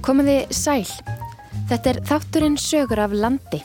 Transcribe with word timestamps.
Komiði 0.00 0.46
sæl. 0.54 0.86
Þetta 1.68 1.90
er 1.90 1.98
þátturinn 2.08 2.56
sögur 2.56 3.02
af 3.04 3.12
landi. 3.12 3.58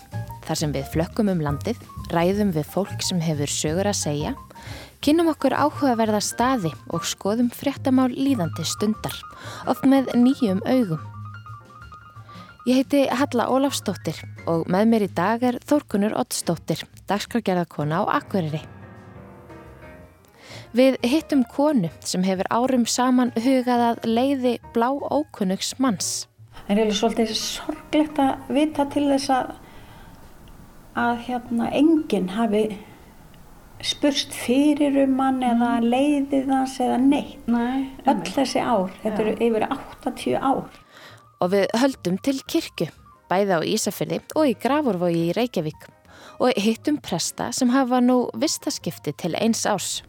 Þar 0.44 0.60
sem 0.60 0.74
við 0.76 0.90
flökkum 0.92 1.32
um 1.32 1.40
landið, 1.42 1.80
ræðum 2.12 2.52
við 2.54 2.68
fólk 2.74 3.06
sem 3.08 3.22
hefur 3.24 3.50
sögur 3.50 3.88
að 3.88 3.98
segja, 4.02 4.34
kynum 5.00 5.32
okkur 5.32 5.56
áhugaverða 5.56 6.20
staði 6.20 6.74
og 6.92 7.08
skoðum 7.08 7.48
fréttamál 7.56 8.12
líðandi 8.12 8.68
stundar, 8.68 9.16
oft 9.72 9.88
með 9.88 10.12
nýjum 10.20 10.60
augum. 10.68 11.00
Ég 12.68 12.82
heiti 12.82 13.06
Halla 13.08 13.48
Ólafsdóttir 13.54 14.20
og 14.50 14.68
með 14.68 14.92
mér 14.92 15.08
í 15.08 15.12
dag 15.16 15.44
er 15.46 15.62
Þórkunur 15.64 16.18
Ottsdóttir, 16.20 16.84
dagskrargerðarkona 17.08 18.04
á 18.04 18.20
Akureyri. 18.20 18.66
Við 20.76 20.98
hittum 21.08 21.46
konu 21.48 21.88
sem 22.04 22.24
hefur 22.28 22.50
árum 22.52 22.82
saman 22.90 23.30
hugað 23.40 23.82
að 23.86 24.08
leiði 24.10 24.58
blá 24.76 24.90
ókunnugs 24.92 25.70
manns. 25.80 26.26
Það 26.68 26.82
er 26.82 26.90
svolítið 26.98 27.30
sorglegt 27.40 28.18
að 28.20 28.50
vita 28.58 28.84
til 28.92 29.06
þess 29.08 29.30
að, 29.32 29.54
að 31.00 31.22
hérna, 31.30 31.70
enginn 31.80 32.28
hafi 32.36 32.66
spurst 33.86 34.36
fyrir 34.36 34.98
um 35.06 35.22
hann 35.22 35.40
eða 35.48 35.70
leiðið 35.86 36.52
hans 36.52 36.74
eða 36.84 36.98
neitt. 37.06 37.48
Nei, 37.48 37.86
Öll 38.04 38.26
þessi 38.36 38.60
ár, 38.60 38.92
þetta 39.04 39.24
eru 39.24 39.36
yfir 39.48 39.68
80 39.70 40.36
ár. 40.42 40.82
Og 41.40 41.54
við 41.54 41.70
höldum 41.80 42.18
til 42.26 42.42
kirkju, 42.52 42.90
bæði 43.32 43.60
á 43.60 43.62
Ísafyrði 43.64 44.20
og 44.36 44.52
í 44.52 44.58
Grafurvogi 44.60 45.30
í 45.30 45.38
Reykjavík. 45.40 45.88
Og 46.44 46.52
hittum 46.60 47.00
presta 47.00 47.48
sem 47.56 47.72
hafa 47.72 48.02
nú 48.04 48.26
vistaskipti 48.36 49.16
til 49.16 49.32
eins 49.40 49.64
árs. 49.70 50.02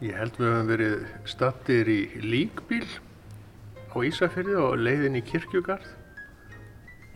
Ég 0.00 0.16
held 0.16 0.38
við 0.40 0.46
höfum 0.48 0.68
verið 0.70 0.92
stattir 1.28 1.88
í 1.92 1.98
líkbíl 2.24 2.86
á 3.92 3.96
Ísafyrði 4.00 4.54
og 4.56 4.78
leiðin 4.80 5.18
í 5.18 5.20
kirkjugarð 5.28 5.90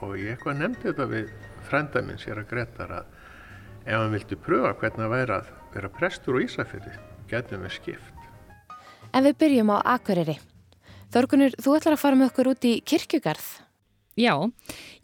og 0.04 0.12
ég 0.20 0.34
eitthvað 0.34 0.58
nefndi 0.58 0.90
þetta 0.90 1.06
við 1.08 1.30
frenda 1.64 2.02
minn 2.04 2.20
sér 2.20 2.42
að 2.42 2.50
Gretar 2.50 2.92
að 2.92 3.06
ef 3.86 3.96
hann 3.96 4.12
vildi 4.12 4.36
pröfa 4.36 4.74
hvernig 4.82 5.00
það 5.00 5.14
væri 5.14 5.36
að 5.38 5.48
vera 5.72 5.90
prestur 5.96 6.36
á 6.36 6.44
Ísafyrði, 6.44 6.92
getum 7.32 7.64
við 7.64 7.72
skipt. 7.78 8.28
En 9.16 9.24
við 9.24 9.38
byrjum 9.40 9.72
á 9.72 9.78
Akureyri. 9.94 10.36
Þorgunur, 11.14 11.56
þú 11.56 11.78
ætlar 11.78 11.96
að 11.96 12.02
fara 12.04 12.18
með 12.20 12.34
okkur 12.34 12.50
út 12.52 12.68
í 12.68 12.74
kirkjugarð. 12.84 13.46
Já, 14.20 14.34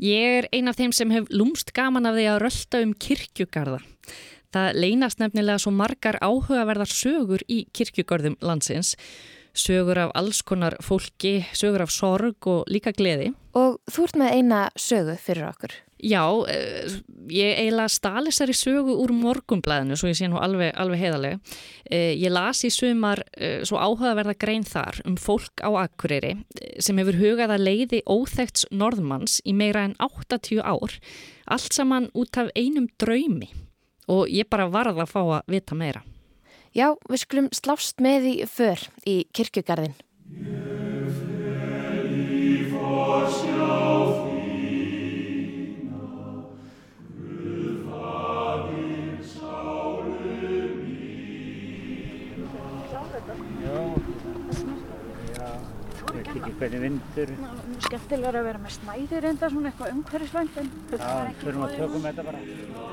ég 0.04 0.36
er 0.42 0.50
ein 0.52 0.68
af 0.68 0.76
þeim 0.76 0.92
sem 0.92 1.16
hef 1.16 1.32
lúmst 1.32 1.72
gaman 1.72 2.12
af 2.12 2.18
því 2.18 2.28
að 2.28 2.42
rölda 2.44 2.84
um 2.84 2.92
kirkjugarða. 3.06 3.80
Það 4.50 4.78
leynast 4.82 5.20
nefnilega 5.22 5.60
svo 5.62 5.70
margar 5.70 6.16
áhugaverðar 6.18 6.90
sögur 6.90 7.44
í 7.46 7.62
kirkjugörðum 7.70 8.34
landsins. 8.42 8.96
Sögur 9.54 9.98
af 9.98 10.10
alls 10.18 10.40
konar 10.46 10.76
fólki, 10.82 11.44
sögur 11.54 11.84
af 11.84 11.92
sorg 11.94 12.46
og 12.50 12.66
líka 12.70 12.90
gleði. 12.94 13.32
Og 13.54 13.78
þú 13.90 14.06
ert 14.06 14.18
með 14.18 14.34
eina 14.38 14.58
sögu 14.78 15.14
fyrir 15.22 15.46
okkur. 15.50 15.74
Já, 16.00 16.22
eh, 16.48 16.90
ég 17.28 17.58
eiginlega 17.60 17.90
stali 17.90 18.30
sér 18.32 18.50
í 18.50 18.56
sögu 18.56 18.94
úr 19.04 19.12
morgumblæðinu, 19.12 19.98
svo 19.98 20.08
ég 20.08 20.18
sé 20.18 20.26
nú 20.30 20.40
alveg, 20.40 20.72
alveg 20.74 20.98
heiðarlega. 20.98 21.40
Eh, 21.90 22.14
ég 22.16 22.30
las 22.30 22.64
í 22.64 22.70
sumar 22.70 23.22
eh, 23.36 23.62
svo 23.62 23.76
áhugaverða 23.76 24.38
grein 24.38 24.64
þar 24.64 25.02
um 25.04 25.16
fólk 25.16 25.62
á 25.62 25.70
Akureyri 25.84 26.44
sem 26.80 26.96
hefur 26.96 27.20
hugað 27.20 27.54
að 27.54 27.66
leiði 27.68 28.02
óþekts 28.06 28.66
norðmanns 28.70 29.42
í 29.44 29.52
meira 29.52 29.84
en 29.84 29.94
80 30.00 30.62
ár, 30.62 30.98
allt 31.46 31.72
saman 31.72 32.10
út 32.14 32.34
af 32.38 32.50
einum 32.56 32.88
draumi 32.98 33.50
og 34.10 34.26
ég 34.30 34.48
bara 34.50 34.68
varða 34.70 35.06
að 35.06 35.12
fá 35.14 35.20
að 35.22 35.54
vita 35.54 35.78
meira. 35.78 36.02
Já, 36.74 36.94
við 37.10 37.24
skulum 37.24 37.50
slást 37.54 38.02
með 38.02 38.28
í 38.30 38.36
för 38.50 38.86
í 39.06 39.16
kirkjugarðin. 39.34 39.96
Hvernig 56.60 56.80
vindur. 56.84 57.32
Mjög 57.40 57.86
skemmtilega 57.86 58.40
að 58.40 58.46
vera 58.48 58.60
með 58.60 58.74
snæðir 58.76 59.26
enda 59.30 59.50
svona 59.52 59.70
eitthvað 59.70 59.92
umhverfisvænt 59.94 60.58
en 60.60 60.70
Já, 60.90 61.12
þurfum 61.40 61.66
að 61.66 61.76
tökum 61.78 62.06
þetta 62.06 62.24
bara. 62.26 62.40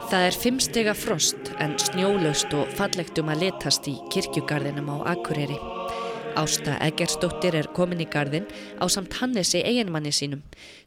Það 0.08 0.28
er 0.28 0.40
fimmstega 0.44 0.96
frost 0.98 1.52
en 1.64 1.78
snjólaust 1.82 2.58
og 2.58 2.76
fallegt 2.80 3.22
um 3.22 3.32
að 3.34 3.44
letast 3.46 3.90
í 3.92 3.98
kirkjugarðinum 4.14 4.92
á 4.94 4.98
Akureyri. 5.14 5.60
Ásta 6.38 6.76
Eggersdóttir 6.86 7.56
er 7.58 7.68
komin 7.74 8.04
í 8.04 8.10
garðin 8.14 8.46
á 8.78 8.86
samt 8.94 9.16
Hannesi 9.18 9.64
eiginmanni 9.66 10.14
sínum 10.14 10.44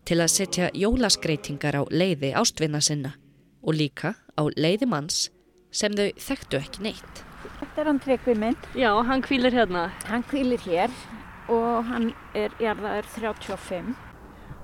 til 0.07 0.21
að 0.23 0.31
setja 0.37 0.71
jólaskreitingar 0.79 1.75
á 1.75 1.83
leiði 1.91 2.31
ástvinna 2.39 2.79
sinna 2.81 3.17
og 3.61 3.75
líka 3.75 4.15
á 4.15 4.43
leiði 4.55 4.87
manns 4.87 5.27
sem 5.75 5.93
þau 5.93 6.07
þekktu 6.23 6.61
ekki 6.61 6.87
neitt. 6.87 7.25
þetta 7.59 7.83
er 7.83 7.91
hann 7.91 8.01
tryggvi 8.01 8.35
minn. 8.39 8.57
Já, 8.79 8.95
hann 9.05 9.23
kvílir 9.23 9.53
hérna. 9.53 9.91
Hann 10.07 10.23
kvílir 10.31 10.63
hér 10.65 10.95
og 11.51 11.85
hann 11.91 12.13
er 12.37 12.55
jarðaður 12.63 13.09
35. 13.17 13.91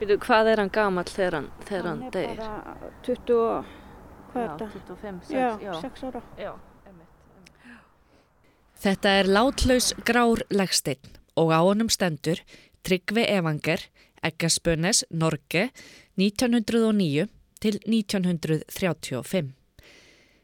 Býtu, 0.01 0.17
hvað 0.27 0.51
er 0.53 0.61
hann 0.63 0.73
gamall 0.75 1.09
þegar 1.09 1.39
hann, 1.41 1.51
þegar 1.65 1.87
hann, 1.91 2.01
hann 2.03 2.09
er 2.09 2.17
deyr? 2.17 2.41
bara 2.41 2.93
20 3.07 3.37
og 3.41 3.75
hvað 4.33 4.43
er 4.43 4.49
Já, 4.49 4.57
þetta? 4.61 4.97
25, 4.97 5.21
6, 5.27 5.37
Já, 5.37 5.49
já. 5.65 5.75
6 5.81 6.05
ára. 6.11 6.23
Já, 6.41 6.53
einmitt. 6.87 7.77
Þetta 8.87 9.15
er 9.21 9.31
látlaus 9.33 9.91
grár 10.05 10.43
legsteinn 10.53 11.15
og 11.37 11.53
á 11.53 11.61
honum 11.65 11.89
stendur 11.93 12.43
Tryggvi 12.87 13.25
Evanger, 13.29 13.81
Eggaspönes, 14.25 15.03
Norge 15.11 15.71
1909 16.21 17.27
til 17.61 17.79
1935. 17.89 19.55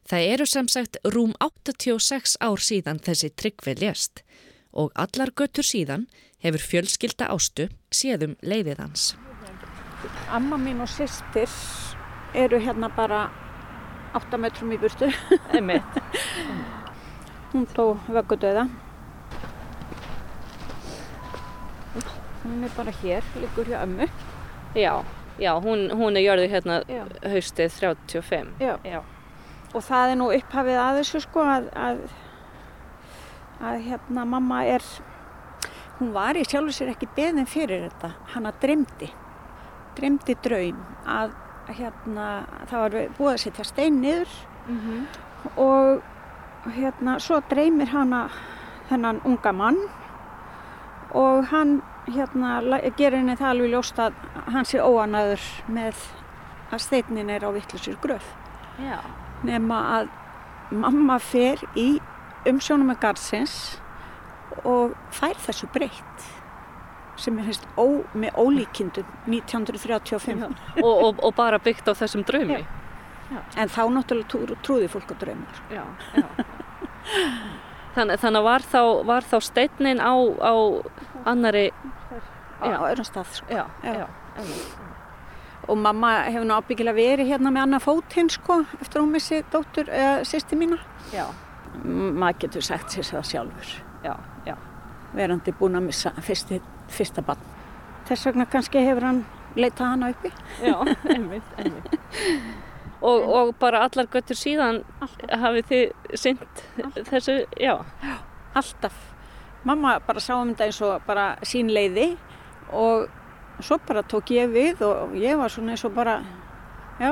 Það 0.08 0.26
eru 0.32 0.46
sem 0.50 0.66
sagt 0.68 0.96
rúm 1.14 1.36
86 1.44 2.34
ár 2.42 2.58
síðan 2.60 2.98
þessi 3.04 3.30
Tryggvi 3.38 3.76
lést 3.78 4.24
og 4.72 4.90
allar 4.98 5.30
göttur 5.36 5.64
síðan 5.68 6.08
hefur 6.42 6.64
fjölskylda 6.72 7.30
ástu 7.32 7.68
séðum 7.94 8.36
leiðið 8.42 8.82
hans. 8.82 9.12
Amma 10.32 10.58
mín 10.58 10.82
og 10.82 10.90
sýstir 10.90 11.50
eru 12.34 12.58
hérna 12.62 12.90
bara 12.96 13.26
8 14.18 14.40
metrum 14.40 14.72
í 14.74 14.78
burtu. 14.80 15.08
Einmitt. 15.52 16.00
Hún 17.52 17.66
tó 17.76 17.92
vöggudauða. 18.08 18.66
Hún 22.42 22.64
er 22.64 22.72
bara 22.76 22.92
hér, 23.02 23.24
liggur 23.40 23.68
hjá 23.68 23.82
ömmu. 23.84 24.08
Já, 24.74 25.04
já, 25.38 25.52
hún, 25.60 25.90
hún 25.90 26.16
er 26.16 26.24
jörðu 26.24 26.48
hérna 26.48 26.78
Já. 26.88 27.04
haustið 27.28 27.74
35. 27.78 28.48
Já. 28.58 28.78
Já. 28.84 29.02
Og 29.74 29.84
það 29.84 30.10
er 30.10 30.18
nú 30.18 30.30
upphafið 30.32 30.78
að 30.80 30.98
þessu 31.00 31.20
sko 31.26 31.44
að, 31.44 31.68
að, 31.76 32.00
að 33.60 33.84
hérna 33.86 34.24
mamma 34.24 34.62
er, 34.64 34.82
hún 36.02 36.12
var 36.16 36.34
í 36.34 36.42
sjálfu 36.44 36.72
sér 36.74 36.90
ekki 36.96 37.06
beðin 37.16 37.46
fyrir 37.46 37.84
þetta, 37.88 38.08
hana 38.34 38.50
dreymdi, 38.62 39.08
dreymdi 39.96 40.34
draum 40.42 40.80
að 41.06 41.34
hérna 41.78 42.26
það 42.70 42.80
var 42.82 42.96
búið 43.18 43.32
að 43.36 43.42
setja 43.46 43.64
stein 43.64 44.00
niður 44.02 44.28
Mhm. 44.68 45.06
og 45.56 46.02
hérna 46.74 47.16
svo 47.20 47.40
dreymir 47.50 47.88
hana 47.90 48.28
þennan 48.90 49.20
unga 49.24 49.52
mann 49.52 49.78
og 51.14 51.44
hann 51.50 51.82
hérna 52.06 52.60
gerir 52.96 53.18
henni 53.18 53.36
það 53.36 53.50
alveg 53.50 53.70
ljóst 53.72 53.98
að 53.98 54.12
hann 54.52 54.64
sé 54.64 54.78
óanaður 54.78 55.42
með 55.68 55.94
að 56.72 56.78
steinin 56.80 57.30
er 57.30 57.42
á 57.46 57.50
vittlusir 57.54 57.96
gröf 58.02 58.24
Já. 58.78 58.98
nema 59.44 59.80
að 60.00 60.08
mamma 60.70 61.18
fer 61.18 61.56
í 61.76 62.00
umsjónum 62.46 62.90
með 62.90 63.00
garðsins 63.00 63.78
og 64.64 64.94
fær 65.14 65.34
þessu 65.46 65.68
breytt 65.74 66.28
sem 67.22 67.36
er 67.38 67.44
hefst 67.46 67.66
ó, 67.76 67.84
með 68.16 68.38
ólíkindum 68.40 69.06
1935 69.28 70.46
Og, 70.82 70.92
og, 71.04 71.20
og 71.22 71.34
bara 71.36 71.58
byggt 71.62 71.88
á 71.88 71.94
þessum 71.94 72.24
draumi. 72.26 72.62
en 73.56 73.68
þá 73.68 73.82
náttúrulega 73.92 74.28
trú, 74.32 74.56
trúði 74.64 74.88
fólk 74.92 75.12
á 75.12 75.16
draumar 75.20 75.60
Já, 75.70 75.84
já. 76.16 76.26
Þannig, 77.92 78.42
var 78.44 78.64
þá, 78.64 78.80
var 79.04 79.22
þá 79.28 79.36
steinin 79.44 80.00
á, 80.00 80.12
á 80.40 80.54
annari, 81.28 81.66
á 82.62 82.64
Já. 82.72 82.76
öðrum 82.88 83.04
stað 83.06 83.34
sko. 83.36 83.46
já, 83.52 83.66
Já. 83.84 83.92
já, 84.00 84.06
og 85.68 85.78
mamma 85.78 86.12
hefur 86.26 86.46
nú 86.48 86.56
ábyggilega 86.58 86.96
verið 86.96 87.28
hérna 87.30 87.52
með 87.54 87.62
annað 87.66 87.84
fótinn 87.84 88.30
sko 88.32 88.62
eftir 88.80 88.98
að 88.98 89.04
hún 89.04 89.12
missi 89.14 89.42
dóttur 89.52 89.90
eða 89.92 90.24
sýsti 90.26 90.58
mína 90.58 90.78
já, 91.12 91.26
maður 91.84 92.38
getur 92.46 92.64
sagt 92.66 92.90
sér 92.96 93.06
það 93.12 93.28
sjálfur 93.30 93.70
já, 94.02 94.10
já. 94.10 94.16
Verandi 95.16 95.54
búin 95.58 95.78
að 95.78 95.88
missa 95.90 96.12
fyrsti, 96.20 96.60
fyrsta 96.92 97.24
barn 97.26 97.40
þess 98.08 98.26
vegna 98.30 98.48
kannski 98.50 98.82
hefur 98.82 99.08
hann 99.08 99.22
leitað 99.56 99.86
hana 99.86 100.10
uppi 100.12 100.32
Já, 100.62 100.76
einmitt, 101.14 101.56
einmitt. 101.58 101.96
Og, 103.02 103.24
og 103.34 103.48
bara 103.58 103.80
allar 103.82 104.06
göttur 104.06 104.38
síðan 104.38 104.84
hafið 105.26 105.64
þið 105.72 106.18
synt 106.22 106.60
þessu, 107.08 107.34
já, 107.58 107.72
alltaf 108.54 108.94
mamma 109.66 109.96
bara 110.06 110.22
sá 110.22 110.36
um 110.36 110.52
þetta 110.52 110.68
eins 110.68 110.78
og 110.86 111.02
bara 111.08 111.24
sín 111.42 111.72
leiði 111.74 112.12
og 112.70 113.08
svo 113.62 113.80
bara 113.88 114.04
tók 114.06 114.30
ég 114.34 114.54
við 114.54 114.84
og 114.86 115.16
ég 115.18 115.34
var 115.38 115.50
svona 115.50 115.74
eins 115.74 115.82
og 115.86 115.94
bara, 115.96 116.20
já, 117.02 117.10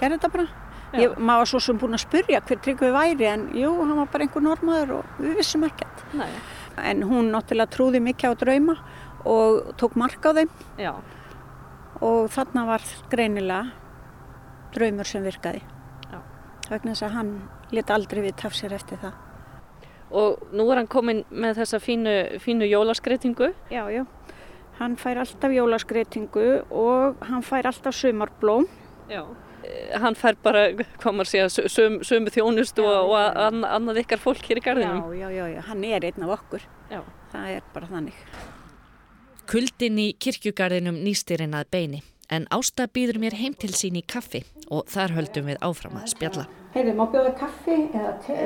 gerði 0.00 0.18
þetta 0.18 0.32
bara. 0.36 0.48
Ég, 0.92 1.14
maður 1.16 1.42
var 1.42 1.48
svo 1.48 1.60
sem 1.64 1.78
búin 1.80 1.96
að 1.96 2.02
spurja 2.04 2.40
hver 2.44 2.58
Tryggvi 2.60 2.90
væri 2.92 3.28
en 3.30 3.46
jú, 3.56 3.70
hann 3.78 3.94
var 3.96 4.10
bara 4.12 4.26
einhver 4.26 4.44
normaður 4.44 4.98
og 4.98 5.22
við 5.22 5.38
vissum 5.38 5.64
ekkert. 5.64 6.02
Nei. 6.18 6.28
En 6.80 7.02
hún 7.04 7.32
náttúrulega 7.32 7.72
trúði 7.72 8.00
mikið 8.00 8.32
á 8.32 8.34
drauma 8.40 8.76
og 9.28 9.74
tók 9.78 9.96
mark 9.96 10.24
á 10.24 10.30
þeim 10.34 10.50
Já. 10.80 10.92
og 12.00 12.30
þarna 12.32 12.64
var 12.66 12.86
greinilega 13.12 13.72
draumur 14.72 15.06
sem 15.06 15.24
virkaði. 15.24 15.62
Já. 16.08 16.22
Vegna 16.70 16.94
þess 16.94 17.06
að 17.06 17.16
hann 17.18 17.34
let 17.72 17.92
aldrei 17.92 18.22
við 18.24 18.36
taf 18.40 18.56
sér 18.56 18.74
eftir 18.76 19.00
það. 19.02 19.12
Og 20.12 20.42
nú 20.52 20.66
er 20.70 20.82
hann 20.82 20.90
komin 20.92 21.22
með 21.30 21.62
þessa 21.62 21.80
fínu, 21.80 22.16
fínu 22.42 22.68
jólaskreitingu. 22.68 23.52
Já, 23.72 23.86
já. 23.92 24.04
Hann 24.80 24.96
fær 25.00 25.22
alltaf 25.22 25.52
jólaskreitingu 25.52 26.48
og 26.68 27.22
hann 27.28 27.44
fær 27.44 27.68
alltaf 27.70 27.96
sumarblóm. 27.96 28.66
Já. 29.08 29.24
Hann 30.02 30.16
fær 30.18 30.38
bara, 30.42 30.68
hvað 30.74 31.18
maður 31.18 31.30
segja, 31.30 31.68
söm, 31.70 32.00
sömu 32.06 32.32
þjónustu 32.34 32.84
Já, 32.84 32.92
og, 32.92 33.12
og 33.12 33.42
ann, 33.46 33.66
annað 33.68 34.02
ykkar 34.02 34.22
fólk 34.22 34.46
hér 34.48 34.62
í 34.62 34.64
garðinum. 34.64 35.02
Já, 35.14 35.28
já, 35.30 35.44
já, 35.52 35.60
hann 35.68 35.84
er 35.86 36.08
einn 36.08 36.26
af 36.26 36.36
okkur. 36.38 36.64
Já. 36.90 37.02
Það 37.32 37.52
er 37.56 37.68
bara 37.74 37.90
þannig. 37.90 38.24
Kuldin 39.52 40.00
í 40.00 40.08
kirkjugarðinum 40.22 40.98
nýstirinn 41.04 41.54
að 41.58 41.70
beini 41.74 42.02
en 42.32 42.46
Ásta 42.54 42.86
býður 42.88 43.18
mér 43.20 43.36
heim 43.36 43.54
til 43.58 43.72
sín 43.76 43.98
í 44.00 44.02
kaffi 44.08 44.42
og 44.72 44.86
þar 44.90 45.16
höldum 45.18 45.48
við 45.50 45.58
áfram 45.64 45.98
að 46.00 46.12
spjalla. 46.14 46.46
Heyrðu, 46.72 46.94
má 46.96 47.04
bjóða 47.12 47.32
kaffi 47.36 47.76
eða 47.92 48.12
te? 48.24 48.36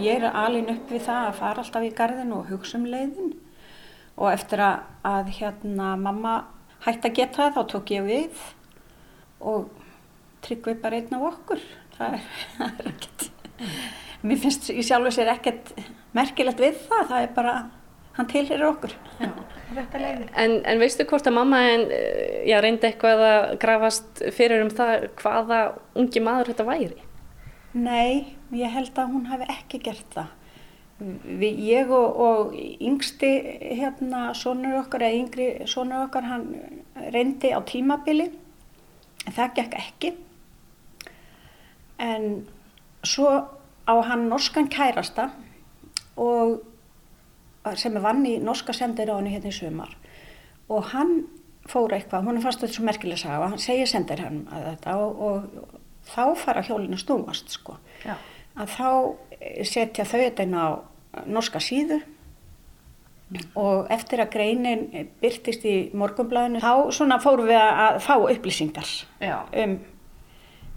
Ég 0.00 0.18
er 0.18 0.28
alin 0.30 0.70
upp 0.72 0.90
við 0.90 1.04
það 1.04 1.28
að 1.28 1.38
fara 1.40 1.64
alltaf 1.64 1.84
í 1.84 1.92
garðin 1.98 2.32
og 2.36 2.48
hugsa 2.48 2.78
um 2.80 2.88
leiðin 2.88 3.34
og 4.14 4.30
eftir 4.30 4.62
að, 4.64 4.88
að 5.04 5.30
hérna 5.38 5.94
mamma 6.00 6.34
hætti 6.84 7.10
að 7.10 7.16
geta 7.18 7.40
það 7.40 7.56
þá 7.56 7.72
tók 7.72 7.94
ég 7.94 8.06
við 8.08 8.44
og 9.44 9.68
tryggvi 10.44 10.76
bara 10.82 11.00
einn 11.00 11.16
af 11.16 11.26
okkur. 11.30 11.62
Það 11.96 12.18
er, 12.18 12.28
það 12.58 12.82
er 12.82 12.90
ekkert, 12.92 13.26
mér 14.24 14.42
finnst 14.44 14.70
í 14.72 14.84
sjálfu 14.84 15.14
sér 15.14 15.32
ekkert 15.34 15.74
merkilegt 16.14 16.62
við 16.62 16.78
það, 16.88 17.08
það 17.10 17.26
er 17.26 17.34
bara, 17.36 17.54
hann 18.18 18.30
tilherir 18.30 18.68
okkur. 18.68 18.96
Já. 19.20 19.30
Þetta 19.74 20.00
leiði. 20.00 20.28
En, 20.38 20.52
en 20.70 20.80
veistu 20.82 21.06
hvort 21.08 21.26
að 21.26 21.36
mamma 21.38 21.60
en, 21.72 21.88
eh, 21.94 22.44
já, 22.46 22.58
reyndi 22.62 22.88
eitthvað 22.88 23.24
að 23.26 23.56
grafast 23.62 24.22
fyrir 24.36 24.62
um 24.62 24.70
það 24.70 25.08
hvaða 25.18 25.60
ungi 25.98 26.22
maður 26.22 26.52
þetta 26.52 26.66
væri? 26.68 27.06
Nei, 27.74 28.36
ég 28.54 28.70
held 28.70 28.94
að 29.00 29.14
hún 29.16 29.26
hafi 29.32 29.48
ekki 29.50 29.80
gert 29.88 30.06
það. 30.14 30.30
Við, 31.00 31.58
ég 31.66 31.90
og, 31.90 32.20
og 32.22 32.52
yngsti 32.54 33.30
hérna, 33.80 34.28
sonur 34.38 34.78
okkar, 34.84 35.02
eða 35.08 35.22
yngri 35.24 35.48
sonur 35.70 36.06
okkar, 36.06 36.28
hann 36.30 36.46
reyndi 37.14 37.50
á 37.50 37.58
tímabili, 37.66 38.28
það 39.26 39.56
gekk 39.58 39.74
ekki. 39.80 40.12
En 41.98 42.44
svo 43.04 43.32
á 43.84 43.94
hann 44.08 44.28
norskan 44.30 44.70
kærasta 44.72 45.28
og 46.16 46.62
sem 47.80 47.96
er 47.96 48.04
vann 48.04 48.24
í 48.28 48.36
norska 48.42 48.74
sendiráðinu 48.76 49.32
hérna 49.32 49.50
í 49.50 49.56
sumar 49.56 49.94
og 50.68 50.90
hann 50.92 51.24
fór 51.68 51.94
eitthvað, 51.96 52.26
hún 52.28 52.38
er 52.38 52.44
fast 52.44 52.60
þetta 52.60 52.76
svo 52.76 52.84
merkilega 52.84 53.20
saga, 53.20 53.48
hann 53.52 53.62
segir 53.62 53.88
sendir 53.88 54.20
hann 54.20 54.42
að 54.52 54.66
þetta 54.70 54.96
og, 55.00 55.20
og 55.26 55.80
þá 56.10 56.24
fara 56.36 56.64
hjólinu 56.64 56.98
snúast 57.00 57.52
sko. 57.56 57.78
Já. 58.04 58.16
Að 58.54 58.74
þá 58.76 58.90
setja 59.66 60.06
þau 60.06 60.18
þetta 60.20 60.46
inn 60.46 60.58
á 60.58 60.66
norska 61.26 61.62
síðu 61.62 62.00
og 63.58 63.88
eftir 63.92 64.22
að 64.22 64.30
greinin 64.34 65.08
byrtist 65.22 65.64
í 65.66 65.74
morgunblæðinu 65.96 66.60
þá 66.62 66.92
svona 66.94 67.18
fórum 67.22 67.48
við 67.48 67.58
að 67.58 67.98
fá 68.04 68.14
upplýsingar 68.18 68.90
Já. 69.22 69.38
um, 69.64 69.78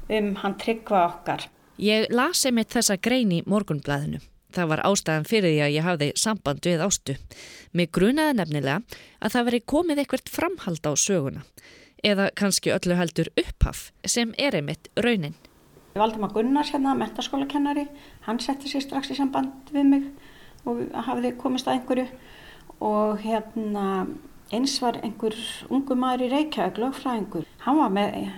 um 0.10 0.32
hann 0.42 0.58
tryggva 0.62 1.04
okkar. 1.12 1.48
Ég 1.78 2.08
lasi 2.10 2.52
mitt 2.56 2.74
þessa 2.74 2.98
grein 2.98 3.36
í 3.36 3.44
morgunblæðinu. 3.46 4.24
Það 4.56 4.70
var 4.72 4.82
ástæðan 4.88 5.28
fyrir 5.28 5.52
því 5.52 5.64
að 5.66 5.74
ég 5.76 5.86
hafði 5.86 6.08
samband 6.18 6.66
við 6.66 6.82
ástu. 6.82 7.18
Mér 7.76 7.92
grunaði 7.94 8.38
nefnilega 8.40 8.78
að 9.20 9.34
það 9.36 9.50
veri 9.50 9.66
komið 9.74 10.02
eitthvað 10.02 10.32
framhald 10.34 10.88
á 10.88 10.94
söguna 10.98 11.44
eða 12.06 12.30
kannski 12.38 12.72
öllu 12.74 12.96
heldur 12.98 13.30
upphaf 13.38 13.92
sem 14.06 14.34
er 14.38 14.56
einmitt 14.58 14.90
raunin. 14.98 15.36
Valdimar 16.00 16.34
Gunnars 16.36 16.72
hérna, 16.74 16.96
mentaskólakennari, 16.98 17.88
hann 18.28 18.40
setti 18.44 18.72
sér 18.72 18.86
strax 18.86 19.12
í 19.14 19.18
samband 19.20 19.72
við 19.74 19.92
mig 19.92 20.10
og 20.68 20.82
hafði 21.08 21.36
komist 21.40 21.68
að 21.70 21.80
einhverju 21.80 22.08
og 22.88 23.22
hérna 23.24 23.86
eins 24.54 24.78
var 24.82 25.00
einhver 25.04 25.36
ungu 25.74 25.96
maður 26.00 26.28
í 26.28 26.34
Reykjavík, 26.34 26.80
lögfræðingur, 26.82 27.48
hann 27.66 27.80
var 27.82 27.94
með 27.94 28.30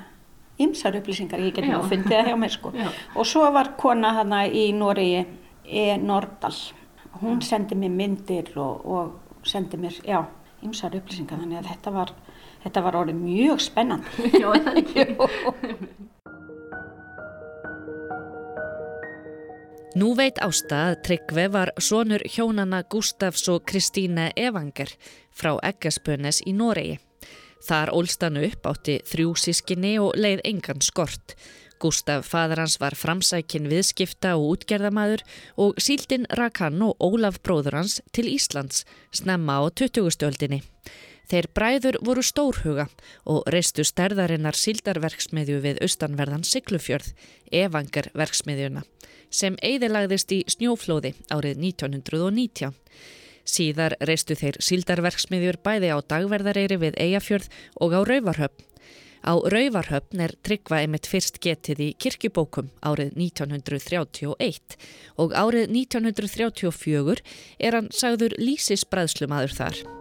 ymsar 0.59 0.97
upplýsingar, 1.00 1.41
ég 1.44 1.56
get 1.56 1.69
nú 1.69 1.79
fundið 1.88 2.15
það 2.15 2.31
hjá 2.31 2.39
mér 2.39 2.53
sko. 2.53 2.71
Já. 2.75 2.89
Og 3.15 3.27
svo 3.27 3.45
var 3.56 3.73
kona 3.79 4.12
þarna 4.17 4.44
í 4.47 4.69
Noregi, 4.75 5.25
E. 5.69 5.85
Nordal, 6.01 6.55
hún 7.21 7.44
sendi 7.45 7.77
mér 7.77 7.94
myndir 7.94 8.47
og, 8.57 8.85
og 8.89 9.45
sendi 9.45 9.77
mér, 9.77 10.00
já, 10.01 10.23
ymsar 10.65 10.97
upplýsingar, 10.97 11.44
þannig 11.44 11.62
að 11.62 11.69
þetta 11.75 11.94
var, 11.94 12.13
þetta 12.65 12.85
var 12.88 12.97
orðið 13.03 13.19
mjög 13.21 13.62
spennandi. 13.67 14.31
Já, 14.41 14.50
það 14.50 14.81
ekki. 14.81 15.05
Nú 19.97 20.12
veit 20.13 20.38
Ásta 20.45 20.91
að 20.91 21.00
Tryggve 21.07 21.47
var 21.50 21.69
sonur 21.81 22.21
hjónana 22.30 22.83
Gustafs 22.94 23.47
og 23.50 23.63
Kristíne 23.65 24.27
Evanger 24.38 24.91
frá 25.33 25.56
Eggaspönes 25.65 26.44
í 26.45 26.53
Noregi. 26.53 27.00
Þar 27.65 27.89
ólst 27.97 28.21
hann 28.21 28.38
upp 28.38 28.69
átti 28.69 29.00
þrjú 29.09 29.33
sískinni 29.41 29.95
og 29.97 30.13
leið 30.13 30.44
engan 30.45 30.86
skort. 30.86 31.33
Gustaf 31.81 32.30
fadur 32.30 32.62
hans 32.62 32.77
var 32.77 32.94
framsækin 32.94 33.65
viðskipta 33.71 34.36
og 34.38 34.59
útgerðamaður 34.59 35.25
og 35.57 35.81
síldin 35.81 36.30
rak 36.38 36.62
hann 36.62 36.83
og 36.86 36.94
Ólaf 37.01 37.41
bróður 37.41 37.80
hans 37.81 37.97
til 38.13 38.30
Íslands 38.30 38.86
snemma 39.09 39.57
á 39.57 39.74
20. 39.74 40.06
stöldinni. 40.13 40.62
Þeir 41.29 41.45
bræður 41.53 41.99
voru 42.01 42.23
stórhuga 42.25 42.87
og 43.29 43.43
reistu 43.53 43.83
stærðarinnar 43.85 44.57
síldarverksmiðju 44.57 45.59
við 45.61 45.81
austanverðan 45.85 46.45
Siglufjörð, 46.47 47.11
Evangerverksmiðjuna, 47.53 48.81
sem 49.29 49.57
eigðilagðist 49.62 50.33
í 50.33 50.39
snjóflóði 50.50 51.13
árið 51.29 51.62
1919. 51.67 52.74
Síðar 53.50 53.95
reistu 54.05 54.38
þeir 54.38 54.57
síldarverksmiðjur 54.62 55.59
bæði 55.65 55.93
á 55.93 55.98
dagverðareyri 56.01 56.79
við 56.81 56.98
Eyjafjörð 57.01 57.53
og 57.77 57.93
á 57.93 58.00
Rauvarhöfn. 58.09 58.65
Á 59.19 59.33
Rauvarhöfn 59.53 60.24
er 60.24 60.33
Tryggva 60.48 60.81
einmitt 60.81 61.09
fyrst 61.12 61.41
getið 61.43 61.83
í 61.83 61.89
kirkjubókum 62.00 62.71
árið 62.81 63.13
1931 63.19 64.79
og 65.19 65.36
árið 65.36 65.69
1934 65.75 67.21
er 67.59 67.77
hann 67.77 67.93
sagður 67.93 68.38
lísisbræðslumadur 68.39 69.57
þar. 69.59 69.99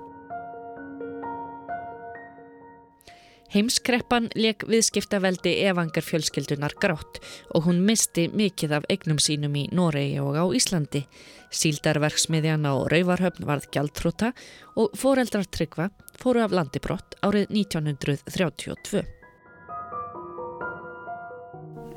Heimskreppan 3.49 4.26
leik 4.37 4.67
viðskiptaveldi 4.69 5.55
Evangar 5.64 6.05
fjölskyldunar 6.05 6.75
grátt 6.83 7.17
og 7.57 7.64
hún 7.64 7.78
misti 7.87 8.26
mikið 8.28 8.75
af 8.76 8.88
eignum 8.93 9.17
sínum 9.25 9.57
í 9.57 9.62
Noregi 9.73 10.19
og 10.21 10.37
á 10.37 10.45
Íslandi. 10.52 11.07
Síldarverksmiðjan 11.49 12.69
á 12.69 12.76
Rauvarhöfn 12.93 13.49
varð 13.49 13.71
gjaldtróta 13.73 14.35
og 14.76 14.93
foreldrar 15.00 15.49
Tryggva 15.49 15.88
fóru 16.21 16.45
af 16.45 16.52
landi 16.52 16.83
brott 16.85 17.17
árið 17.25 17.49
1932. 17.64 19.07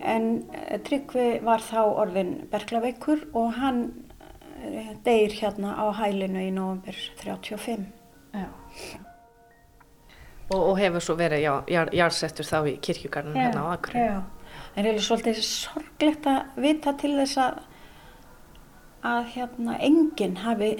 En 0.07 0.31
eh, 0.55 0.79
Tryggvi 0.87 1.29
var 1.43 1.67
þá 1.67 1.81
orðin 1.83 2.35
berglaveikur 2.51 3.27
og 3.35 3.53
hann 3.59 3.83
eh, 4.63 4.95
deyr 5.03 5.35
hérna 5.35 5.75
á 5.75 5.91
hælinu 5.99 6.47
í 6.47 6.51
november 6.55 6.95
35. 7.19 7.89
Já. 8.31 8.47
Og, 10.51 10.61
og 10.71 10.79
hefur 10.79 11.03
svo 11.03 11.15
verið, 11.19 11.45
já, 11.45 11.53
jar, 11.95 12.15
þá 12.51 12.57
í 12.67 12.77
kirkjugarnum 12.83 13.37
hérna 13.39 13.63
á 13.63 13.67
Akureyri. 13.77 14.07
Já, 14.07 14.55
en 14.75 14.87
það 14.87 14.89
er 14.93 15.05
svolítið 15.05 15.43
sorglegt 15.47 16.27
að 16.27 16.63
vita 16.65 16.95
til 16.99 17.13
þess 17.15 17.37
að, 17.39 17.61
að 19.13 19.21
hérna 19.35 19.77
enginn 19.79 20.41
hafi 20.43 20.73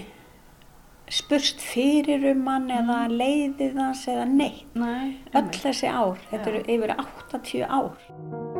spurst 1.11 1.63
fyrir 1.63 2.23
um 2.31 2.45
hann 2.47 2.69
eða 2.71 3.03
leiðið 3.11 3.79
hans 3.79 4.05
eða 4.11 4.27
neitt. 4.31 4.67
Nei, 4.79 5.19
Öll 5.35 5.51
þessi 5.55 5.91
ár, 5.91 6.19
þetta 6.31 6.53
eru 6.53 6.65
yfir 6.67 6.95
80 6.97 7.67
ár. 7.67 8.50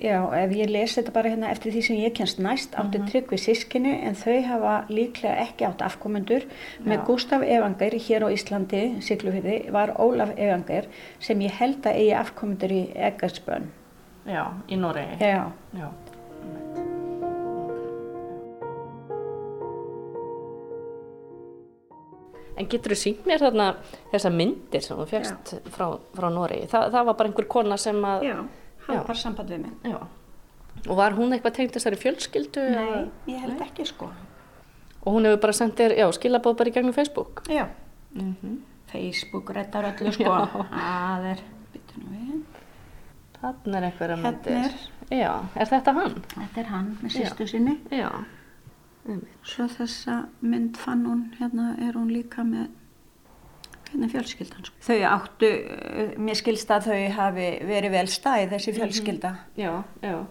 Já, 0.00 0.16
ef 0.32 0.52
ég 0.56 0.70
les 0.72 0.94
þetta 0.96 1.12
bara 1.12 1.28
hérna 1.28 1.50
eftir 1.52 1.74
því 1.74 1.80
sem 1.84 1.96
ég 2.00 2.14
kennst 2.16 2.38
næst 2.40 2.72
áttu 2.72 2.96
mm 2.98 3.02
-hmm. 3.04 3.10
trygg 3.10 3.32
við 3.32 3.40
sískinni 3.42 3.92
en 4.08 4.14
þau 4.16 4.42
hafa 4.48 4.74
líklega 4.88 5.34
ekki 5.44 5.64
átt 5.68 5.82
afkomendur 5.84 6.46
með 6.84 7.04
Gustaf 7.04 7.42
Evanger 7.44 7.92
hér 7.92 8.24
á 8.24 8.28
Íslandi, 8.32 9.02
Siglufiði, 9.04 9.70
var 9.70 9.92
Ólaf 10.00 10.30
Evanger 10.36 10.88
sem 11.18 11.40
ég 11.40 11.52
held 11.52 11.84
að 11.84 11.96
eigi 12.00 12.14
afkomendur 12.14 12.72
í 12.72 12.92
Eggersbönn. 12.94 13.68
Já, 14.24 14.44
í 14.68 14.76
Noregi. 14.76 15.16
Já. 15.20 15.52
Já. 15.76 15.88
En 22.56 22.66
getur 22.68 22.92
þú 22.92 22.96
sínt 22.96 23.26
mér 23.26 23.38
þarna 23.38 23.76
þessa 24.12 24.30
myndir 24.30 24.80
sem 24.80 24.96
þú 24.96 25.06
fegst 25.06 25.54
frá, 25.68 25.98
frá 26.14 26.30
Noregi? 26.30 26.66
Þa, 26.66 26.90
það 26.90 27.04
var 27.04 27.14
bara 27.14 27.28
einhver 27.28 27.46
kona 27.46 27.76
sem 27.76 28.04
að... 28.04 28.24
Já 28.24 28.44
hann 28.86 29.04
var 29.06 29.18
samband 29.18 29.52
við 29.52 29.62
mig. 29.66 29.76
Já. 29.84 30.00
Og 30.88 30.96
var 30.96 31.16
hún 31.18 31.34
eitthvað 31.34 31.56
tengt 31.58 31.76
þessari 31.76 31.98
fjölskyldu? 32.00 32.64
Nei, 32.72 33.04
ég 33.28 33.42
held 33.44 33.60
ekki 33.64 33.86
sko. 33.88 34.10
Og 35.00 35.14
hún 35.16 35.28
hefur 35.28 35.40
bara 35.44 35.56
sendt 35.56 35.80
þér, 35.80 35.96
já, 35.98 36.06
skilabóð 36.16 36.58
bara 36.60 36.72
í 36.72 36.74
gegnum 36.74 36.96
Facebook? 36.96 37.42
Já. 37.50 37.66
Facebook 38.90 39.52
reddar 39.56 39.92
öllu 39.92 40.12
sko. 40.14 40.34
Það 40.72 41.28
er. 41.34 41.44
Þannig 43.40 43.76
er 43.78 43.86
einhverja 43.88 44.16
Hérna 44.16 44.32
myndir. 44.34 44.74
Já, 45.10 45.30
er 45.56 45.70
þetta 45.70 45.94
hann? 45.96 46.18
Þetta 46.34 46.60
er 46.60 46.68
hann 46.70 46.90
með 47.00 47.14
sýstu 47.16 47.46
sinni. 47.48 47.78
Já. 47.94 48.10
Svo 49.48 49.66
þessa 49.72 50.16
mynd 50.44 50.76
fann 50.78 51.06
hún, 51.08 51.22
hérna 51.38 51.72
er 51.80 51.96
hún 51.96 52.10
líka 52.12 52.44
með 52.44 52.68
er 54.04 54.08
fjölskyldan. 54.12 54.64
Sko. 54.64 54.76
Þau 54.86 54.98
áttu, 55.10 55.48
eh, 55.50 56.12
mér 56.18 56.38
skilst 56.38 56.70
að 56.70 56.86
þau 56.90 57.00
hafi 57.16 57.48
verið 57.66 57.90
vel 57.90 58.06
stæð 58.06 58.50
þessi 58.54 58.74
fjölskylda 58.78 59.32
Já, 59.58 59.72
já. 60.02 60.26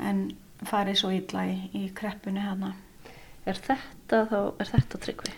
en 0.00 0.24
farið 0.66 0.96
svo 1.02 1.10
illa 1.14 1.44
í, 1.46 1.58
í 1.74 1.84
kreppunni 1.94 2.40
hérna. 2.42 2.72
Er 3.46 3.54
þetta 3.54 4.24
þá, 4.30 4.38
er 4.58 4.66
þetta 4.72 4.98
tryggvi? 4.98 5.32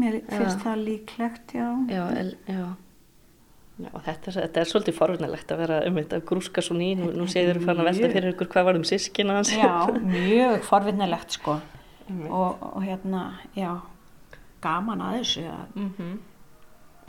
Mér 0.00 0.20
finnst 0.30 0.56
Já. 0.56 0.64
það 0.64 0.84
líklegt, 0.86 1.52
já. 1.52 1.66
Já, 1.90 2.04
el, 2.16 2.30
já. 2.48 2.68
Já, 3.80 3.90
þetta, 4.04 4.32
þetta 4.36 4.60
er 4.60 4.68
svolítið 4.68 4.96
forvinnilegt 4.96 5.52
að 5.52 5.58
vera 5.58 5.76
um 5.88 5.94
þetta 5.96 6.18
grúska 6.28 6.62
svo 6.64 6.74
ný, 6.76 6.94
nú, 6.96 7.10
nú 7.16 7.24
séður 7.28 7.60
þú 7.60 7.64
fann 7.68 7.78
að 7.80 7.88
velta 7.90 8.10
fyrir 8.12 8.32
ykkur 8.34 8.48
hvað 8.52 8.64
var 8.70 8.76
um 8.80 8.84
sískina 8.88 9.36
hans. 9.38 9.52
Já, 9.56 9.88
mjög 10.04 10.64
forvinnilegt 10.68 11.36
sko. 11.36 11.58
Og, 12.28 12.58
og 12.60 12.82
hérna, 12.84 13.22
já, 13.56 13.70
gaman 14.64 15.00
að 15.06 15.18
þessu 15.20 15.44
að, 15.48 15.66
Mhm. 15.76 16.18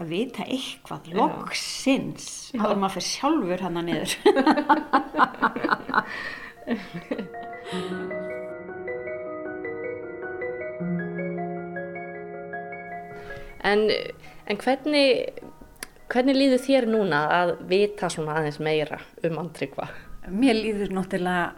Að 0.02 0.12
vita 0.12 0.42
eitthvað, 0.48 1.02
Já. 1.12 1.16
loksins, 1.22 2.26
áður 2.58 2.80
maður 2.82 2.96
fyrir 2.98 3.10
sjálfur 3.12 3.62
hana 3.68 3.82
niður. 3.86 4.12
En, 13.62 13.84
en 14.50 14.58
hvernig, 14.58 15.42
hvernig 16.12 16.38
líður 16.38 16.64
þér 16.66 16.88
núna 16.90 17.20
að 17.36 17.52
vita 17.70 18.10
svona 18.12 18.40
aðeins 18.40 18.58
meira 18.64 18.98
um 19.28 19.38
andryggva? 19.42 19.90
Mér 20.32 20.58
líður 20.58 20.96
náttúrulega 20.96 21.52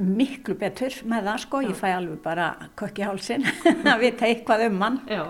miklu 0.00 0.56
betur 0.58 0.94
með 1.08 1.26
það 1.28 1.40
sko, 1.42 1.62
ég 1.66 1.76
fæ 1.76 1.88
alveg 1.92 2.20
bara 2.24 2.46
kökk 2.78 3.02
í 3.02 3.04
hálsin 3.04 3.44
að 3.90 4.06
vita 4.06 4.28
eitthvað 4.28 4.68
um 4.70 4.78
hann 4.84 5.00
Já. 5.10 5.24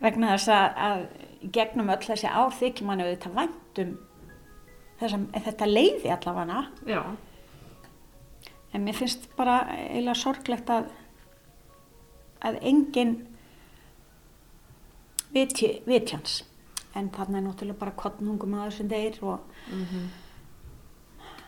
vegna 0.00 0.36
þess 0.36 0.52
að, 0.54 0.78
að 0.88 1.02
gegnum 1.42 1.90
öll 1.92 2.04
þessi 2.04 2.28
ár 2.28 2.54
þykir 2.56 2.86
manni 2.88 3.06
auðvitað 3.06 3.36
vænt 3.38 3.80
um 3.84 3.96
þessa, 5.00 5.18
þetta 5.46 5.68
leiði 5.70 6.12
allavega. 6.14 6.62
Já. 6.88 7.02
en 8.74 8.84
mér 8.84 8.96
finnst 8.98 9.28
bara 9.36 9.60
eiginlega 9.72 10.18
sorglegt 10.18 10.70
að 10.70 10.90
að 12.44 12.58
enginn 12.62 13.14
viti, 15.34 15.82
hans. 16.12 16.44
En 16.94 17.10
þarna 17.14 17.38
er 17.38 17.44
náttúrulega 17.46 17.78
bara 17.80 17.98
kottnungum 17.98 18.54
að 18.54 18.70
þessum 18.70 18.90
deyr 18.90 19.18
og 19.26 19.38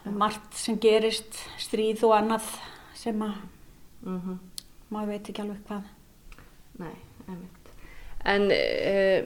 margt 0.04 0.54
sem 0.58 0.78
gerist 0.80 1.38
stríð 1.60 2.04
og 2.08 2.16
annað 2.18 2.52
sem 2.98 3.22
að 3.22 3.34
Mm 4.00 4.38
maður 4.90 5.12
veit 5.12 5.28
ekki 5.30 5.42
alveg 5.44 5.58
hvað. 5.68 5.88
Nei, 6.80 6.94
einmitt. 7.28 7.68
En 8.32 8.46
uh, 8.50 9.18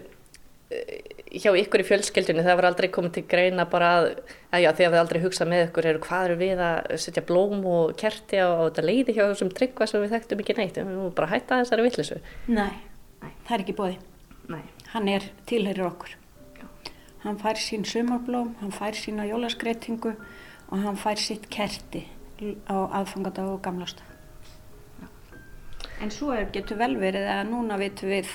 hjá 1.35 1.50
ykkur 1.59 1.83
í 1.83 1.87
fjölskyldunni 1.87 2.44
það 2.44 2.59
var 2.59 2.68
aldrei 2.71 2.88
komið 2.92 3.12
til 3.16 3.25
greina 3.30 3.66
bara 3.71 3.90
að, 3.99 4.06
að 4.54 4.64
já, 4.64 4.71
þið 4.78 4.87
hafið 4.87 5.00
aldrei 5.00 5.21
hugsað 5.25 5.50
með 5.50 5.64
ykkur 5.66 5.88
eru 5.90 6.02
hvað 6.06 6.26
eru 6.28 6.38
við 6.40 6.62
að 6.64 6.94
setja 7.04 7.25
blóm 7.26 7.66
og 7.68 7.94
kerti 8.00 8.40
á, 8.40 8.49
á 8.49 8.64
þetta 8.66 8.87
leiði 8.87 9.16
hjá 9.16 9.23
þessum 9.26 9.52
tryggva 9.54 9.88
sem 9.90 10.04
við 10.04 10.14
þekktum 10.14 10.42
ekki 10.44 10.56
neitt, 10.59 10.78
við 10.78 10.94
erum 10.94 11.14
bara 11.16 11.28
að 11.28 11.35
hætta 11.35 11.61
þessari 11.62 11.87
vittlisu. 11.88 12.21
Nei, 12.49 12.75
það 13.21 13.56
er 13.56 13.64
ekki 13.66 13.76
bóði 13.80 13.99
Nei. 14.54 14.64
hann 14.94 15.11
er 15.12 15.28
tilherir 15.49 15.87
okkur 15.88 16.16
Já. 16.61 16.66
hann 17.26 17.38
fær 17.42 17.61
sín 17.61 17.87
sumarblóm 17.88 18.54
hann 18.61 18.75
fær 18.75 18.97
sína 18.99 19.28
jólaskreitingu 19.28 20.14
og 20.14 20.83
hann 20.85 21.00
fær 21.00 21.21
sitt 21.21 21.49
kerti 21.52 22.06
á 22.68 22.76
aðfangadag 23.00 23.56
og 23.56 23.62
gamlastag 23.64 24.13
en 26.05 26.11
svo 26.13 26.33
er, 26.37 26.47
getur 26.53 26.77
vel 26.81 26.95
verið 27.01 27.27
að 27.33 27.49
núna 27.51 27.79
vitum 27.81 28.11
við 28.13 28.29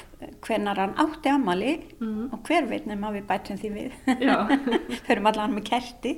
hvenar 0.45 0.79
hann 0.81 0.95
átti 1.05 1.29
amali 1.33 1.75
Mhm. 1.99 2.29
og 2.33 2.43
hver 2.49 2.67
veit 2.71 2.85
nema 2.89 3.11
við 3.13 3.27
bætum 3.29 3.57
því 3.61 3.69
við 3.77 3.91
Já. 4.25 4.37
förum 5.07 5.29
allan 5.31 5.53
með 5.59 5.65
kerti 5.69 6.15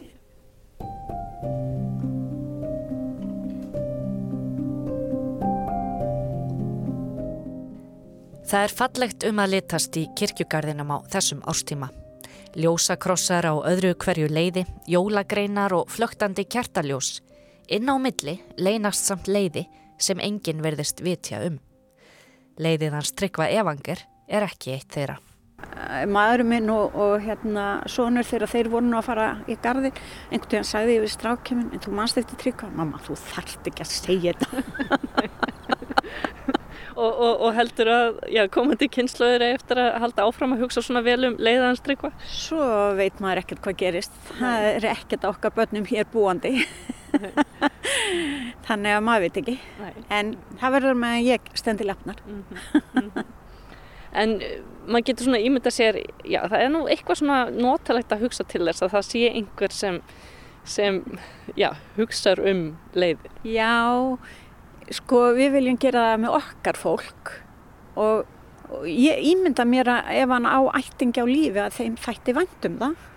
Það 8.52 8.66
er 8.68 8.74
fallegt 8.76 9.26
um 9.30 9.40
að 9.40 9.52
litast 9.56 9.98
í 10.00 10.06
kirkjugarðinum 10.20 10.90
á 10.92 10.98
þessum 11.14 11.44
ástíma. 11.48 11.88
Ljósakrossar 12.60 13.48
á 13.48 13.54
öðru 13.64 13.94
hverju 13.96 14.28
leiði, 14.28 14.66
jólagreinar 14.92 15.72
og 15.78 15.92
flögtandi 15.94 16.44
kjartaljós. 16.52 17.22
Inn 17.72 17.88
á 17.88 17.96
milli 18.02 18.42
leynast 18.60 19.08
samt 19.08 19.30
leiði 19.32 19.64
sem 20.04 20.22
enginn 20.24 20.64
verðist 20.64 21.04
vitja 21.06 21.42
um. 21.48 21.60
Leiðið 22.62 22.98
hans 22.98 23.14
tryggva 23.18 23.50
evanger 23.52 24.04
er 24.32 24.48
ekki 24.48 24.76
eitt 24.76 24.92
þeirra. 24.94 25.18
maðurinn 26.10 26.50
minn 26.50 26.70
og, 26.74 26.96
og 26.98 27.22
hérna 27.22 27.66
sonur 27.90 28.26
þegar 28.26 28.50
þeir 28.50 28.70
voru 28.74 28.88
nú 28.90 28.98
að 28.98 29.08
fara 29.12 29.28
í 29.46 29.58
garðin 29.62 29.94
einhvern 30.32 30.50
veginn 30.50 30.66
sagði 30.66 30.96
ég 30.96 31.04
við 31.06 31.14
strákjuminn 31.14 31.70
en 31.76 31.84
þú 31.84 31.94
manst 32.00 32.18
eftir 32.18 32.40
tryggva, 32.42 32.72
mamma 32.74 33.02
þú 33.06 33.18
þarft 33.22 33.70
ekki 33.70 33.86
að 33.86 33.94
segja 33.94 34.34
þetta 34.42 35.30
Og, 37.02 37.08
og, 37.08 37.42
og 37.48 37.54
heldur 37.56 37.90
að 37.90 38.18
já, 38.30 38.42
komandi 38.52 38.90
kynnslóðir 38.92 39.46
eftir 39.56 39.80
að 39.80 39.96
halda 40.04 40.26
áfram 40.28 40.56
að 40.56 40.66
hugsa 40.66 40.84
svona 40.84 41.02
vel 41.06 41.24
um 41.30 41.38
leiðans 41.40 41.82
tryggva? 41.86 42.12
Svo 42.28 42.62
veit 42.98 43.22
maður 43.24 43.42
ekkert 43.42 43.64
hvað 43.66 43.78
gerist. 43.80 44.18
Það 44.38 44.68
er 44.74 44.88
ekkert 44.92 45.28
okkar 45.32 45.56
börnum 45.56 45.88
hér 45.90 46.10
búandi. 46.12 46.52
Þannig 48.68 48.96
að 48.96 49.06
maður 49.06 49.26
veit 49.26 49.40
ekki. 49.42 49.56
Nei. 49.82 49.94
En 50.14 50.34
það 50.62 50.76
verður 50.78 51.00
með 51.02 51.16
að 51.18 51.30
ég 51.30 51.54
stendi 51.62 51.88
lefnar. 51.88 52.24
En 54.12 54.36
uh, 54.44 54.56
maður 54.92 55.06
getur 55.08 55.28
svona 55.28 55.40
ímynda 55.40 55.72
sér, 55.72 56.02
já 56.28 56.42
það 56.52 56.66
er 56.66 56.74
nú 56.74 56.82
eitthvað 56.92 57.22
svona 57.22 57.40
notalegt 57.54 58.12
að 58.12 58.26
hugsa 58.26 58.46
til 58.50 58.66
þess 58.66 58.84
að 58.84 58.94
það 58.96 59.08
sé 59.08 59.22
einhver 59.30 59.76
sem, 59.76 60.00
sem 60.68 61.00
já, 61.56 61.70
hugsar 61.96 62.42
um 62.52 62.66
leiðin. 62.92 63.40
Já, 63.48 63.72
sko 64.92 65.24
við 65.38 65.56
viljum 65.56 65.80
gera 65.80 66.10
það 66.10 66.22
með 66.26 66.38
okkar 66.42 66.82
fólk 66.82 67.34
og, 67.96 68.28
og 68.72 68.86
ég 68.92 69.24
ímynda 69.32 69.64
mér 69.68 69.94
að 69.96 70.14
ef 70.20 70.36
hann 70.36 70.50
á 70.50 70.60
ættingi 70.82 71.24
á 71.24 71.28
lífi 71.32 71.64
að 71.64 71.80
þeim 71.80 71.98
þætti 72.04 72.38
vænt 72.42 72.68
um 72.68 72.80
það. 72.84 73.10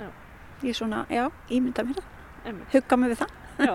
Já. 0.00 0.08
Ég 0.68 0.76
svona, 0.76 1.04
já, 1.08 1.24
ímynda 1.48 1.88
mér 1.88 2.02
það. 2.02 2.64
Hugga 2.74 3.00
mig 3.00 3.14
við 3.14 3.22
það. 3.24 3.39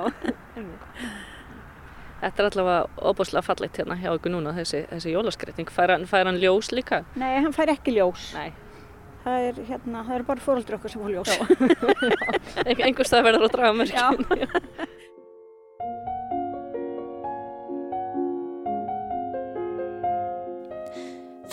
Þetta 2.25 2.42
er 2.42 2.48
allavega 2.48 3.06
óbúslega 3.06 3.46
fallegt 3.46 3.77
hérna 3.77 3.98
hjá 4.00 4.08
ykkur 4.15 4.32
núna, 4.34 4.54
þessi, 4.56 4.86
þessi 4.89 5.12
jólaskreiting. 5.13 5.70
Fær 5.70 5.94
hann, 5.94 6.08
fær 6.10 6.25
hann 6.25 6.39
ljós 6.42 6.72
líka? 6.74 7.04
Nei, 7.20 7.36
hann 7.44 7.54
fær 7.54 7.70
ekki 7.75 7.94
ljós. 7.98 8.32
Nei. 8.34 8.50
Það 9.25 9.48
er, 9.50 9.60
hérna, 9.68 10.04
það 10.06 10.15
er 10.15 10.24
bara 10.25 10.46
fóröldri 10.46 10.77
okkar 10.77 10.94
sem 10.94 11.01
fór 11.01 11.13
ljós. 11.15 11.32
Einhvers 12.88 13.13
það 13.13 13.27
verður 13.30 13.48
að 13.48 13.56
draga 13.58 13.74
mörkin. 13.77 14.15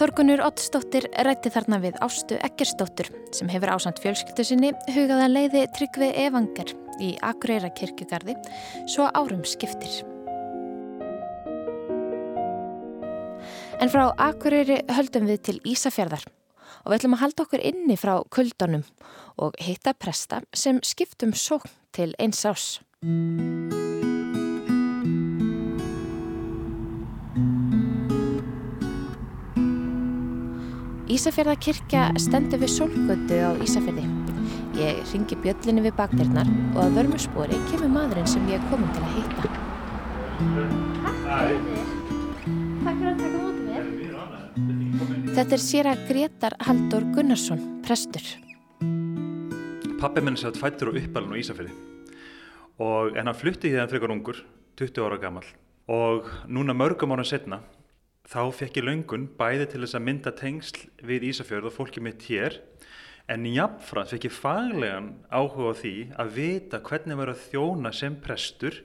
Þorgunur 0.02 0.40
Ottsdóttir 0.42 1.04
rætti 1.26 1.52
þarna 1.52 1.78
við 1.82 1.98
Ástu 2.02 2.34
Ekkersdóttur 2.42 3.12
sem 3.36 3.50
hefur 3.52 3.70
ásand 3.74 4.00
fjölskyldu 4.02 4.46
sinni 4.48 4.72
hugaðan 4.96 5.30
leiði 5.36 5.66
Tryggvi 5.76 6.08
Evanger 6.24 6.72
í 7.00 7.14
Akureyra 7.22 7.70
kirkjugarði 7.76 8.36
svo 8.90 9.08
árum 9.14 9.44
skiptir. 9.48 10.02
En 13.82 13.90
frá 13.90 14.12
Akureyri 14.20 14.82
höldum 14.94 15.26
við 15.26 15.42
til 15.48 15.58
Ísafjörðar 15.66 16.28
og 16.82 16.90
við 16.90 16.98
ætlum 16.98 17.16
að 17.16 17.22
halda 17.24 17.46
okkur 17.46 17.64
inni 17.66 17.96
frá 17.98 18.14
kuldunum 18.30 18.84
og 19.42 19.56
hitta 19.62 19.94
presta 19.94 20.42
sem 20.54 20.80
skiptum 20.86 21.34
sókn 21.34 21.72
til 21.94 22.12
eins 22.22 22.44
ás. 22.46 22.78
Ísafjörðakirkja 31.12 32.12
stendur 32.22 32.62
við 32.62 32.76
sólgötu 32.78 33.42
á 33.44 33.52
Ísafjörði. 33.60 34.21
Ég 34.72 35.02
ringi 35.12 35.36
bjöllinni 35.42 35.82
við 35.84 35.92
bakdyrnar 35.98 36.48
og 36.72 36.78
að 36.86 36.94
vörmu 36.96 37.18
spori 37.20 37.58
kemur 37.68 37.90
maðurinn 37.92 38.28
sem 38.30 38.46
ég 38.48 38.56
er 38.56 38.64
komin 38.70 38.88
til 38.96 39.02
að 39.04 39.12
hitta. 39.18 39.48
Takk 42.82 42.96
fyrir 42.96 43.10
að 43.10 43.18
taka 43.20 43.36
mótið 43.36 43.64
mér. 43.66 43.84
Þetta 45.36 45.56
er 45.58 45.62
sér 45.66 45.90
að 45.92 46.06
Gretar 46.08 46.56
Haldur 46.64 47.04
Gunnarsson, 47.12 47.60
prestur. 47.84 48.24
Pappi 50.00 50.24
minn 50.24 50.40
satt 50.40 50.56
fættur 50.56 50.94
og 50.94 50.98
uppalinn 51.02 51.36
á 51.36 51.40
Ísafjörði 51.44 51.76
og 52.82 53.12
en 53.20 53.28
hann 53.28 53.36
flutti 53.36 53.70
hérna 53.70 53.90
frekar 53.92 54.10
ungur, 54.16 54.40
20 54.80 55.04
ára 55.04 55.20
gammal 55.20 55.44
og 55.92 56.32
núna 56.48 56.72
mörgum 56.72 57.12
ára 57.12 57.28
setna 57.28 57.60
þá 58.24 58.48
fekk 58.56 58.80
ég 58.80 58.88
löngun 58.88 59.28
bæði 59.36 59.68
til 59.68 59.84
þess 59.84 60.00
að 60.00 60.06
mynda 60.08 60.32
tengsl 60.32 60.86
við 61.04 61.28
Ísafjörð 61.28 61.68
og 61.68 61.76
fólki 61.76 62.00
mitt 62.00 62.24
hér 62.30 62.56
en 63.30 63.46
jáfnframt 63.46 64.10
fekk 64.12 64.28
ég 64.28 64.34
faglegan 64.34 65.12
áhuga 65.30 65.70
á 65.70 65.74
því 65.78 65.94
að 66.18 66.34
vita 66.38 66.82
hvernig 66.82 67.20
verið 67.20 67.36
að 67.36 67.46
þjóna 67.52 67.92
sem 67.94 68.18
prestur 68.24 68.80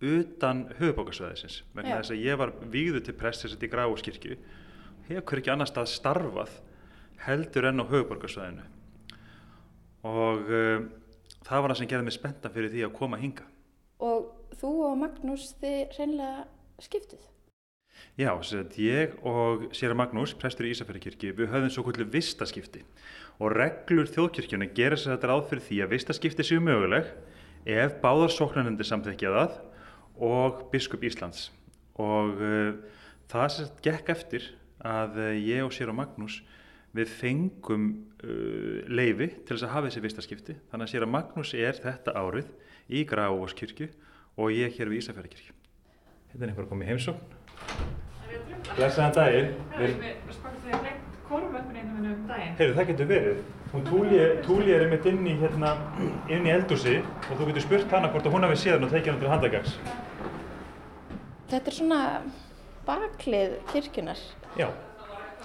utan 0.00 0.64
höfubókarsvæðisins 0.78 1.60
vegna 1.74 2.00
þess 2.00 2.14
að 2.14 2.24
ég 2.24 2.40
var 2.40 2.54
víðu 2.72 3.02
til 3.04 3.16
prestur 3.20 3.52
í 3.52 3.70
Gráuskirkju 3.70 4.38
hefur 5.10 5.42
ekki 5.42 5.52
annars 5.52 5.74
stað 5.74 5.90
starfað 5.92 6.54
heldur 7.26 7.68
enn 7.68 7.84
á 7.84 7.90
höfuborgarsvæðinu 7.90 8.64
og 10.08 10.48
uh, 10.48 10.86
það 11.44 11.62
var 11.62 11.72
það 11.72 11.80
sem 11.80 11.90
gerði 11.90 12.08
mig 12.08 12.16
spennta 12.16 12.52
fyrir 12.52 12.72
því 12.72 12.86
að 12.86 12.94
koma 12.96 13.20
hinga. 13.20 13.44
Og 14.00 14.30
þú 14.60 14.70
og 14.88 14.96
Magnús 15.00 15.50
þið 15.60 15.98
reynlega 15.98 16.46
skiptuð. 16.80 17.26
Já, 18.16 18.30
sem 18.46 18.68
ég 18.80 19.16
og 19.26 19.66
Séra 19.76 19.96
Magnús, 19.98 20.32
prestur 20.38 20.64
í 20.64 20.72
Ísafjörðarkirkju, 20.72 21.34
við 21.36 21.50
höfðum 21.52 21.72
svo 21.74 21.84
kvöldu 21.84 22.06
vistaskipti 22.08 22.84
og 23.40 23.54
reglur 23.56 24.08
þjóðkirkjunni 24.10 24.68
gera 24.76 24.96
sér 25.00 25.14
þetta 25.14 25.30
ráð 25.30 25.46
fyrir 25.48 25.64
því 25.64 25.76
að 25.84 25.92
vistaskipti 25.94 26.44
séu 26.44 26.60
möguleg 26.62 27.08
ef 27.64 27.96
báðar 28.02 28.32
sóknarnendir 28.34 28.88
samþekja 28.88 29.32
það 29.34 29.52
og 30.20 30.52
biskup 30.72 31.04
Íslands. 31.08 31.48
Og 32.00 32.36
uh, 32.36 32.76
það 33.32 33.46
sem 33.48 33.64
sagt 33.66 33.80
gekk 33.84 34.06
eftir 34.12 34.42
að 34.84 35.10
uh, 35.20 35.32
ég 35.36 35.64
og 35.64 35.72
Séra 35.76 35.94
Magnús 35.96 36.40
við 36.96 37.08
fengum 37.16 37.84
uh, 38.24 38.84
leifi 38.90 39.28
til 39.32 39.54
þess 39.54 39.66
að 39.68 39.74
hafa 39.74 39.86
þessi 39.88 40.04
vistaskipti. 40.04 40.54
Þannig 40.72 40.84
að 40.86 40.92
Séra 40.94 41.08
Magnús 41.08 41.54
er 41.56 41.74
þetta 41.80 42.10
árið 42.20 42.48
í 42.92 43.04
Grafóskirkju 43.08 43.88
og 44.40 44.46
ég 44.52 44.76
hér 44.76 44.88
við 44.92 45.00
Ísafjörðarkirkju. 45.04 45.52
Þetta 46.30 46.42
er 46.44 46.50
einhver 46.52 46.64
að 46.66 46.72
koma 46.74 46.84
í 46.84 46.88
heimsókn. 51.80 52.00
Blessaðan 52.00 52.26
daginn. 52.28 52.52
Við... 52.52 52.58
Heyrðu, 52.60 52.76
það 52.76 52.88
getur 52.90 53.10
verið. 53.10 53.40
Hún 53.70 53.84
Túli, 53.86 54.20
Túli 54.42 54.74
er 54.74 54.84
einmitt 54.84 55.06
inn 55.06 55.26
í, 55.30 55.34
hérna, 55.38 55.72
inn 56.28 56.46
í 56.48 56.50
eldúsi 56.50 56.96
og 57.00 57.38
þú 57.38 57.48
getur 57.50 57.64
spurt 57.64 57.92
hana 57.94 58.10
hvort 58.10 58.26
að 58.26 58.34
hún 58.34 58.46
hafi 58.46 58.58
séð 58.58 58.76
hann 58.76 58.86
og 58.88 58.94
tekið 58.94 59.12
hann 59.12 59.20
til 59.22 59.30
handagags. 59.30 59.76
Þetta 61.50 61.70
er 61.70 61.76
svona 61.76 62.00
baklið 62.88 63.56
kirkjunar. 63.70 64.20
Já, 64.58 64.68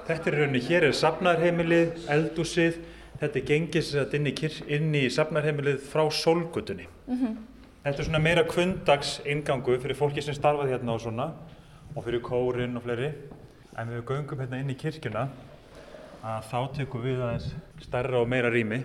þetta 0.07 0.31
er 0.31 0.37
í 0.37 0.41
rauninni, 0.41 0.63
hér 0.65 0.87
er 0.89 0.97
safnarheimilið, 0.97 2.03
eldúsið, 2.15 2.81
þetta 3.21 3.41
er 3.41 3.47
gengið 3.51 3.87
sér 3.91 4.17
inn 4.17 4.29
í, 4.31 4.35
inn 4.79 4.97
í 4.97 5.05
safnarheimilið 5.13 5.81
frá 5.85 6.05
sólgutunni. 6.09 6.89
Þetta 7.85 7.99
er 8.01 8.07
svona 8.07 8.21
meira 8.25 8.41
kvöndags 8.49 9.19
ingangu 9.29 9.77
fyrir 9.77 9.97
fólki 9.97 10.25
sem 10.25 10.33
starfaði 10.33 10.73
hérna 10.73 10.95
og 10.97 11.03
svona 11.05 11.29
og 11.93 12.01
fyrir 12.01 12.25
kórin 12.25 12.73
og 12.79 12.85
fleiri. 12.87 13.11
En 13.77 13.91
við 13.91 14.07
göngum 14.09 14.41
hérna 14.41 14.63
inn 14.63 14.73
í 14.73 14.77
kirkjuna 14.79 15.27
að 16.25 16.46
þá 16.50 16.60
tekum 16.74 17.03
við 17.03 17.20
aðeins 17.22 17.51
stærra 17.86 18.22
og 18.24 18.29
meira 18.29 18.50
rými. 18.50 18.79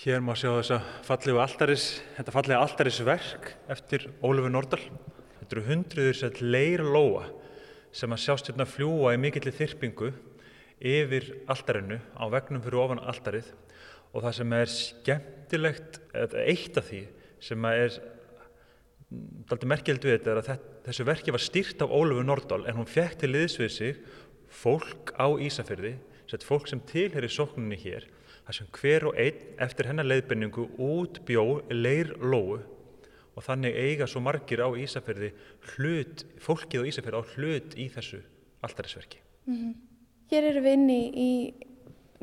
Hér 0.00 0.22
má 0.22 0.32
sjá 0.38 0.50
þessa 0.50 0.78
fallegu 1.06 1.38
altaris, 1.42 1.84
þetta 2.16 2.34
fallega 2.34 2.62
altarisverk 2.64 3.52
eftir 3.70 4.08
Ólafur 4.18 4.50
Nordal. 4.54 4.80
Þetta 5.38 5.56
eru 5.56 5.64
hundruður 5.68 6.18
sett 6.18 6.42
leir 6.42 6.82
lóa 6.82 7.28
sem 7.94 8.10
að 8.14 8.22
sjást 8.24 8.50
hérna 8.50 8.66
fljúa 8.68 9.14
í 9.14 9.22
mikilli 9.22 9.54
þyrpingu 9.54 10.10
yfir 10.78 11.30
altarinu 11.50 12.00
á 12.18 12.24
vegnum 12.34 12.62
fyrir 12.64 12.82
ofan 12.82 13.02
altarið 13.02 13.54
og 14.12 14.22
það 14.24 14.36
sem 14.40 14.54
er 14.58 14.74
skemmtilegt, 14.74 16.00
eitt 16.46 16.78
af 16.78 16.90
því 16.90 17.02
sem 17.42 17.66
að 17.66 17.82
er 17.86 17.98
daldi 19.48 19.68
merkjöld 19.70 20.04
við 20.04 20.18
þetta 20.18 20.32
er 20.34 20.40
að 20.42 20.64
þessu 20.88 21.06
verki 21.08 21.32
var 21.32 21.42
stýrt 21.42 21.82
af 21.84 21.92
Ólafur 21.94 22.26
Nordal 22.26 22.64
en 22.68 22.76
hún 22.76 22.90
fekk 22.90 23.22
til 23.22 23.32
liðs 23.32 23.56
við 23.60 23.70
sig 23.72 24.00
fólk 24.48 25.12
á 25.16 25.28
Ísafyrði, 25.40 25.96
sett 26.28 26.44
fólk 26.46 26.68
sem 26.68 26.80
tilheri 26.88 27.28
sókninni 27.30 27.78
hér, 27.80 28.08
þar 28.46 28.56
sem 28.56 28.70
hver 28.78 29.06
og 29.10 29.20
einn 29.20 29.60
eftir 29.64 29.88
hennar 29.90 30.08
leiðbenningu 30.08 30.68
útbjó 30.80 31.44
leir 31.72 32.14
lóu 32.20 32.58
og 33.38 33.44
þannig 33.46 33.76
eiga 33.76 34.08
svo 34.10 34.22
margir 34.24 34.64
á 34.64 34.68
Ísafyrði 34.74 35.30
hlut, 35.74 36.24
fólkið 36.42 36.82
á 36.82 36.88
Ísafyrði 36.90 37.20
á 37.20 37.24
hlut 37.34 37.76
í 37.78 37.86
þessu 37.92 38.22
altarisverki. 38.66 39.20
Hér 40.28 40.48
erum 40.50 40.66
við 40.66 40.78
inni 40.78 41.00
í 41.12 41.30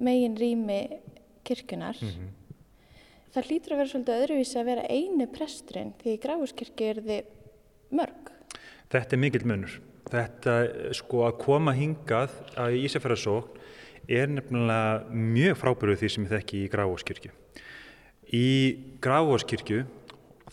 megin 0.02 0.36
rými 0.38 0.80
kirkjunar. 1.48 2.00
Það 3.36 3.50
hlýtur 3.50 3.76
að 3.76 3.80
vera 3.82 3.92
svolítið 3.92 4.22
öðruvísi 4.24 4.60
að 4.60 4.70
vera 4.70 4.86
einu 4.90 5.28
presturinn 5.32 5.94
því 6.02 6.14
í 6.16 6.22
Gráfuskirkju 6.24 6.92
er 6.92 7.02
þið 7.06 7.32
mörg. 8.00 8.32
Þetta 8.92 9.16
er 9.18 9.22
mikill 9.22 9.48
munur. 9.50 9.80
Þetta, 10.06 10.56
sko, 10.94 11.24
að 11.26 11.40
koma 11.42 11.74
hingað 11.74 12.34
að 12.62 12.78
Ísafjörðarsókn 12.84 13.64
er 14.12 14.30
nefnilega 14.30 15.06
mjög 15.10 15.58
frábæruð 15.58 16.02
því 16.02 16.10
sem 16.14 16.28
ég 16.28 16.34
þekki 16.36 16.60
í 16.62 16.72
Grafóskirkju. 16.74 17.32
Í 18.38 18.50
Grafóskirkju 19.02 19.86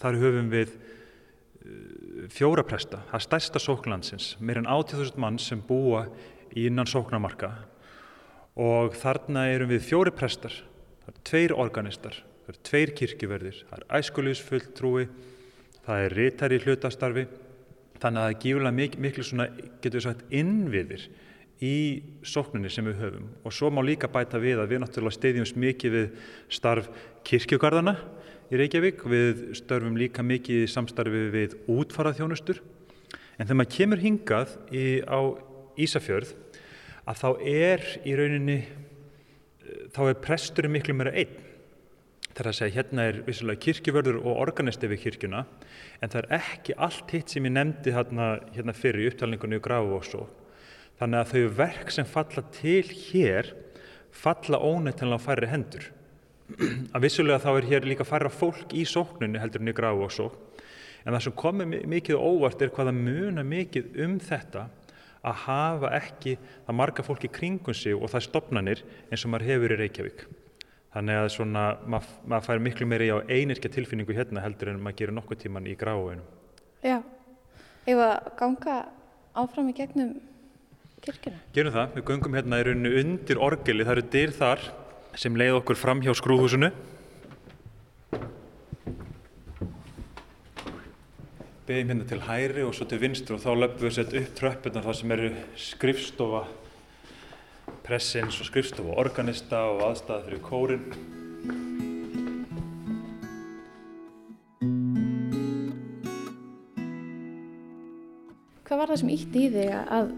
þar 0.01 0.19
höfum 0.23 0.49
við 0.53 0.73
uh, 0.73 2.25
fjóra 2.33 2.65
presta, 2.65 3.03
það 3.11 3.19
er 3.19 3.27
stærsta 3.27 3.63
sóknlandsins, 3.63 4.31
meir 4.41 4.63
en 4.63 4.71
80.000 4.71 5.21
mann 5.21 5.39
sem 5.43 5.61
búa 5.69 6.07
innan 6.57 6.89
sóknarmarka. 6.89 7.53
Og 8.61 8.97
þarna 9.01 9.47
erum 9.53 9.71
við 9.73 9.87
fjóri 9.87 10.13
prestar, 10.17 10.55
það 11.05 11.13
eru 11.13 11.27
tveir 11.29 11.57
organistar, 11.57 12.19
það 12.45 12.55
eru 12.55 12.65
tveir 12.69 12.97
kirkjuverðir, 12.99 13.63
það 13.69 13.79
er 13.79 13.87
æskulisfulltrúi, 14.01 15.07
það 15.87 16.07
er 16.07 16.17
ritari 16.19 16.59
í 16.59 16.65
hlutastarfi, 16.67 17.25
þannig 18.03 18.23
að 18.25 18.39
gífulega 18.43 18.77
mik 18.77 18.97
miklu 19.01 19.27
svona, 19.27 19.49
getur 19.83 20.01
við 20.01 20.07
sagt, 20.09 20.25
innviðir 20.35 21.07
í 21.63 21.77
sókninni 22.27 22.71
sem 22.73 22.87
við 22.89 22.99
höfum. 23.05 23.29
Og 23.47 23.55
svo 23.55 23.71
má 23.71 23.83
líka 23.87 24.11
bæta 24.11 24.41
við 24.43 24.63
að 24.63 24.75
við 24.75 24.83
náttúrulega 24.83 25.19
steyðjumst 25.19 25.59
mikið 25.63 25.95
við 25.95 26.29
starf 26.51 26.91
kirkjugarðana 27.29 27.95
í 28.53 28.59
Reykjavík, 28.61 29.05
við 29.09 29.45
störfum 29.57 29.97
líka 30.01 30.25
mikið 30.27 30.67
í 30.67 30.71
samstarfi 30.71 31.27
við 31.33 31.57
útfaraþjónustur 31.71 32.61
en 33.39 33.47
þegar 33.47 33.59
maður 33.61 33.77
kemur 33.77 34.03
hingað 34.03 34.57
í, 34.75 34.85
á 35.07 35.21
Ísafjörð 35.81 36.35
að 37.09 37.23
þá 37.23 37.29
er 37.49 37.87
í 38.05 38.17
rauninni 38.19 38.59
eh, 38.61 39.87
þá 39.95 40.03
er 40.11 40.21
presturinn 40.25 40.75
miklu 40.75 40.99
meira 40.99 41.15
einn 41.17 41.52
Það 42.33 42.41
er 42.41 42.49
að 42.49 42.57
segja, 42.57 42.75
hérna 42.79 43.05
er 43.11 43.19
vissulega 43.27 43.61
kirkjuvörður 43.61 44.19
og 44.23 44.39
organisti 44.41 44.89
við 44.89 45.03
kirkjuna, 45.03 45.43
en 46.01 46.13
það 46.13 46.23
er 46.23 46.39
ekki 46.39 46.77
allt 46.81 47.11
hitt 47.13 47.29
sem 47.35 47.45
ég 47.45 47.53
nefndi 47.53 47.93
hérna, 47.93 48.29
hérna 48.55 48.73
fyrir 48.77 49.05
í 49.05 49.11
upptalningunni 49.11 49.59
og 49.61 49.65
grafu 49.67 49.97
og 49.99 50.07
svo. 50.09 50.23
Þannig 51.01 51.21
að 51.21 51.33
þau 51.33 51.57
verk 51.59 51.91
sem 51.93 52.09
falla 52.09 52.45
til 52.57 52.85
hér 52.89 53.53
falla 54.13 54.61
óneitt 54.65 55.03
á 55.05 55.19
færri 55.21 55.51
hendur. 55.53 55.91
að 56.93 57.05
vissulega 57.07 57.41
þá 57.41 57.51
er 57.57 57.69
hér 57.71 57.87
líka 57.89 58.05
færra 58.05 58.29
fólk 58.33 58.73
í 58.77 58.85
sóknunni 58.85 59.41
heldur 59.41 59.63
en 59.63 59.69
í 59.73 59.77
grafu 59.77 60.05
og 60.05 60.13
svo. 60.13 60.27
En 61.05 61.15
það 61.15 61.23
sem 61.25 61.33
komið 61.33 61.67
mi- 61.69 61.85
mikið 61.97 62.17
óvart 62.21 62.63
er 62.63 62.69
hvaða 62.71 62.93
muna 62.93 63.43
mikið 63.43 63.97
um 64.05 64.19
þetta 64.21 64.69
að 65.25 65.35
hafa 65.47 65.91
ekki 65.97 66.37
það 66.67 66.77
marga 66.77 67.03
fólk 67.03 67.25
í 67.25 67.33
kringum 67.33 67.75
sig 67.75 67.95
og 67.95 68.11
það 68.11 68.27
stopnanir 68.29 68.83
eins 69.11 69.25
og 69.25 69.33
maður 69.33 69.49
hefur 69.49 69.75
í 69.75 69.79
Reykjavík. 69.81 70.27
Þannig 70.93 71.19
að 71.23 71.29
svona, 71.33 71.63
mað, 71.89 72.09
maður 72.29 72.45
fær 72.51 72.59
miklu 72.61 72.87
meiri 72.89 73.09
á 73.09 73.25
einirkja 73.25 73.71
tilfinningu 73.73 74.13
hérna 74.13 74.43
heldur 74.45 74.69
en 74.75 74.83
maður 74.83 74.99
gerir 74.99 75.17
nokkuð 75.17 75.39
tíman 75.47 75.69
í 75.71 75.77
gráinu. 75.81 76.21
Já, 76.85 76.99
ef 77.89 78.03
að 78.05 78.29
ganga 78.37 78.75
áfram 79.33 79.71
í 79.73 79.77
gegnum 79.79 80.19
kirkjuna. 81.03 81.41
Gerum 81.57 81.73
það, 81.73 81.97
við 81.97 82.05
göngum 82.11 82.37
hérna 82.37 82.61
í 82.61 82.67
rauninu 82.69 82.93
undir 83.01 83.41
orgeli, 83.41 83.87
það 83.89 83.97
eru 83.97 84.09
dyr 84.13 84.35
þar 84.37 84.67
sem 85.23 85.39
leið 85.41 85.61
okkur 85.63 85.81
fram 85.81 86.03
hjá 86.05 86.13
skrúðhúsinu. 86.19 86.73
Beðum 91.67 91.95
hérna 91.95 92.09
til 92.11 92.21
hæri 92.27 92.67
og 92.67 92.77
svo 92.77 92.85
til 92.91 93.01
vinstru 93.01 93.39
og 93.39 93.47
þá 93.47 93.53
löpum 93.63 93.87
við 93.87 93.97
sett 93.97 94.17
upp 94.19 94.37
tröppunar 94.37 94.85
þar 94.85 95.01
sem 95.01 95.17
eru 95.17 95.33
skrifstofa 95.71 96.45
pressins 97.87 98.39
og 98.41 98.49
skrifstofa 98.49 98.95
organista 99.03 99.65
og 99.73 99.83
aðstæða 99.89 100.23
fyrir 100.27 100.43
kórin. 100.47 100.85
Hvað 108.67 108.81
var 108.81 108.93
það 108.93 109.01
sem 109.03 109.13
ítti 109.13 109.45
í 109.45 109.53
þig 109.53 109.73
að 109.99 110.13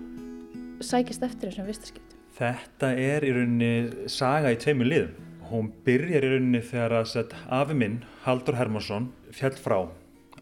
sækist 0.85 1.25
eftir 1.27 1.51
þessum 1.51 1.71
vistaskiptum? 1.71 2.21
Þetta 2.35 2.91
er 2.99 3.25
í 3.27 3.33
rauninni 3.35 4.09
saga 4.11 4.53
í 4.55 4.59
tveimur 4.61 4.91
liðum. 4.91 5.17
Hún 5.51 5.71
byrjar 5.87 6.25
í 6.25 6.31
rauninni 6.33 6.61
þegar 6.65 6.97
að 7.01 7.11
sett 7.13 7.35
afi 7.53 7.77
minn, 7.79 8.01
Haldur 8.25 8.57
Hermansson, 8.59 9.11
fjall 9.35 9.55
frá 9.61 9.79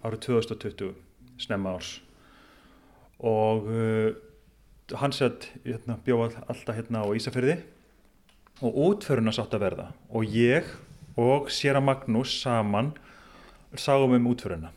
árið 0.03 0.23
2020, 0.27 0.93
snemma 1.43 1.75
árs. 1.77 1.95
Og 3.23 3.69
sett 5.17 5.49
hérna, 5.65 5.99
bjóð 6.05 6.37
alltaf 6.47 6.77
hérna 6.77 7.05
á 7.05 7.09
Ísafjörði 7.17 7.59
og 8.63 8.79
útföruna 8.87 9.33
sátt 9.35 9.55
að 9.57 9.65
verða. 9.67 9.87
Og 10.13 10.25
ég 10.29 10.69
og 11.19 11.51
Sera 11.51 11.81
Magnús 11.81 12.41
saman 12.43 12.93
sáum 13.77 14.15
um 14.17 14.29
útföruna 14.29 14.73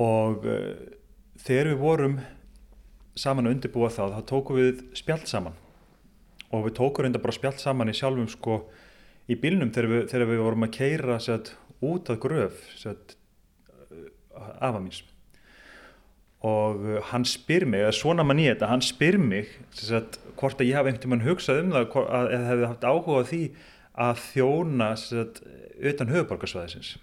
og 0.00 0.46
uh, 0.48 0.76
þegar 1.40 1.72
við 1.72 1.80
vorum 1.80 2.20
saman 3.18 3.48
að 3.48 3.56
undirbúa 3.56 3.90
það 3.92 4.14
þá 4.16 4.28
tókum 4.30 4.56
við 4.60 4.84
spjall 4.96 5.24
saman. 5.28 5.56
Og 6.50 6.64
við 6.66 6.76
tókum 6.78 7.04
reynda 7.04 7.20
bara 7.22 7.36
spjall 7.36 7.58
saman 7.60 7.92
í 7.92 7.96
sjálfum 7.96 8.28
sko 8.30 8.62
í 9.30 9.36
bílnum 9.38 9.72
þegar 9.74 9.90
við, 9.90 10.04
þegar 10.12 10.30
við 10.30 10.42
vorum 10.44 10.66
að 10.66 10.74
keira 10.78 11.18
sett, 11.22 11.52
út 11.84 12.10
að 12.10 12.22
gröf 12.24 12.64
sett, 12.80 13.16
afa 14.58 14.80
míns 14.80 15.02
og 16.46 16.80
uh, 16.80 16.96
hann 17.10 17.26
spyr 17.28 17.66
mig, 17.68 17.82
eða 17.84 17.92
svona 17.96 18.24
mann 18.24 18.40
ég 18.40 18.54
þetta, 18.54 18.70
hann 18.70 18.84
spyr 18.84 19.18
mig 19.20 19.50
sett, 19.76 20.18
hvort 20.40 20.60
að 20.60 20.70
ég 20.70 20.78
hafi 20.78 20.90
einhvern 20.90 21.04
tímann 21.04 21.26
hugsað 21.26 21.62
um 21.64 21.74
það 21.74 22.00
eða 22.32 22.48
hefði 22.48 22.70
haft 22.70 22.88
áhuga 22.88 23.20
á 23.20 23.28
því 23.28 23.42
að 24.00 24.24
þjóna 24.30 24.90
sett, 24.96 25.40
utan 25.92 26.12
höfuborgarsvæðisins 26.14 26.96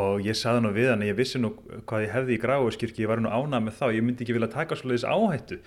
og 0.00 0.22
ég 0.22 0.38
saði 0.38 0.62
nú 0.62 0.70
við 0.72 0.92
hann 0.92 1.02
ég 1.02 1.16
vissi 1.18 1.40
nú 1.42 1.50
hvað 1.88 2.04
ég 2.06 2.12
hefði 2.14 2.36
í 2.36 2.40
gráðskirkji 2.40 3.04
ég 3.04 3.10
var 3.10 3.20
nú 3.20 3.32
ánað 3.32 3.64
með 3.66 3.78
þá, 3.80 3.86
ég 3.96 4.04
myndi 4.06 4.24
ekki 4.24 4.36
vilja 4.36 4.50
taka 4.52 4.78
svolítið 4.78 5.10
áhættu, 5.10 5.58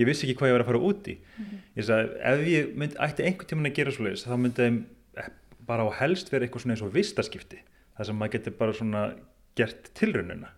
ég 0.00 0.08
vissi 0.08 0.26
ekki 0.26 0.40
hvað 0.40 0.50
ég 0.50 0.56
var 0.56 0.64
að 0.64 0.70
fara 0.72 0.84
úti 0.90 1.14
mm 1.14 1.44
-hmm. 1.44 1.60
ég 1.78 1.86
sagði, 1.86 2.08
ef 2.32 2.46
ég 2.48 2.74
myndi, 2.74 2.96
ætti 2.98 3.22
einhvern 3.22 3.48
tíman 3.48 3.70
að 3.70 3.76
gera 3.78 3.94
svolítið, 3.94 4.26
þá 4.26 4.36
myndi 4.36 4.62
ég 4.66 4.82
bara 5.68 5.84
á 5.84 5.88
helst 6.00 6.32
vera 6.32 6.46
eitthvað 6.46 6.64
svona 6.64 6.74
eins 6.74 6.82
og 6.82 6.94
vistaskipti 6.94 7.60
það 7.96 8.08
sem 8.08 8.18
maður 8.18 8.32
getur 8.32 8.56
bara 8.58 8.72
svona 8.72 9.02
gert 9.58 9.90
tilrunina 9.98 10.52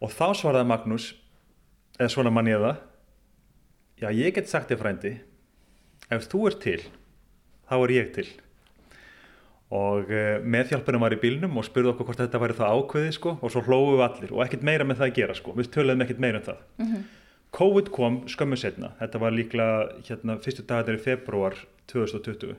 og 0.00 0.12
þá 0.14 0.26
svaraði 0.36 0.68
Magnús 0.70 1.10
eða 1.98 2.12
svona 2.14 2.32
mann 2.32 2.48
ég 2.48 2.62
það 2.62 2.78
já, 4.00 4.08
ég 4.16 4.36
get 4.36 4.48
sagt 4.48 4.70
þér 4.72 4.80
frændi 4.80 5.16
ef 6.10 6.28
þú 6.30 6.46
er 6.48 6.56
til, 6.62 6.80
þá 7.68 7.76
er 7.80 7.92
ég 7.94 8.14
til 8.16 8.28
og 9.70 10.08
uh, 10.10 10.40
meðhjálpunum 10.42 11.04
var 11.04 11.14
í 11.14 11.20
bílnum 11.22 11.60
og 11.60 11.66
spurði 11.68 11.92
okkur 11.92 12.08
hvort 12.08 12.22
þetta 12.24 12.40
væri 12.42 12.56
það 12.58 12.76
ákveði 12.76 13.14
sko, 13.14 13.36
og 13.38 13.52
svo 13.54 13.62
hlóðu 13.68 13.92
við 13.94 14.04
allir 14.08 14.32
og 14.34 14.44
ekkert 14.44 14.66
meira 14.66 14.86
með 14.86 15.02
það 15.02 15.10
að 15.10 15.18
gera 15.20 15.36
sko. 15.38 15.54
við 15.54 15.70
töluðum 15.76 16.04
ekkert 16.06 16.22
meira 16.24 16.40
um 16.40 16.46
það 16.48 16.62
mm 16.80 16.86
-hmm. 16.86 17.04
COVID 17.58 17.90
kom 17.90 18.16
skömmu 18.26 18.56
setna 18.56 18.92
þetta 18.98 19.18
var 19.18 19.32
líklega 19.32 20.02
hérna, 20.08 20.38
fyrstu 20.42 20.62
dagar 20.66 20.94
í 20.94 20.98
februar 20.98 21.54
2020 21.86 22.56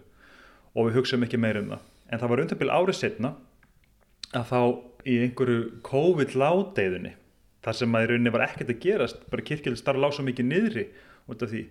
og 0.76 0.88
við 0.88 0.96
hugsaðum 0.96 1.24
ekki 1.24 1.38
meira 1.38 1.60
um 1.60 1.70
það 1.70 1.80
en 2.12 2.20
það 2.20 2.30
var 2.30 2.40
undarbil 2.40 2.70
árið 2.70 2.96
setna 2.96 3.36
að 4.34 4.46
þá 4.52 4.62
í 5.06 5.20
einhverju 5.24 5.82
COVID 5.84 6.36
ládeiðinni 6.36 7.14
þar 7.62 7.78
sem 7.78 7.96
að 7.96 8.04
í 8.04 8.10
rauninni 8.12 8.34
var 8.34 8.46
ekkert 8.48 8.74
að 8.74 8.82
gerast 8.86 9.26
bara 9.32 9.48
kirkjöld 9.48 9.80
starf 9.80 10.02
lág 10.02 10.16
svo 10.16 10.26
mikið 10.28 10.48
niðri 10.50 10.86
út 11.30 11.44
af 11.46 11.52
því. 11.52 11.66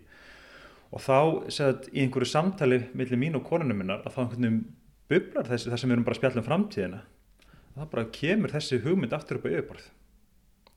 Og 0.91 1.03
þá 1.05 1.19
segðat 1.55 1.89
í 1.93 2.03
einhverju 2.03 2.31
samtali 2.31 2.83
millir 2.99 3.21
mín 3.21 3.39
og 3.39 3.47
konunum 3.47 3.79
minnar 3.79 4.05
að 4.05 4.15
þá 4.17 4.21
einhvern 4.25 4.47
veginn 4.47 4.61
bublar 5.11 5.49
þessi, 5.51 5.71
það 5.71 5.81
sem 5.83 5.91
við 5.91 5.97
erum 5.97 6.07
bara 6.07 6.17
að 6.17 6.21
spjalla 6.21 6.41
um 6.41 6.47
framtíðina 6.47 7.01
það 7.75 7.91
bara 7.95 8.11
kemur 8.15 8.53
þessi 8.55 8.79
hugmynd 8.85 9.17
aftur 9.17 9.39
upp 9.39 9.47
á 9.47 9.51
yfirborð 9.51 9.89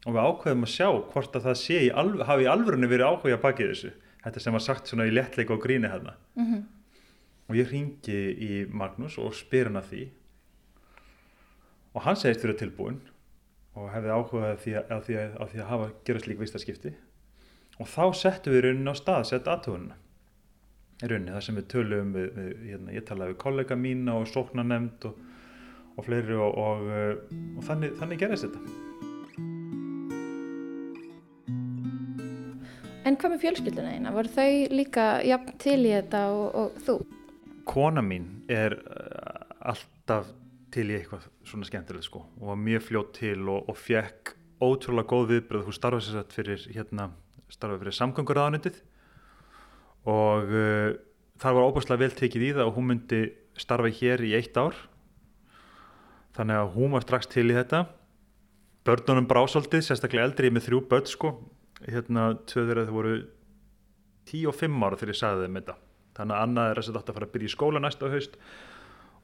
og 0.03 0.15
við 0.15 0.27
ákveðum 0.27 0.65
að 0.67 0.73
sjá 0.73 0.87
hvort 1.13 1.37
að 1.37 1.45
það 1.47 1.59
sé 1.61 1.79
í 1.87 1.91
alv 2.01 2.23
hafi 2.27 2.45
í 2.45 2.49
alvörunni 2.51 2.89
verið 2.91 3.09
áhuga 3.09 3.39
bakið 3.43 3.71
þessu 3.71 3.91
þetta 4.23 4.43
sem 4.43 4.55
var 4.55 4.63
sagt 4.63 4.89
svona 4.89 5.07
í 5.07 5.13
lettleika 5.13 5.55
og 5.55 5.63
gríni 5.63 5.89
hérna. 5.91 6.15
Mm 6.35 6.45
-hmm. 6.45 6.63
og 7.47 7.55
ég 7.55 7.71
ringi 7.71 8.19
í 8.39 8.51
Magnús 8.71 9.17
og 9.17 9.35
spyr 9.35 9.67
hann 9.67 9.81
að 9.81 9.89
því. 9.91 10.03
Og 11.93 12.01
hann 12.01 12.15
segist 12.15 12.41
fyrir 12.41 12.57
tilbúin 12.57 13.01
og 13.73 13.89
hefði 13.89 14.13
áhugað 14.13 14.61
því 14.63 14.75
að, 14.77 14.93
að, 14.93 15.03
því 15.07 15.17
að, 15.19 15.35
því 15.51 15.61
að 15.63 15.69
hafa 15.71 15.89
gerast 16.07 16.29
lík 16.29 16.41
vistaskipti 16.41 16.93
og 17.81 17.89
þá 17.89 18.03
settum 18.17 18.53
við 18.53 18.65
rauninni 18.67 18.93
á 18.93 18.95
stað 18.97 19.27
sett 19.31 19.49
aðtöfunina 19.49 19.97
í 21.01 21.09
rauninni 21.09 21.33
þar 21.33 21.45
sem 21.47 21.57
við 21.57 21.69
töluðum 21.73 22.13
við, 22.13 22.27
við 22.37 22.67
hérna, 22.69 22.93
ég 22.93 23.07
talaði 23.07 23.33
við 23.33 23.41
kollega 23.43 23.77
mína 23.79 24.17
og 24.19 24.29
sóknanemnd 24.29 25.07
og, 25.09 25.17
og 25.97 26.07
fleiri 26.07 26.37
og, 26.37 26.59
og, 26.61 26.87
og 27.57 27.65
þannig, 27.69 27.97
þannig 28.01 28.23
gerðist 28.23 28.49
þetta 28.49 28.91
En 33.03 33.17
hvað 33.19 33.33
með 33.33 33.41
fjölskylduna 33.41 33.97
eina? 33.97 34.11
Voru 34.15 34.29
þau 34.31 34.51
líka 34.71 35.05
jafn 35.27 35.57
til 35.59 35.81
í 35.83 35.89
þetta 35.91 36.21
og 36.31 36.77
þú? 36.85 36.93
Kona 37.67 37.99
mín 38.05 38.29
er 38.47 38.77
alltaf 39.59 40.29
til 40.73 40.87
í 40.89 40.97
eitthvað 40.97 41.27
svona 41.47 41.67
skemmtilegt 41.69 42.07
sko. 42.07 42.23
Og 42.41 42.49
var 42.51 42.59
mjög 42.59 42.87
fljótt 42.87 43.13
til 43.19 43.39
og, 43.51 43.69
og 43.69 43.77
fekk 43.77 44.33
ótrúlega 44.63 45.09
góð 45.09 45.29
viðbröð 45.33 45.67
hún 45.67 45.77
starfaði 45.77 46.07
sér 46.07 46.19
satt 46.19 46.35
fyrir 46.35 46.65
hérna, 46.73 47.09
starfaði 47.51 47.83
fyrir 47.83 47.97
samgönguráðanundið 47.99 48.79
og 50.09 50.51
uh, 50.51 50.95
þar 51.41 51.57
var 51.57 51.67
óbúslega 51.69 52.03
vel 52.03 52.15
tekið 52.17 52.47
í 52.47 52.51
það 52.57 52.69
og 52.69 52.77
hún 52.77 52.89
myndi 52.91 53.21
starfa 53.59 53.91
hér 53.93 54.23
í 54.25 54.33
eitt 54.37 54.57
ár. 54.57 54.75
Þannig 56.33 56.59
að 56.59 56.73
hún 56.77 56.95
var 56.95 57.05
strax 57.05 57.29
til 57.29 57.45
í 57.51 57.55
þetta. 57.55 57.85
Börnunum 58.83 59.29
brásaldið, 59.29 59.85
sérstaklega 59.85 60.25
eldri 60.27 60.49
með 60.51 60.67
þrjú 60.67 60.79
börn 60.89 61.07
sko. 61.07 61.33
Hérna 61.83 62.33
tvöður 62.49 62.81
að 62.81 62.89
þau 62.89 62.95
voru 62.97 63.15
10 64.31 64.49
og 64.49 64.57
5 64.57 64.85
ára 64.87 64.99
þegar 64.99 65.13
ég 65.13 65.19
sagði 65.19 65.45
þeim 65.45 65.59
þetta. 65.59 65.75
Þannig 66.17 66.35
að 66.35 66.45
annað 66.47 66.71
er 66.71 66.81
að 66.81 66.89
þetta 66.89 67.11
að 67.13 67.17
fara 67.17 67.27
að 67.27 67.33
byrja 67.35 67.49
í 67.49 67.53
skóla 67.53 67.83
næsta 67.83 68.09
haust 68.13 68.39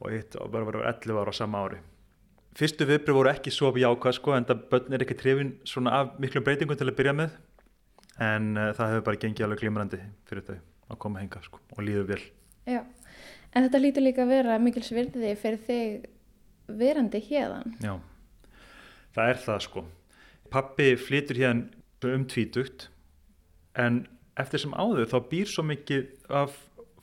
og 0.00 0.12
eitt 0.14 0.36
og 0.40 0.50
bara 0.52 0.68
verið 0.68 0.86
11 0.88 1.20
ára 1.20 1.32
á 1.32 1.36
sama 1.36 1.62
ári. 1.64 1.80
Fyrstu 2.58 2.86
viðbrið 2.88 3.16
voru 3.16 3.30
ekki 3.30 3.52
svo 3.54 3.70
jákvæð 3.78 4.16
sko 4.16 4.34
en 4.34 4.46
það 4.48 4.62
börn 4.72 4.96
er 4.96 5.04
ekki 5.04 5.16
trefin 5.20 5.52
svona 5.68 5.94
af 6.00 6.16
miklu 6.22 6.42
breytingum 6.44 6.78
til 6.78 6.88
að 6.88 6.96
byrja 6.98 7.14
með 7.16 7.36
en 8.20 8.48
uh, 8.56 8.70
það 8.76 8.94
hefur 8.94 9.04
bara 9.06 9.20
gengið 9.22 9.46
alveg 9.46 9.62
glimrandi 9.62 10.00
fyrir 10.28 10.46
þau 10.48 10.56
að 10.90 11.00
koma 11.04 11.22
henga 11.22 11.42
sko 11.44 11.60
og 11.76 11.84
líður 11.86 12.08
vel. 12.10 12.22
Já, 12.68 12.82
en 13.54 13.66
þetta 13.66 13.82
lítur 13.82 14.04
líka 14.04 14.24
að 14.24 14.32
vera 14.34 14.58
mikils 14.62 14.90
virði 14.94 15.34
fyrir 15.38 15.62
þig 15.68 16.08
verandi 16.80 17.20
hérðan 17.26 17.76
Já, 17.82 17.94
það 19.16 19.34
er 19.34 19.44
það 19.44 19.62
sko. 19.66 19.84
Pappi 20.50 20.88
flytur 20.98 21.38
hérna 21.38 22.10
um 22.10 22.24
tvítugt 22.26 22.88
en 23.78 24.02
eftir 24.40 24.62
sem 24.62 24.74
áður 24.74 25.08
þá 25.10 25.18
býr 25.30 25.50
svo 25.50 25.64
mikið 25.66 26.34
af 26.40 26.56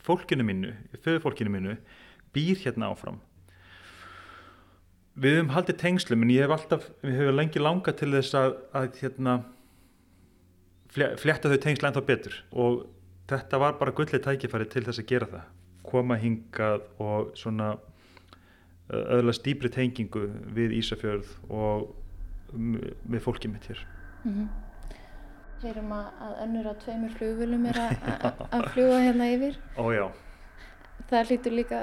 fólkinu 0.03 0.45
mínu, 0.47 0.73
föðufólkinu 1.03 1.51
mínu 1.53 1.77
býr 2.36 2.60
hérna 2.63 2.92
áfram. 2.92 3.20
Við 5.18 5.40
höfum 5.40 5.54
haldið 5.56 5.80
tengslum 5.82 6.24
en 6.24 6.32
ég 6.34 6.46
hef 6.46 6.54
alltaf, 6.54 6.90
við 7.02 7.16
höfum 7.22 7.40
lengi 7.40 7.62
langa 7.62 7.94
til 7.98 8.12
þess 8.13 8.38
að, 8.38 8.58
að 8.78 9.00
hérna 9.02 9.38
fletta 10.94 11.50
þau 11.50 11.60
tengsla 11.63 11.90
ennþá 11.90 12.04
betur. 12.06 12.36
Og 12.54 12.84
þetta 13.30 13.62
var 13.63 13.80
bara 13.80 13.96
gullið 13.98 14.24
tækifæri 14.28 14.70
til 14.70 14.86
þess 14.86 15.02
að 15.02 15.10
gera 15.10 15.30
það. 15.32 15.48
Koma 15.88 16.18
hingað 16.22 16.86
og 17.02 17.32
svona 17.40 17.74
öðlast 18.94 19.44
dýbri 19.44 19.72
tengingu 19.74 20.28
við 20.56 20.78
Ísafjörð 20.78 21.34
og 21.50 21.90
við 22.54 23.24
fólkið 23.26 23.54
mitt 23.56 23.68
hér. 23.72 23.84
Mm 24.24 24.34
-hmm. 24.34 24.48
Heyrum 25.62 25.92
að 25.92 26.34
önnur 26.44 26.70
á 26.70 26.74
tveimur 26.78 27.12
flugvölum 27.18 27.66
er 27.66 27.78
að 27.82 28.70
fljúa 28.74 29.02
hérna 29.02 29.34
yfir. 29.34 29.58
Ójá 29.78 30.12
Það 31.08 31.32
hlýtur 31.32 31.56
líka 31.56 31.82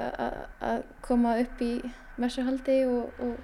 að 0.61 0.81
koma 1.05 1.35
upp 1.41 1.61
í 1.65 1.73
messuhaldi 2.21 2.79
og, 2.85 3.21
og 3.25 3.35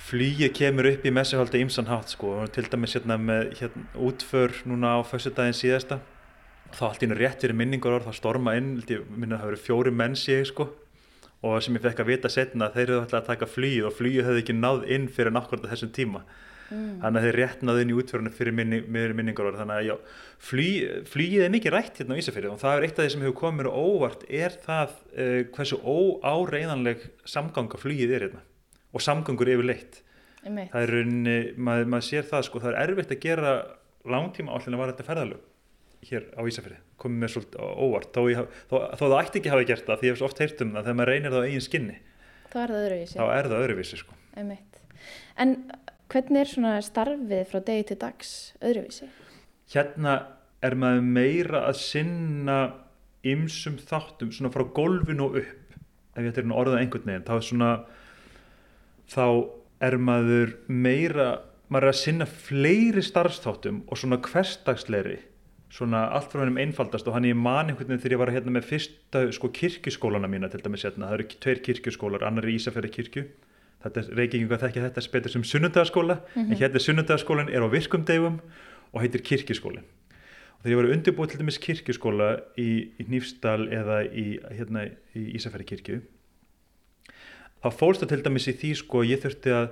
Flýið 0.00 0.54
kemur 0.56 0.88
upp 0.88 1.04
í 1.04 1.12
messuhaldi 1.12 1.60
ímsan 1.60 1.88
hátt 1.90 2.14
sko, 2.14 2.38
til 2.52 2.64
dæmis 2.72 2.96
hérna 2.96 3.18
með 3.20 3.50
hérna, 3.58 3.82
útför 4.00 4.54
núna 4.68 4.94
á 4.96 4.98
fössudaginn 5.04 5.56
síðasta 5.56 5.98
þá 6.76 6.84
allt 6.88 7.04
ína 7.04 7.18
rétt 7.18 7.42
fyrir 7.42 7.56
minningar 7.56 7.96
orð, 7.96 8.08
þá 8.08 8.20
storma 8.20 8.54
inn, 8.58 8.78
ég 8.88 9.02
minna 9.10 9.36
að 9.36 9.42
það 9.42 9.50
verið 9.50 9.64
fjóri 9.66 9.92
menn 9.94 10.16
séu 10.18 10.46
sko. 10.48 10.68
Og 11.40 11.56
sem 11.64 11.76
ég 11.76 11.84
fekk 11.84 12.02
að 12.02 12.10
vita 12.12 12.30
setna 12.32 12.68
þeir 12.72 12.84
eru 12.84 12.98
alltaf 13.00 13.22
að 13.22 13.28
taka 13.30 13.48
flýið 13.48 13.88
og 13.88 13.94
flýið 13.96 14.26
hefði 14.28 14.42
ekki 14.44 14.56
náð 14.58 14.82
inn 14.92 15.06
fyrir 15.08 15.32
nákvæmlega 15.32 15.72
þessum 15.72 15.92
tíma 15.96 16.24
mm. 16.70 16.92
þannig 17.02 17.20
að 17.20 17.26
þeir 17.26 17.38
rétt 17.40 17.64
náðu 17.66 17.84
inn 17.84 17.92
í 17.92 17.96
útförunum 18.00 18.36
fyrir 18.36 18.56
minni, 18.56 18.80
minningar 18.88 19.58
þannig 19.58 19.76
að 19.76 19.88
já, 19.88 19.94
flý, 20.50 20.68
flýið 21.10 21.44
er 21.46 21.52
mikið 21.54 21.74
rætt 21.76 22.00
hérna 22.00 22.16
á 22.16 22.20
Ísafjörðu 22.22 22.52
og 22.54 22.62
það 22.62 22.76
er 22.76 22.86
eitt 22.86 23.00
af 23.00 23.04
því 23.04 23.14
sem 23.14 23.26
hefur 23.26 23.38
komið 23.40 23.60
mér 23.60 23.70
óvart 23.74 24.24
er 24.28 24.56
það 24.64 24.94
uh, 25.10 25.40
hversu 25.56 25.80
óáreiðanleg 25.84 27.04
samganga 27.28 27.80
flýið 27.80 28.16
er 28.16 28.26
hérna 28.28 28.44
og 28.90 29.04
samgangur 29.04 29.52
yfir 29.52 29.70
leitt 29.70 30.02
það 30.40 30.80
er 30.80 30.96
unni, 31.02 31.38
maður, 31.60 31.92
maður 31.94 32.08
sér 32.08 32.26
það 32.30 32.46
sko, 32.48 32.64
það 32.64 32.74
er 32.74 32.82
erfitt 32.86 33.14
að 33.14 33.24
gera 33.26 33.54
langtíma 34.08 34.56
állin 34.56 34.76
að 34.76 34.82
vara 34.82 34.94
þetta 34.94 35.08
ferðalög 35.10 35.46
hér 36.08 36.30
á 36.32 36.40
Ísafjörði, 36.48 36.78
komið 37.00 37.20
mér 37.20 37.32
svolítið 37.34 37.64
óvart. 37.84 38.14
Þó, 38.14 38.22
ég, 38.30 38.54
þó, 38.70 38.76
þó 38.96 39.02
það 39.02 39.16
ætti 39.18 39.40
ekki 39.40 39.50
að 39.50 39.54
hafa 39.54 39.66
gert 39.68 39.88
það 39.88 40.00
því 40.00 40.08
ég 40.08 40.14
hef 40.14 40.24
oft 40.24 40.40
heyrt 40.40 40.62
um 40.64 40.70
það 40.72 40.86
þegar 40.86 40.96
maður 41.00 41.12
reynir 41.12 41.34
það 41.34 41.44
á 41.44 41.48
eigin 41.50 41.66
skinni 41.66 41.96
þá 42.50 42.56
er 42.62 42.72
það 42.72 42.84
öðruvísi, 42.84 43.18
þá 43.18 43.24
er 43.34 43.48
það 43.50 43.64
öðruvísi 43.66 44.00
sko. 44.00 44.16
en 45.44 45.54
hvernig 46.10 46.42
er 46.42 46.50
svona 46.50 46.74
starfið 46.84 47.46
frá 47.50 47.62
degi 47.66 47.88
til 47.90 47.98
dags 48.00 48.34
öðruvísi? 48.60 49.08
Hérna 49.70 50.16
er 50.64 50.76
maður 50.76 51.06
meira 51.06 51.64
að 51.68 51.80
sinna 51.80 52.58
ymsum 53.26 53.78
þáttum 53.78 54.32
svona 54.34 54.52
frá 54.52 54.64
golfin 54.76 55.22
og 55.24 55.38
upp. 55.40 55.78
Ef 56.16 56.24
ég 56.24 56.32
ætti 56.32 56.44
að 56.44 56.56
orða 56.58 56.80
einhvern 56.80 57.06
veginn 57.06 57.26
þá 57.28 57.34
er 57.36 57.46
svona 57.46 57.70
þá 59.10 59.26
er 59.86 59.96
maður 59.96 60.54
meira 60.68 61.30
maður 61.70 61.86
er 61.86 61.92
að 61.92 62.00
sinna 62.00 62.26
fleiri 62.26 63.02
starfsþáttum 63.06 63.84
og 63.86 64.00
svona 64.00 64.18
hverstagsleiri 64.24 65.20
svona 65.70 66.08
allt 66.16 66.32
frá 66.32 66.42
hennum 66.42 66.58
einfaldast 66.58 67.06
og 67.06 67.14
hann 67.14 67.28
ég 67.28 67.38
man 67.38 67.70
einhvern 67.70 67.92
veginn 67.92 68.02
þegar 68.02 68.16
ég 68.16 68.22
var 68.24 68.32
hérna 68.34 68.54
með 68.56 68.66
fyrsta 68.72 69.22
sko 69.36 69.52
kirkjuskólana 69.54 70.30
mína 70.30 70.50
til 70.50 70.62
dæmis 70.64 70.82
hérna, 70.86 71.12
það 71.12 71.16
eru 71.18 71.26
tveir 71.44 71.62
kirkjuskólar, 71.68 72.26
annar 72.26 72.48
í 72.50 72.56
Ísafjörði 72.58 72.90
kirkju 72.96 73.24
þetta 73.84 74.02
er 74.02 74.10
reykingu 74.18 74.54
að 74.54 74.66
þekka 74.66 74.84
þetta 74.88 75.06
betur 75.14 75.34
sem 75.34 75.46
sunnundagarskóla, 75.46 76.18
en 76.36 76.52
hérna 76.54 76.78
er 76.78 76.84
sunnundagarskólan 76.84 77.50
er 77.52 77.64
á 77.64 77.68
virkum 77.72 78.04
degum 78.08 78.40
og 78.92 79.02
heitir 79.04 79.24
kirkjuskólin 79.24 79.84
og 79.84 80.64
þegar 80.64 80.72
ég 80.74 80.80
var 80.80 80.90
undirbúið 80.94 81.32
til 81.32 81.40
dæmis 81.40 81.60
kirkjuskóla 81.64 82.30
í, 82.60 82.70
í 83.00 83.06
Nýfsdal 83.08 83.68
eða 83.72 84.02
í, 84.04 84.26
hérna, 84.52 84.88
í 85.16 85.22
Ísafjörði 85.38 85.68
kirkju 85.70 86.00
þá 87.60 87.70
fólst 87.76 88.04
það 88.04 88.12
til 88.12 88.24
dæmis 88.26 88.50
í 88.50 88.56
því 88.60 88.74
sko 88.82 89.06
ég 89.08 89.22
þurfti 89.22 89.54
að, 89.56 89.70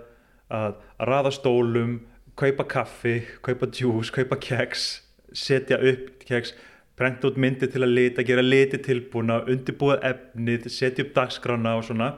að, 0.49 0.79
að 0.97 1.13
raða 1.13 1.35
stólum 1.37 1.99
kaupa 2.39 2.65
kaffi, 2.71 3.19
kaupa 3.45 3.69
djús, 3.75 4.13
kaupa 4.15 4.39
keks 4.41 4.89
setja 5.33 5.79
upp 5.79 6.25
keks, 6.29 6.55
brenda 6.99 7.29
út 7.29 7.39
myndi 7.41 7.69
til 7.71 7.85
að 7.85 7.95
lita, 7.95 8.25
gera 8.27 8.45
liti 8.45 8.81
tilbúna 8.83 9.43
undirbúið 9.47 10.05
efnið, 10.09 10.69
setja 10.73 11.05
upp 11.05 11.15
dagskrána 11.17 11.77
og 11.79 11.87
svona 11.89 12.13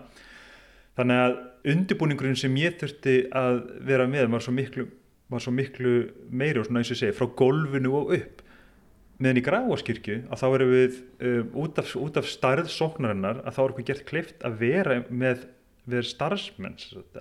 þannig 1.00 1.22
að 1.24 1.36
undirbúningurinn 1.74 2.38
sem 2.38 2.56
ég 2.60 2.76
þurfti 2.80 3.16
að 3.36 3.58
vera 3.88 4.06
með 4.08 4.30
var 4.34 4.44
svo 4.44 4.54
miklu, 4.56 4.86
var 5.32 5.44
svo 5.44 5.52
miklu 5.54 5.94
meiri 6.32 6.60
og 6.60 6.68
svona 6.68 6.82
eins 6.82 6.92
og 6.94 7.00
segi 7.00 7.16
frá 7.16 7.28
golfinu 7.40 7.92
og 8.00 8.14
upp. 8.16 8.42
Meðan 9.20 9.40
í 9.40 9.44
Gráaskirkju 9.44 10.16
að 10.32 10.40
þá 10.40 10.46
erum 10.48 10.70
við 10.72 11.00
um, 11.28 11.50
út, 11.64 11.80
af, 11.82 11.90
út 12.00 12.20
af 12.20 12.28
starð 12.28 12.70
sóknarinnar 12.72 13.42
að 13.44 13.56
þá 13.56 13.60
er 13.62 13.74
okkur 13.74 13.88
gert 13.90 14.06
kleift 14.08 14.46
að 14.46 14.56
vera 14.62 14.96
með, 15.10 15.44
með 15.84 16.08
starfsmenn 16.14 16.78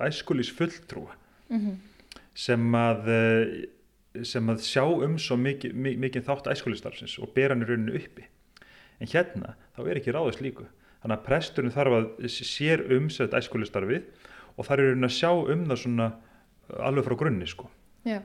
æskulís 0.08 0.54
fulltrúa. 0.56 1.18
Mm 1.50 1.60
-hmm. 1.60 1.78
sem 2.38 2.76
að 2.78 3.12
sem 4.26 4.50
að 4.50 4.63
sjá 4.65 4.84
um 4.86 5.18
svo 5.22 5.36
mikið, 5.38 5.74
mikið 5.76 6.26
þátt 6.26 6.50
æskulistarfsins 6.54 7.20
og 7.22 7.34
bera 7.34 7.54
hann 7.54 7.63
í 7.63 7.68
rauninu 7.70 7.98
uppi. 8.00 8.26
En 9.00 9.08
hérna 9.08 9.56
þá 9.76 9.82
er 9.86 10.00
ekki 10.00 10.13
ráðist 10.15 10.42
líku 10.42 10.65
þannig 11.02 11.16
að 11.16 11.26
presturinn 11.28 11.76
þarf 11.76 11.98
að 11.98 12.10
sér 12.34 12.84
um 12.96 13.10
sett 13.14 13.36
æskulistarfið 13.38 14.08
og 14.56 14.68
þar 14.68 14.82
er 14.82 14.90
rauninu 14.92 15.10
að 15.10 15.16
sjá 15.16 15.32
um 15.32 15.64
það 15.70 15.82
svona 15.84 16.10
alveg 16.90 17.08
frá 17.08 17.18
grunni 17.20 17.48
sko 17.50 17.70
Já, 18.08 18.22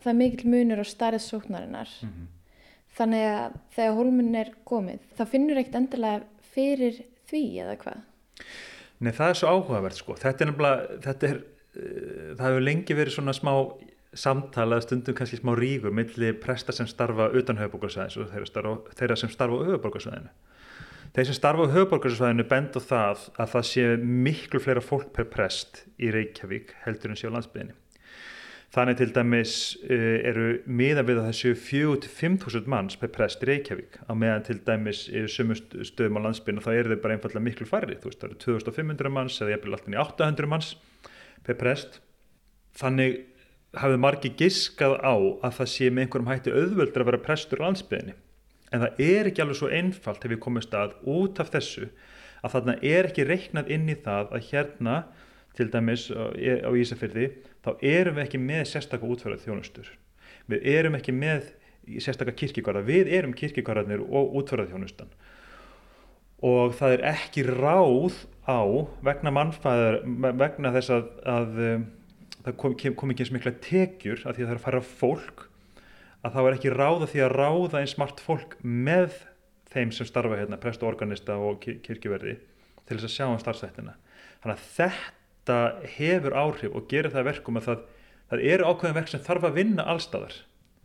það 0.00 0.10
er 0.12 0.20
mikil 0.20 0.52
munur 0.52 0.82
á 0.82 0.86
starrið 0.86 1.24
sóknarinnar 1.24 1.90
mm 2.02 2.10
-hmm. 2.10 2.28
þannig 2.98 3.24
að 3.30 3.56
þegar 3.76 3.98
hólminn 3.98 4.34
er 4.34 4.52
komið 4.64 5.00
þá 5.18 5.24
finnur 5.32 5.58
ekkert 5.58 5.80
endilega 5.80 6.22
fyrir 6.54 7.02
því 7.30 7.44
eða 7.64 7.76
hvað 7.82 8.06
Nei 9.00 9.12
það 9.12 9.28
er 9.28 9.34
svo 9.34 9.48
áhugavert 9.48 9.98
sko 9.98 10.14
þetta 10.14 10.44
er 10.44 10.50
nefnilega 10.50 11.00
þetta 11.02 11.28
er, 11.28 11.42
uh, 11.76 12.30
það 12.38 12.46
hefur 12.46 12.68
lengi 12.68 12.94
verið 12.94 13.16
svona 13.16 13.32
smá 13.32 13.52
samtala 14.14 14.80
stundum 14.80 15.14
kannski 15.14 15.38
smá 15.40 15.54
ríkur 15.58 15.92
millir 15.94 16.36
presta 16.40 16.72
sem 16.72 16.86
starfa 16.86 17.28
utan 17.34 17.58
höfuborgarsvæðins 17.58 18.16
og 18.20 18.30
þeirra, 18.30 18.46
starfa, 18.46 18.94
þeirra 18.98 19.16
sem 19.18 19.32
starfa 19.32 19.58
á 19.58 19.66
höfuborgarsvæðinu. 19.68 20.30
Þeir 21.14 21.28
sem 21.28 21.36
starfa 21.36 21.68
á 21.70 21.74
höfuborgarsvæðinu 21.76 22.44
bend 22.50 22.74
á 22.74 22.82
það 22.82 23.20
að 23.38 23.50
það 23.52 23.66
sé 23.68 23.82
miklu 24.02 24.60
fleira 24.62 24.80
fólk 24.82 25.12
per 25.14 25.28
prest 25.30 25.84
í 26.02 26.08
Reykjavík 26.10 26.72
heldur 26.82 27.12
en 27.12 27.18
sé 27.20 27.30
á 27.30 27.34
landsbygðinni. 27.36 27.76
Þannig 28.74 28.98
til 28.98 29.06
dæmis 29.14 29.52
uh, 29.86 30.16
eru 30.26 30.46
miða 30.66 31.04
við 31.06 31.20
að 31.20 31.28
þessu 31.28 31.52
4-5.000 31.68 32.66
manns 32.74 32.98
per 32.98 33.12
prest 33.14 33.46
í 33.46 33.50
Reykjavík 33.52 34.00
á 34.10 34.12
meðan 34.18 34.42
til 34.48 34.58
dæmis 34.66 35.04
í 35.06 35.22
sumu 35.30 35.54
stöðum 35.54 36.18
á 36.18 36.24
landsbygðinu 36.26 36.66
þá 36.66 36.72
eru 36.72 36.96
þau 36.96 37.04
bara 37.06 37.14
einfallega 37.14 37.46
miklu 37.46 37.68
færri. 37.70 38.00
Þú 38.02 38.10
veist 38.10 38.24
það 38.24 38.32
eru 38.32 38.40
2500 38.48 39.14
manns 39.14 39.38
eða 39.38 39.54
jæfnvel 39.54 39.78
alltaf 39.78 39.94
í 39.94 40.02
800 40.02 40.50
manns 40.50 40.74
per 41.46 41.60
prest. 41.62 42.00
Þannig 42.82 43.20
hafið 43.78 44.02
margi 44.02 44.34
giskað 44.42 44.98
á 44.98 45.14
að 45.14 45.58
það 45.62 45.72
sé 45.78 45.94
með 45.94 46.08
einhverjum 46.08 46.34
hætti 46.34 46.58
auðvöldur 46.58 47.06
að 47.06 47.12
vera 47.12 47.26
prestur 47.30 47.62
á 47.62 47.70
landsbyðinni. 47.70 48.18
En 48.72 48.82
það 48.82 49.02
er 49.04 49.30
ekki 49.30 49.44
alveg 49.44 49.58
svo 49.58 49.70
einfalt 49.72 50.24
ef 50.24 50.32
við 50.32 50.42
komum 50.42 50.64
stað 50.64 50.96
út 51.10 51.40
af 51.42 51.52
þessu 51.52 51.88
að 52.44 52.56
þarna 52.56 52.76
er 52.84 53.08
ekki 53.08 53.26
reiknað 53.28 53.70
inn 53.74 53.90
í 53.92 53.96
það 54.04 54.32
að 54.36 54.48
hérna 54.50 54.96
til 55.54 55.68
dæmis 55.72 56.08
á 56.10 56.70
Ísafyrði 56.74 57.28
þá 57.64 57.70
erum 57.80 58.18
við 58.18 58.24
ekki 58.26 58.40
með 58.42 58.64
sérstakka 58.72 59.08
útfærað 59.08 59.44
þjónustur. 59.44 59.92
Við 60.50 60.66
erum 60.74 60.98
ekki 60.98 61.14
með 61.16 61.52
sérstakka 62.04 62.34
kirkigvarða. 62.36 62.84
Við 62.84 63.12
erum 63.16 63.34
kirkigvarðarnir 63.36 64.02
og 64.04 64.34
útfærað 64.40 64.72
þjónustan. 64.72 65.12
Og 66.44 66.74
það 66.76 66.96
er 66.98 67.04
ekki 67.14 67.44
ráð 67.46 68.18
á 68.44 68.60
vegna 69.06 69.32
mannfæðar, 69.32 70.00
vegna 70.36 70.72
þess 70.74 70.92
að, 70.92 71.06
að 71.24 71.54
það 72.44 72.56
kom, 72.60 72.76
kom 72.98 73.14
ekki 73.14 73.24
eins 73.24 73.32
mikla 73.32 73.54
tekjur 73.64 74.24
að 74.24 74.36
því 74.36 74.44
að 74.44 74.48
það 74.48 74.54
er 74.54 74.60
að 74.60 74.66
fara 74.66 74.82
fólk 74.84 75.46
að 76.24 76.36
þá 76.36 76.40
er 76.42 76.56
ekki 76.56 76.72
ráða 76.72 77.08
því 77.10 77.22
að 77.24 77.34
ráða 77.38 77.80
einn 77.80 77.90
smart 77.90 78.22
fólk 78.24 78.56
með 78.62 79.18
þeim 79.74 79.92
sem 79.94 80.08
starfa 80.08 80.38
hérna, 80.38 80.60
prest 80.60 80.82
og 80.84 80.92
organista 80.92 81.36
og 81.36 81.60
kirkjuverði 81.62 82.38
til 82.84 82.96
þess 82.96 83.08
að 83.08 83.14
sjá 83.16 83.26
um 83.26 83.40
starfsættina. 83.42 83.96
Þannig 84.42 84.56
að 84.56 84.66
þetta 84.78 85.58
hefur 85.96 86.38
áhrif 86.38 86.74
og 86.74 86.88
gerir 86.90 87.12
það 87.12 87.28
verkum 87.30 87.60
að 87.60 87.68
það, 87.68 87.84
það 88.32 88.44
eru 88.54 88.70
ákveðin 88.70 88.98
verk 89.00 89.12
sem 89.12 89.24
þarf 89.28 89.48
að 89.48 89.60
vinna 89.60 89.86
allstæðar 89.94 90.40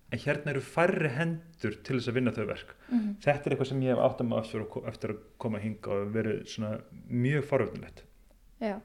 en 0.10 0.22
hérna 0.24 0.54
eru 0.56 0.62
færri 0.66 1.10
hendur 1.14 1.76
til 1.86 2.00
þess 2.00 2.10
að 2.10 2.16
vinna 2.18 2.32
þau 2.34 2.46
verk. 2.50 2.72
Mm 2.90 3.00
-hmm. 3.00 3.18
Þetta 3.22 3.46
er 3.46 3.54
eitthvað 3.54 3.70
sem 3.70 3.84
ég 3.86 3.94
hef 3.94 4.06
átt 4.06 4.22
að 4.22 4.30
maður 4.32 4.88
eftir 4.90 5.10
að 5.14 5.20
koma 5.38 5.60
að 5.60 5.64
hinga 5.68 5.92
og 5.94 6.14
verið 6.16 6.80
mjög 7.10 7.44
faröfnilegt. 7.46 8.04
Já 8.60 8.80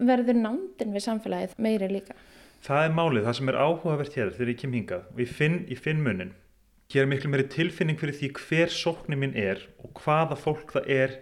verður 0.00 0.38
nándin 0.40 0.94
við 0.94 1.04
samfélagið 1.04 1.56
meiri 1.62 1.88
líka? 1.90 2.16
Það 2.60 2.84
er 2.84 2.94
málið, 2.96 3.24
það 3.24 3.36
sem 3.38 3.50
er 3.50 3.58
áhugavert 3.60 4.16
hér 4.18 4.32
þegar 4.36 4.52
ég 4.52 4.60
kem 4.60 4.76
hingað 4.76 5.04
og 5.14 5.20
ég 5.22 5.30
finn, 5.32 5.60
ég 5.70 5.80
finn 5.80 6.02
munin 6.04 6.34
hér 6.90 7.04
er 7.04 7.10
miklu 7.10 7.30
meiri 7.30 7.46
tilfinning 7.46 7.98
fyrir 8.00 8.16
því 8.18 8.28
hver 8.34 8.72
sóknin 8.74 9.20
minn 9.20 9.36
er 9.38 9.60
og 9.78 9.92
hvaða 10.02 10.34
fólk 10.38 10.72
það 10.74 10.88
er 10.90 11.12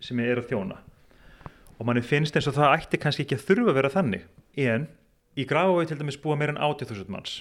sem 0.00 0.20
ég 0.22 0.32
er 0.32 0.40
að 0.40 0.48
þjóna. 0.48 0.78
Og 1.76 1.88
manni 1.88 2.00
finnst 2.04 2.36
eins 2.36 2.48
og 2.48 2.56
það 2.56 2.76
ætti 2.78 3.00
kannski 3.02 3.26
ekki 3.26 3.36
að 3.36 3.44
þurfa 3.50 3.72
að 3.72 3.78
vera 3.80 3.92
þannig 3.92 4.24
en 4.64 4.86
í 5.36 5.46
Grafavegi 5.48 5.90
til 5.90 6.00
dæmis 6.00 6.18
búa 6.22 6.38
meira 6.40 6.54
en 6.54 6.62
80.000 6.64 7.12
manns. 7.12 7.36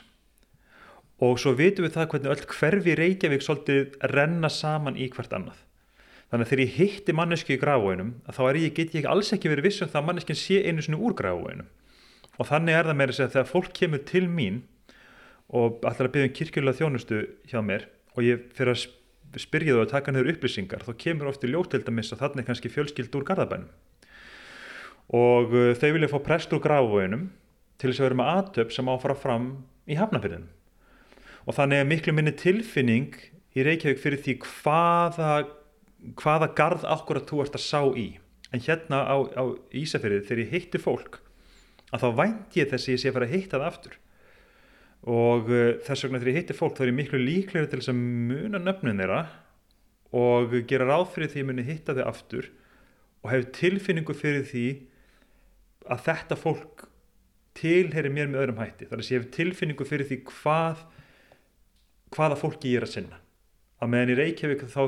Og 1.24 1.40
svo 1.40 1.56
vitum 1.56 1.88
við 1.88 1.96
það 1.96 2.12
hvernig 2.12 2.34
öll 2.34 2.46
hverfi 2.52 3.00
Reykjavík 3.00 3.48
svolítið 3.48 3.98
renna 4.12 4.52
saman 4.52 5.00
í 5.00 5.08
hvert 5.16 5.36
annað. 5.36 5.64
Þannig 6.30 6.46
að 6.46 6.52
þegar 6.52 6.64
ég 6.66 6.76
hitti 6.76 7.16
manneski 7.16 7.56
í 7.56 7.62
grafvóinum 7.64 8.14
þá 8.28 8.44
get 8.76 8.96
ég 8.96 9.08
alls 9.08 9.32
ekki 9.34 9.50
verið 9.50 9.72
vissum 9.72 9.88
það 9.88 10.02
að 10.02 10.08
manneskinn 10.08 10.40
sé 10.40 10.62
einu 10.68 10.84
svona 10.84 11.00
úr 11.00 11.16
grafvóinum. 11.16 11.72
Og 12.40 12.48
þannig 12.48 12.78
er 12.78 12.88
það 12.88 13.00
meira 13.00 13.14
að 13.14 13.18
segja 13.18 13.34
þegar 13.34 13.50
fólk 13.50 13.74
kemur 13.76 14.04
til 14.08 14.26
mín 14.32 14.62
og 15.50 15.82
ætlar 15.84 16.08
að 16.08 16.14
byggja 16.14 16.30
um 16.30 16.36
kirkjulega 16.38 16.80
þjónustu 16.80 17.20
hjá 17.52 17.60
mér 17.66 17.88
og 18.16 18.24
ég 18.26 18.46
fyrir 18.56 18.76
að 18.76 19.42
spyrja 19.44 19.76
þú 19.76 19.84
að 19.84 19.92
taka 19.92 20.14
niður 20.14 20.32
upplýsingar 20.34 20.86
þá 20.86 20.94
kemur 21.04 21.32
ofti 21.32 21.50
ljótildamiss 21.50 22.14
að 22.16 22.24
þarna 22.24 22.44
er 22.44 22.48
kannski 22.48 22.72
fjölskyld 22.74 23.18
úr 23.20 23.28
gardabænum. 23.28 23.70
Og 25.10 25.54
uh, 25.54 25.74
þau 25.78 25.90
vilja 25.96 26.12
fá 26.12 26.20
prest 26.26 26.54
úr 26.54 26.64
grafvóinum 26.64 27.28
til 27.82 27.92
þess 27.92 28.02
að 28.02 28.08
vera 28.08 28.20
með 28.22 28.32
aðtöp 28.38 28.74
sem 28.76 28.90
áfara 28.90 29.18
fram 29.18 29.52
í 29.90 29.98
hafnafyrðinu. 30.00 30.50
Og 31.50 31.56
þannig 31.58 31.82
er 31.82 31.90
miklu 31.90 32.14
minni 32.14 32.34
tilfinning 32.38 33.16
í 33.58 33.66
Reykjavík 33.66 34.02
fyrir 34.02 34.22
því 34.22 34.36
hvaða 34.46 35.32
hvaða 36.20 36.52
garð 36.56 36.86
akkurat 36.88 37.28
þú 37.28 37.44
ert 37.44 37.58
að 37.58 37.66
sá 37.66 37.82
í 37.98 38.10
en 38.54 38.64
hérna 38.64 39.02
á, 39.04 39.18
á 39.36 39.44
Ísafjörði 39.76 40.24
þegar 40.26 40.44
ég 40.46 40.54
hitti 40.54 40.82
fólk 40.82 41.20
að 41.90 42.04
þá 42.04 42.10
vænt 42.20 42.58
ég 42.60 42.70
þess 42.72 42.88
að 42.88 42.94
ég 42.94 43.02
sé 43.02 43.10
að 43.10 43.18
fara 43.18 43.28
að 43.30 43.36
hitta 43.36 43.58
það 43.58 43.70
aftur. 43.70 43.98
Og 45.10 45.52
uh, 45.52 45.70
þess 45.86 46.06
vegna 46.06 46.22
þegar 46.22 46.32
ég 46.32 46.40
hitti 46.42 46.58
fólk 46.58 46.78
þá 46.78 46.84
er 46.84 46.92
ég 46.92 46.98
miklu 47.00 47.22
líklega 47.22 47.72
til 47.72 47.80
þess 47.82 47.94
að 47.94 48.02
muna 48.02 48.62
nöfnum 48.62 49.02
þeirra 49.02 49.22
og 50.20 50.56
gera 50.70 50.90
ráð 50.90 51.08
fyrir 51.16 51.32
því 51.32 51.38
að 51.38 51.44
ég 51.44 51.50
muni 51.50 51.68
hitta 51.68 51.96
þau 51.98 52.06
aftur 52.10 52.50
og 53.20 53.34
hef 53.34 53.50
tilfinningu 53.56 54.16
fyrir 54.18 54.46
því 54.48 54.66
að 55.90 56.06
þetta 56.08 56.38
fólk 56.40 56.86
tilheri 57.60 58.12
mér 58.14 58.30
með 58.32 58.44
öðrum 58.44 58.62
hætti. 58.62 58.88
Þar 58.90 59.02
að 59.02 59.12
ég 59.12 59.22
hef 59.22 59.32
tilfinningu 59.36 59.88
fyrir 59.88 60.10
því 60.10 60.20
hvað 60.30 60.84
hvaða 62.16 62.38
fólki 62.40 62.74
ég 62.74 62.82
er 62.82 62.88
að 62.88 62.94
sinna. 62.96 63.20
Að 63.80 63.92
meðan 63.94 64.14
í 64.14 64.18
Reykjavík 64.20 64.66
þá 64.72 64.84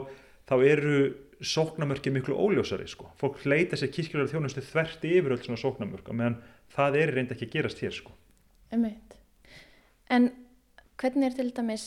þá 0.52 0.56
eru 0.68 0.96
sóknamörki 1.42 2.12
miklu 2.14 2.36
óljósari 2.38 2.88
sko. 2.90 3.10
fólk 3.18 3.46
leita 3.46 3.78
sér 3.80 3.92
kirkjulegar 3.94 4.30
þjónustu 4.30 4.62
þvert 4.66 5.06
yfir 5.08 5.34
öll 5.34 5.42
svona 5.42 5.62
sóknamörk 5.62 6.12
meðan 6.12 6.42
það 6.76 7.02
er 7.02 7.14
reynda 7.16 7.36
ekki 7.36 7.50
að 7.50 7.58
gerast 7.58 7.84
hér 7.84 7.96
sko. 7.96 8.16
En 10.12 10.32
hvernig 11.00 11.28
er 11.28 11.38
til 11.38 11.52
dæmis 11.56 11.86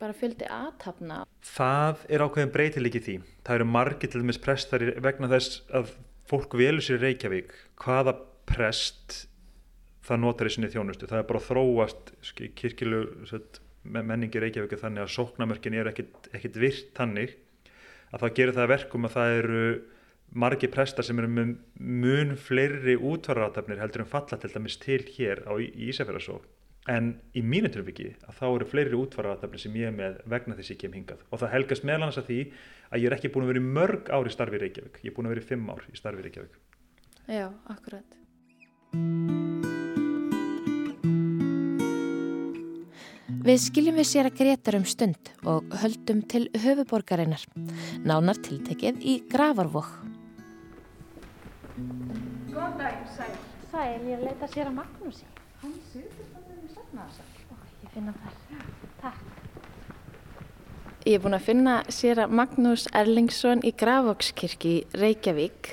bara 0.00 0.16
fjöldi 0.16 0.48
aðtapna? 0.52 1.22
Það 1.46 2.04
er 2.12 2.24
ákveðin 2.24 2.52
breytilegi 2.52 3.02
því 3.02 3.16
það 3.46 3.58
eru 3.58 3.68
margir 3.70 4.12
til 4.12 4.22
dæmis 4.22 4.40
prestari 4.42 4.92
vegna 5.02 5.30
þess 5.32 5.62
að 5.72 5.94
fólk 6.28 6.56
velur 6.58 6.84
sér 6.84 7.00
Reykjavík 7.04 7.54
hvaða 7.80 8.16
prest 8.48 9.26
það 10.06 10.22
notar 10.22 10.50
í 10.50 10.54
sinni 10.54 10.70
þjónustu 10.70 11.08
það 11.10 11.22
er 11.22 11.28
bara 11.30 11.44
þróast 11.46 12.12
kirkjulegur 12.58 13.40
menningi 13.86 14.42
Reykjavík 14.42 14.76
þannig 14.80 15.04
að 15.04 15.12
sóknamörkin 15.14 15.76
er 15.78 15.90
ekkit, 15.92 16.30
ekkit 16.34 16.58
virt 16.60 16.92
tannig 16.98 17.36
að 18.12 18.24
það 18.24 18.34
gerir 18.38 18.56
það 18.56 18.72
verkum 18.74 19.06
að 19.08 19.16
það 19.16 19.36
eru 19.40 19.62
margi 20.34 20.68
prestar 20.72 21.06
sem 21.06 21.18
eru 21.18 21.30
með 21.30 21.54
mun 21.78 22.36
fleiri 22.36 22.96
útvarraratafnir 22.96 23.80
heldur 23.80 24.04
en 24.04 24.12
falla 24.12 24.38
til 24.40 24.52
dæmis 24.52 24.78
til 24.82 25.02
hér 25.16 25.44
á 25.46 25.52
í 25.56 25.70
Ísafjörðarsók 25.88 26.46
en 26.92 27.16
í 27.34 27.42
mínu 27.42 27.70
tilviki 27.74 28.12
að 28.28 28.38
þá 28.38 28.46
eru 28.48 28.70
fleiri 28.70 28.98
útvarraratafnir 28.98 29.62
sem 29.62 29.76
ég 29.78 29.90
er 29.90 29.96
með 29.96 30.20
vegna 30.30 30.54
þess 30.58 30.70
að 30.70 30.76
ég 30.76 30.82
kem 30.84 30.96
hingað 30.98 31.24
og 31.30 31.42
það 31.42 31.54
helgast 31.56 31.86
meðal 31.88 32.02
annars 32.02 32.20
að 32.22 32.30
því 32.30 32.40
að 32.90 33.02
ég 33.02 33.10
er 33.10 33.16
ekki 33.18 33.32
búin 33.34 33.46
að 33.46 33.52
vera 33.54 33.62
í 33.62 33.74
mörg 33.80 34.12
ár 34.14 34.30
í 34.30 34.34
starfi 34.34 34.60
í 34.60 34.62
Reykjavík 34.62 35.02
ég 35.02 35.10
er 35.10 35.16
búin 35.16 35.30
að 35.30 35.36
vera 35.36 35.44
í 35.44 35.50
fimm 35.50 35.70
ár 35.72 35.86
í 35.90 35.98
starfi 35.98 36.22
í 36.22 36.28
Reykjavík 36.28 36.62
Já, 37.26 37.50
akkurat. 37.66 38.06
Við 43.46 43.58
skiljum 43.62 43.98
við 43.98 44.06
sér 44.10 44.28
að 44.30 44.38
Gretar 44.40 44.78
um 44.78 44.86
stund 44.86 45.30
og 45.46 45.74
höldum 45.82 46.22
til 46.30 46.46
höfuborgarinnar, 46.62 47.42
nánar 48.06 48.38
tiltekið 48.42 49.02
í 49.02 49.20
Gravarvók. 49.30 50.15
Sæl. 53.76 53.96
Sæl, 54.00 54.08
ég 54.08 54.22
leita 54.24 54.48
sér 54.48 54.70
að 54.70 54.76
Magnúsi. 54.80 55.26
Hann 55.60 55.74
sýður 55.90 56.28
þannig 56.32 56.60
við 56.62 56.76
sefnaðarsal. 56.76 57.26
Ég 57.82 57.90
finna 57.92 58.14
þar. 58.20 58.36
Takk. 59.02 59.24
Ég 61.06 61.14
er 61.14 61.22
búin 61.22 61.36
að 61.36 61.46
finna 61.46 61.74
sér 61.92 62.22
að 62.24 62.36
Magnús 62.40 62.86
Erlingsson 62.96 63.62
í 63.62 63.72
Gravókskirkji 63.78 64.72
í 64.80 64.84
Reykjavík. 64.98 65.72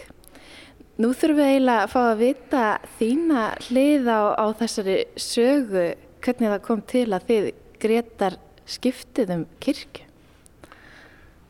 Nú 1.01 1.09
þurfum 1.17 1.39
við 1.39 1.51
eiginlega 1.53 1.85
að 1.85 1.93
fá 1.93 2.01
að 2.03 2.19
vita 2.21 2.65
þína 2.99 3.43
hlið 3.67 4.09
á, 4.13 4.21
á 4.37 4.45
þessari 4.59 4.97
sögu, 5.17 5.85
hvernig 6.23 6.53
það 6.53 6.65
kom 6.67 6.83
til 6.93 7.07
að 7.09 7.29
þið 7.31 7.47
Gretar 7.83 8.37
skiptið 8.69 9.33
um 9.33 9.47
kirkju. 9.63 10.05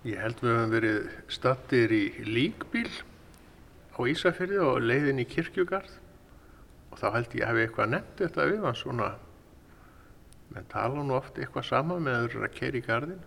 Ég 0.07 0.19
held 0.19 0.39
við 0.43 0.53
höfum 0.53 0.71
verið 0.73 1.03
stattir 1.31 1.91
í 1.95 2.05
líkbíl 2.27 2.87
á 3.93 3.99
Ísafyrði 4.09 4.63
og 4.63 4.81
leiðin 4.83 5.21
í 5.23 5.27
kirkjugarð 5.27 5.99
og 6.93 6.99
þá 7.01 7.07
held 7.15 7.31
ég 7.33 7.41
að 7.43 7.49
hafi 7.49 7.63
eitthvað 7.65 7.93
nefnt 7.95 8.19
þetta 8.21 8.49
við 8.51 8.65
hann 8.67 8.77
svona 8.77 9.07
menn 10.53 10.67
tala 10.69 11.01
nú 11.01 11.15
oft 11.17 11.39
eitthvað 11.41 11.65
sama 11.65 11.97
með 11.97 12.19
að 12.19 12.27
þeir 12.27 12.45
að 12.45 12.57
keira 12.59 12.77
í 12.77 12.83
garðin. 12.85 13.23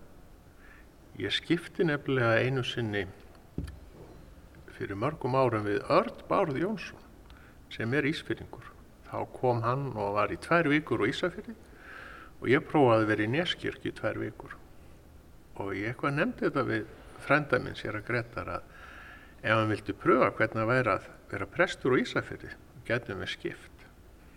Ég 1.18 1.34
skipti 1.34 1.86
nefnilega 1.86 2.44
einu 2.44 2.62
sinni 2.66 3.06
fyrir 4.76 4.98
mörgum 5.00 5.34
árum 5.34 5.66
við 5.66 5.80
Örd 5.90 6.22
Bárð 6.28 6.60
Jónsson 6.60 7.02
sem 7.74 7.94
er 7.98 8.06
ísfyrringur. 8.06 8.68
Þá 9.08 9.18
kom 9.34 9.62
hann 9.64 9.88
og 9.96 10.14
var 10.18 10.30
í 10.34 10.38
tvær 10.42 10.68
vikur 10.70 11.02
á 11.02 11.10
Ísafyrði 11.10 11.56
og 12.36 12.46
ég 12.52 12.62
prófaði 12.68 13.06
að 13.06 13.10
vera 13.10 13.26
í 13.26 13.32
Neskirkju 13.32 13.90
í 13.90 13.96
tvær 13.96 14.20
vikur 14.20 14.54
og 15.56 15.72
ég 15.72 15.90
eitthvað 15.90 16.18
nefndi 16.18 16.46
þetta 16.46 16.64
við 16.68 16.88
frænda 17.24 17.60
minn 17.64 17.78
sér 17.78 17.98
að 17.98 18.06
Gretar 18.10 18.50
að 18.58 18.72
ef 19.40 19.54
hann 19.54 19.70
vildi 19.72 19.96
pröfa 19.96 20.30
hvernig 20.36 20.60
það 20.60 20.72
væri 20.72 20.92
að 20.92 21.10
vera 21.32 21.50
prestur 21.56 21.96
á 21.96 22.02
Ísafyrði 22.02 22.52
getum 22.86 23.22
við 23.22 23.32
skipt. 23.34 23.86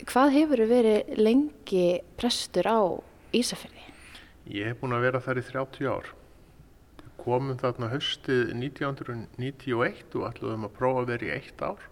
Hvað 0.09 0.33
hefur 0.37 0.63
verið 0.69 1.13
lengi 1.19 1.87
prestur 2.19 2.69
á 2.69 2.79
Ísafjörði? 3.35 3.83
Ég 4.49 4.71
hef 4.71 4.79
búin 4.79 4.95
að 4.95 5.05
vera 5.05 5.21
þar 5.21 5.41
í 5.41 5.45
30 5.49 5.89
ár. 5.91 6.11
Komum 7.19 7.57
þarna 7.59 7.89
höstið 7.91 8.53
1991 8.55 10.15
og 10.15 10.27
ætluðum 10.29 10.69
að 10.69 10.77
prófa 10.77 11.03
að 11.03 11.09
vera 11.11 11.27
í 11.27 11.33
eitt 11.35 11.61
ár 11.61 11.89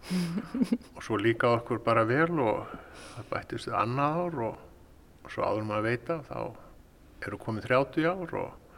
og 0.96 1.04
svo 1.04 1.18
líka 1.20 1.52
okkur 1.58 1.82
bara 1.84 2.06
vel 2.08 2.32
og 2.40 2.72
það 3.12 3.30
bættist 3.30 3.70
annað 3.76 4.18
ár 4.24 4.38
og, 4.48 4.58
og 5.22 5.32
svo 5.32 5.46
áður 5.46 5.68
maður 5.68 5.80
að 5.80 5.88
veita 5.90 6.18
þá 6.26 6.38
eru 7.28 7.40
komið 7.44 7.68
30 7.68 8.08
ár 8.10 8.34
og 8.40 8.70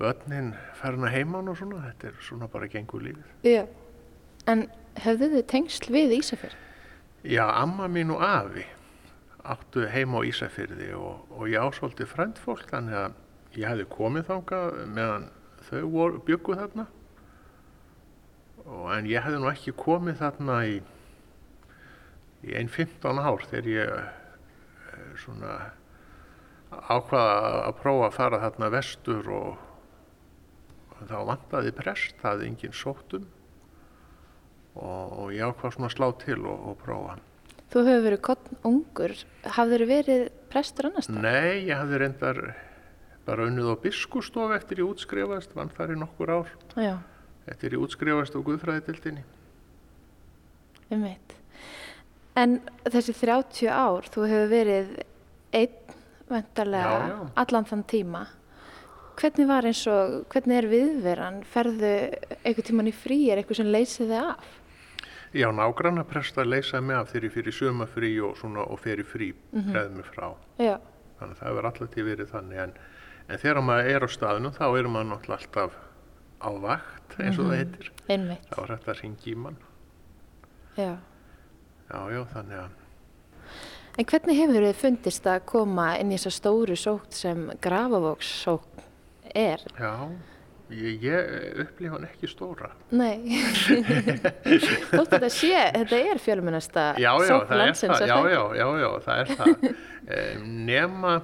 börnin 0.00 0.52
farin 0.80 1.04
að 1.04 1.16
heiman 1.18 1.50
og 1.52 1.58
svona, 1.60 1.82
þetta 1.90 2.08
er 2.08 2.20
svona 2.24 2.48
bara 2.50 2.70
gengur 2.72 3.02
lífið. 3.04 3.32
Já. 3.44 3.64
En 4.48 4.64
höfðu 5.04 5.30
þið 5.34 5.46
tengsl 5.52 5.92
við 5.94 6.14
Ísafjörð? 6.18 6.60
Já, 7.20 7.44
amma 7.52 7.88
mín 7.88 8.12
og 8.14 8.22
afi 8.24 8.64
áttu 9.44 9.86
heima 9.88 10.20
á 10.20 10.28
Ísafyrði 10.28 10.92
og, 10.96 11.26
og 11.32 11.48
ég 11.48 11.60
ásvoldi 11.60 12.06
frændfólk 12.08 12.68
þannig 12.70 12.96
að 12.96 13.58
ég 13.58 13.66
hefði 13.68 13.86
komið 13.92 14.26
þangað 14.28 14.80
meðan 14.94 15.26
þau 15.68 15.82
voru, 15.92 16.22
byggu 16.26 16.56
þarna 16.58 16.86
og, 18.66 18.86
en 18.94 19.08
ég 19.10 19.24
hefði 19.24 19.40
nú 19.42 19.50
ekki 19.50 19.74
komið 19.80 20.20
þarna 20.20 20.60
í, 20.68 20.78
í 22.46 22.54
einn 22.56 22.70
15 22.70 23.20
ár 23.20 23.46
þegar 23.50 23.70
ég 23.72 23.96
eh, 23.96 25.10
svona 25.20 25.58
ákvaða 26.70 27.66
að 27.66 27.76
prófa 27.80 28.06
að 28.06 28.16
fara 28.16 28.42
þarna 28.44 28.70
vestur 28.76 29.34
og, 29.34 29.66
þá 31.00 31.18
vantaði 31.26 31.72
prest, 31.74 32.16
það 32.20 32.34
hefði 32.34 32.50
enginn 32.50 32.76
sóttum 32.76 33.28
og, 34.80 35.12
og 35.24 35.34
ég 35.36 35.44
ákvað 35.46 35.76
svona 35.76 35.90
að 35.90 35.94
slá 35.96 36.08
til 36.24 36.40
og, 36.44 36.64
og 36.72 36.78
prófa. 36.80 37.18
Þú 37.70 37.84
hefur 37.86 38.02
verið 38.08 38.22
kottn 38.26 38.56
ungur. 38.66 39.12
Hafður 39.56 39.84
verið 39.86 40.24
prestur 40.50 40.88
annars 40.88 41.06
það? 41.06 41.20
Nei, 41.22 41.68
ég 41.68 41.76
hafði 41.78 42.00
reyndar 42.02 42.40
bara 43.28 43.46
unnið 43.46 43.68
á 43.70 43.76
biskustof 43.84 44.54
eftir 44.56 44.80
ég 44.82 44.88
útskrifast, 44.90 45.52
vann 45.54 45.70
þar 45.76 45.92
í 45.94 45.98
nokkur 46.00 46.32
ár, 46.34 46.48
Já, 46.74 46.96
eftir 47.50 47.76
ég 47.76 47.84
útskrifast 47.84 48.34
á 48.34 48.40
Guðfræðitildinni. 48.42 49.22
um 50.90 51.04
veit. 51.06 51.36
En 52.40 52.58
þessi 52.88 53.14
30 53.14 53.68
ár, 53.70 54.06
þú 54.10 54.26
hefur 54.26 54.50
verið 54.50 54.92
einn, 55.54 55.96
vendarlega, 56.30 57.30
allan 57.38 57.66
þann 57.70 57.86
tíma. 57.90 58.24
Hvernig 59.20 59.48
var 59.50 59.66
eins 59.68 59.82
og, 59.90 60.24
hvernig 60.32 60.56
er 60.58 60.68
viðveran? 60.70 61.42
Ferðu 61.44 61.90
einhvern 62.40 62.66
tíman 62.70 62.88
í 62.88 62.94
frí, 62.96 63.18
er 63.30 63.42
eitthvað 63.42 63.60
sem 63.60 63.70
leysið 63.74 64.14
þig 64.14 64.30
af? 64.30 64.54
Já, 65.32 65.52
nágranna 65.54 66.04
prestar 66.04 66.46
leysa 66.46 66.80
mig 66.80 66.96
af 66.96 67.14
ég 67.14 67.30
fyrir 67.30 67.52
sumafrí 67.52 68.18
og 68.22 68.36
svona 68.36 68.64
og 68.66 68.80
fyrir 68.80 69.04
frí 69.04 69.34
mm 69.52 69.60
-hmm. 69.60 69.96
mig 69.96 70.04
frá. 70.04 70.34
Já, 70.58 70.78
Þannig 71.20 71.36
að 71.36 71.38
það 71.38 71.48
hefur 71.48 71.66
alltaf 71.66 71.90
til 71.90 72.04
verið 72.04 72.30
þannig 72.32 72.58
en, 72.58 72.72
en 73.28 73.38
þegar 73.38 73.62
maður 73.62 73.90
er 73.90 74.04
á 74.04 74.08
staðnum 74.08 74.52
þá 74.52 74.78
er 74.78 74.88
maður 74.88 75.08
náttúrulega 75.10 75.40
alltaf 75.40 75.72
á 76.40 76.50
vakt 76.60 77.20
eins 77.20 77.38
og 77.38 77.44
það 77.44 77.56
heitir. 77.56 77.92
einmitt. 78.08 78.46
Þá 78.50 78.62
er 78.62 78.66
þetta 78.66 78.90
að 78.90 79.00
ringi 79.02 79.30
í 79.30 79.36
mann. 79.36 79.56
Já. 80.76 80.96
Já, 81.90 82.10
já, 82.10 82.24
þannig 82.34 82.58
að 82.58 82.70
En 83.98 84.06
hvernig 84.06 84.38
hefur 84.38 84.64
þið 84.64 84.76
fundist 84.78 85.26
að 85.26 85.40
koma 85.50 85.86
inn 85.98 86.12
í 86.12 86.16
þessa 86.16 86.30
stóru 86.30 86.76
sókt 86.78 87.16
sem 87.18 87.50
Grafavókssókt 87.60 88.84
er? 89.34 89.64
Já, 89.76 90.08
ég, 90.74 91.02
ég 91.04 91.58
upplifa 91.64 91.96
hann 91.96 92.06
ekki 92.08 92.30
stóra. 92.30 92.70
Nei, 92.94 93.40
þótt 94.92 95.16
þetta 95.16 95.30
sé, 95.34 95.52
þetta 95.76 96.00
er 96.12 96.22
fjölmennasta 96.22 96.86
er 96.98 97.52
landsins, 97.60 98.04
já, 98.06 98.16
já, 98.30 98.42
já, 98.58 98.66
já, 98.82 98.88
það 99.06 99.22
er 99.22 99.34
það. 99.40 99.68
um, 100.16 100.48
nema 100.68 101.14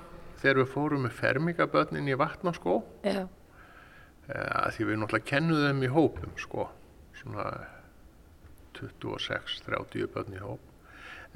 þegar 0.42 0.62
við 0.62 0.70
fórum 0.74 1.06
með 1.06 1.16
fermingabönnin 1.20 2.12
í 2.12 2.18
vatnaskó, 2.20 2.80
Já, 3.06 3.24
uh, 3.24 4.68
því 4.76 4.90
við 4.90 5.00
náttúrulega 5.02 5.30
kennum 5.32 5.64
þeim 5.64 5.82
í 5.87 5.92
hópum, 5.96 6.37
sko, 6.40 6.68
svona 7.22 7.50
26-30 8.76 10.11
bönn 10.12 10.37
í 10.37 10.42
hóp. 10.42 10.62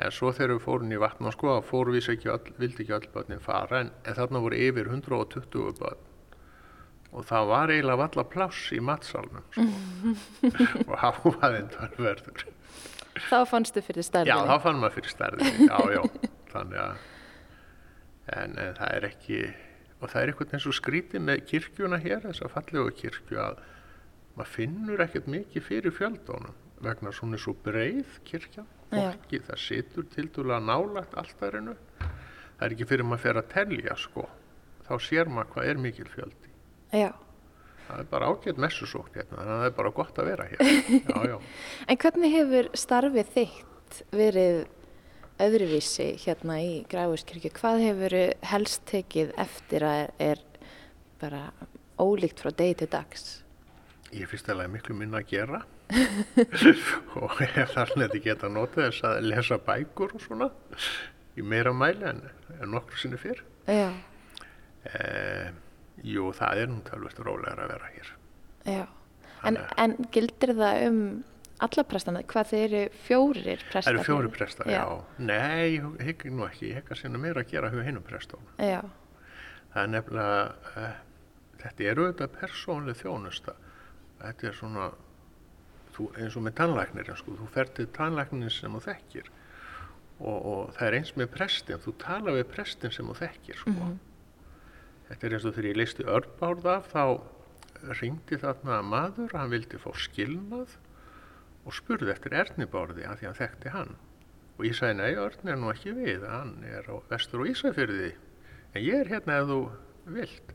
En 0.01 0.13
svo 0.15 0.31
þegar 0.33 0.55
við 0.57 0.63
fórum 0.65 0.93
í 0.95 1.01
vatnaskó, 1.01 1.59
þá 1.59 1.67
fórum 1.69 1.97
við 1.97 2.13
ekki 2.15 2.31
öll, 2.33 2.55
vildi 2.61 2.85
ekki 2.85 2.95
öll 2.97 3.11
bönnin 3.15 3.43
fara, 3.45 3.83
en, 3.85 3.91
en 4.05 4.17
þarna 4.17 4.41
voru 4.45 4.61
yfir 4.61 4.89
120 4.89 5.75
bönn. 5.81 6.07
Og 7.11 7.25
það 7.27 7.49
var 7.51 7.73
eiginlega 7.75 7.99
valla 8.05 8.25
pláss 8.31 8.69
í 8.71 8.79
matsalnum, 8.87 9.43
sko. 9.51 9.65
og 10.91 10.93
háfaðinn 11.03 11.73
var 11.75 11.97
verður. 11.99 12.45
þá 13.27 13.41
fannstu 13.51 13.83
fyrir 13.83 14.05
Já, 14.05 14.07
starfinu. 14.07 14.45
þá 14.47 14.63
fann 14.63 14.79
maður 14.79 14.95
fyrir 15.01 15.11
stærðinni, 15.17 15.67
já, 15.67 15.79
já, 15.97 16.29
þannig 16.53 16.79
að, 16.85 17.01
en, 18.37 18.55
en 18.63 18.77
það 18.79 18.95
er 19.01 19.07
ekki, 19.11 19.41
og 19.99 20.07
það 20.13 20.21
er 20.23 20.31
eitthvað 20.33 20.55
eins 20.57 20.69
og 20.71 20.77
skrítið 20.79 21.25
með 21.27 21.43
kirkjuna 21.51 21.99
hér, 22.05 22.23
þessa 22.29 22.51
fallegu 22.55 22.95
kirkju, 23.03 23.41
að 23.43 23.59
maður 24.39 24.53
finnur 24.55 25.03
ekkert 25.05 25.27
mikið 25.35 25.67
fyrir 25.67 25.97
fjöldónum, 25.99 26.55
vegna 26.87 27.13
svona 27.13 27.41
svo 27.43 27.57
breið 27.67 28.21
kirkja, 28.31 28.63
Já. 28.63 28.95
fólki, 28.95 29.43
það 29.51 29.61
situr 29.67 30.07
tildulega 30.15 30.63
nálagt 30.71 31.19
alltærinu, 31.19 31.75
það 31.99 32.65
er 32.69 32.77
ekki 32.79 32.87
fyrir 32.95 33.11
maður 33.11 33.27
fer 33.27 33.43
að 33.43 33.51
telja, 33.59 33.99
sko, 34.07 34.29
þá 34.87 34.95
sér 35.11 35.29
maður 35.35 35.53
hvað 35.57 35.73
er 35.75 35.83
mikil 35.89 36.09
fjöldi. 36.15 36.40
Já. 36.93 37.11
Það 37.91 38.01
er 38.05 38.07
bara 38.11 38.29
ágætt 38.31 38.59
messusókn 38.63 39.17
hérna, 39.19 39.45
það 39.49 39.65
er 39.67 39.73
bara 39.79 39.91
gott 39.95 40.19
að 40.23 40.29
vera 40.31 40.45
hér, 40.47 40.61
já, 41.11 41.17
já. 41.33 41.37
En 41.91 41.99
hvernig 42.05 42.35
hefur 42.37 42.69
starfið 42.79 43.33
þitt 43.35 43.99
verið 44.15 44.61
öðruvísi 45.43 46.07
hérna 46.23 46.59
í 46.63 46.71
Gráfuskirkju? 46.91 47.51
Hvað 47.57 47.83
hefur 47.89 48.17
helst 48.53 48.85
tekið 48.91 49.33
eftir 49.43 49.87
að 49.89 50.03
er, 50.05 50.13
er 50.37 50.43
bara 51.23 51.43
ólíkt 52.01 52.43
frá 52.45 52.53
degi 52.55 52.77
til 52.85 52.91
dags? 52.93 53.25
Ég 54.15 54.31
finnst 54.31 54.49
alveg 54.51 54.71
miklu 54.75 54.95
minna 54.99 55.21
að 55.23 55.31
gera 55.33 55.63
og 57.19 57.41
ég 57.43 57.73
þarf 57.75 57.97
nefndi 57.99 58.21
geta 58.23 58.51
notað 58.51 58.89
þess 58.91 59.07
að 59.09 59.25
lesa 59.27 59.59
bækur 59.67 60.15
og 60.15 60.23
svona 60.23 60.49
í 61.39 61.43
meira 61.47 61.73
mæli 61.75 62.07
en, 62.11 62.23
en 62.61 62.71
nokkur 62.75 62.99
sinni 63.03 63.19
fyrr. 63.19 63.43
Já, 63.67 63.91
Eh, 64.81 65.51
jú, 66.07 66.31
það 66.37 66.63
er 66.63 66.71
nú 66.71 66.81
tölvist 66.87 67.21
rólegar 67.25 67.65
að 67.65 67.75
vera 67.75 67.91
hér. 67.97 68.15
já. 68.65 68.87
En, 69.41 69.57
en 69.81 69.95
gildir 70.13 70.53
það 70.53 70.83
um 70.91 70.97
alla 71.65 71.85
prestana? 71.89 72.21
Hvað 72.29 72.51
þeir 72.51 72.65
eru 72.67 73.03
fjórir 73.07 73.63
prestar? 73.71 73.87
Það 73.87 73.95
eru 73.95 74.05
fjóri 74.05 74.27
hérna? 74.27 74.37
prestar, 74.37 74.69
já. 74.73 74.83
Nei, 75.19 75.77
ég 75.77 76.03
hygg 76.09 76.27
nú 76.33 76.45
ekki, 76.45 76.73
að 76.81 76.99
sinna 77.01 77.21
meira 77.21 77.45
að 77.45 77.55
gera 77.55 77.71
hjá 77.73 77.81
hinnum 77.87 78.05
prestónum. 78.05 78.51
Já, 78.61 78.83
Það 79.71 79.83
er 79.85 79.91
nefnilega, 79.93 80.39
uh, 80.75 80.95
þetta 81.63 81.85
er 81.87 82.01
auðvitað 82.03 82.33
persónlega 82.41 83.01
þjónusta. 83.05 83.53
Þetta 84.21 84.49
er 84.49 84.57
svona, 84.59 84.87
þú, 85.95 86.07
eins 86.19 86.37
og 86.37 86.47
með 86.47 86.57
tannlæknirinn, 86.61 87.19
sko, 87.21 87.37
þú 87.39 87.51
fer 87.55 87.71
til 87.77 87.87
tannlæknirinn 87.97 88.55
sem 88.57 88.75
þú 88.77 88.83
þekkir 88.89 89.31
og, 90.21 90.37
og 90.37 90.73
það 90.77 90.87
er 90.89 90.97
eins 90.99 91.13
með 91.17 91.31
prestin, 91.37 91.81
þú 91.81 91.95
tala 92.03 92.35
við 92.37 92.49
prestin 92.51 92.93
sem 92.93 93.09
þú 93.09 93.15
þekkir, 93.23 93.61
sko. 93.63 93.93
Þetta 95.11 95.27
er 95.27 95.35
eins 95.35 95.45
og 95.49 95.55
þegar 95.57 95.69
ég 95.69 95.79
leisti 95.81 96.05
örbárð 96.07 96.67
af, 96.71 96.93
þá 96.95 97.05
ringdi 97.99 98.39
þarna 98.39 98.77
maður, 98.87 99.33
hann 99.35 99.51
vildi 99.51 99.81
fá 99.83 99.91
skilnað 99.99 100.77
og 101.67 101.75
spurði 101.75 102.13
eftir 102.13 102.37
Ernibárði 102.39 103.07
að 103.09 103.19
því 103.19 103.29
hann 103.29 103.39
þekkti 103.41 103.73
hann. 103.75 103.93
Og 104.61 104.69
ég 104.69 104.77
sagði, 104.79 104.97
nei, 105.01 105.19
Örn 105.19 105.51
er 105.51 105.59
nú 105.59 105.73
ekki 105.73 105.97
við, 105.97 106.27
hann 106.31 106.55
er 106.69 106.87
á 106.87 106.95
vestur 107.11 107.43
og 107.43 107.51
Ísafyrði, 107.51 108.13
en 108.71 108.85
ég 108.85 109.03
er 109.03 109.11
hérna 109.11 109.41
ef 109.41 109.51
þú 109.51 109.61
vilt. 110.15 110.55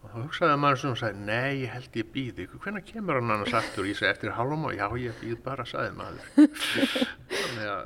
Og 0.00 0.08
þá 0.08 0.14
hugsaði 0.16 0.52
maður 0.56 0.78
sem 0.80 0.94
sagði, 0.96 1.24
nei, 1.26 1.48
ég 1.60 1.72
held 1.74 1.96
ég 2.00 2.06
býði, 2.14 2.44
hvernig 2.62 2.84
kemur 2.88 3.18
hann 3.18 3.32
annars 3.34 3.52
aftur? 3.58 3.84
Ég 3.84 3.98
sagði, 3.98 4.12
eftir 4.14 4.32
hálfum 4.32 4.62
og 4.70 4.72
já, 4.72 4.86
ég 4.96 5.18
býð 5.20 5.42
bara, 5.44 5.66
sagði 5.68 5.90
maður. 5.98 6.22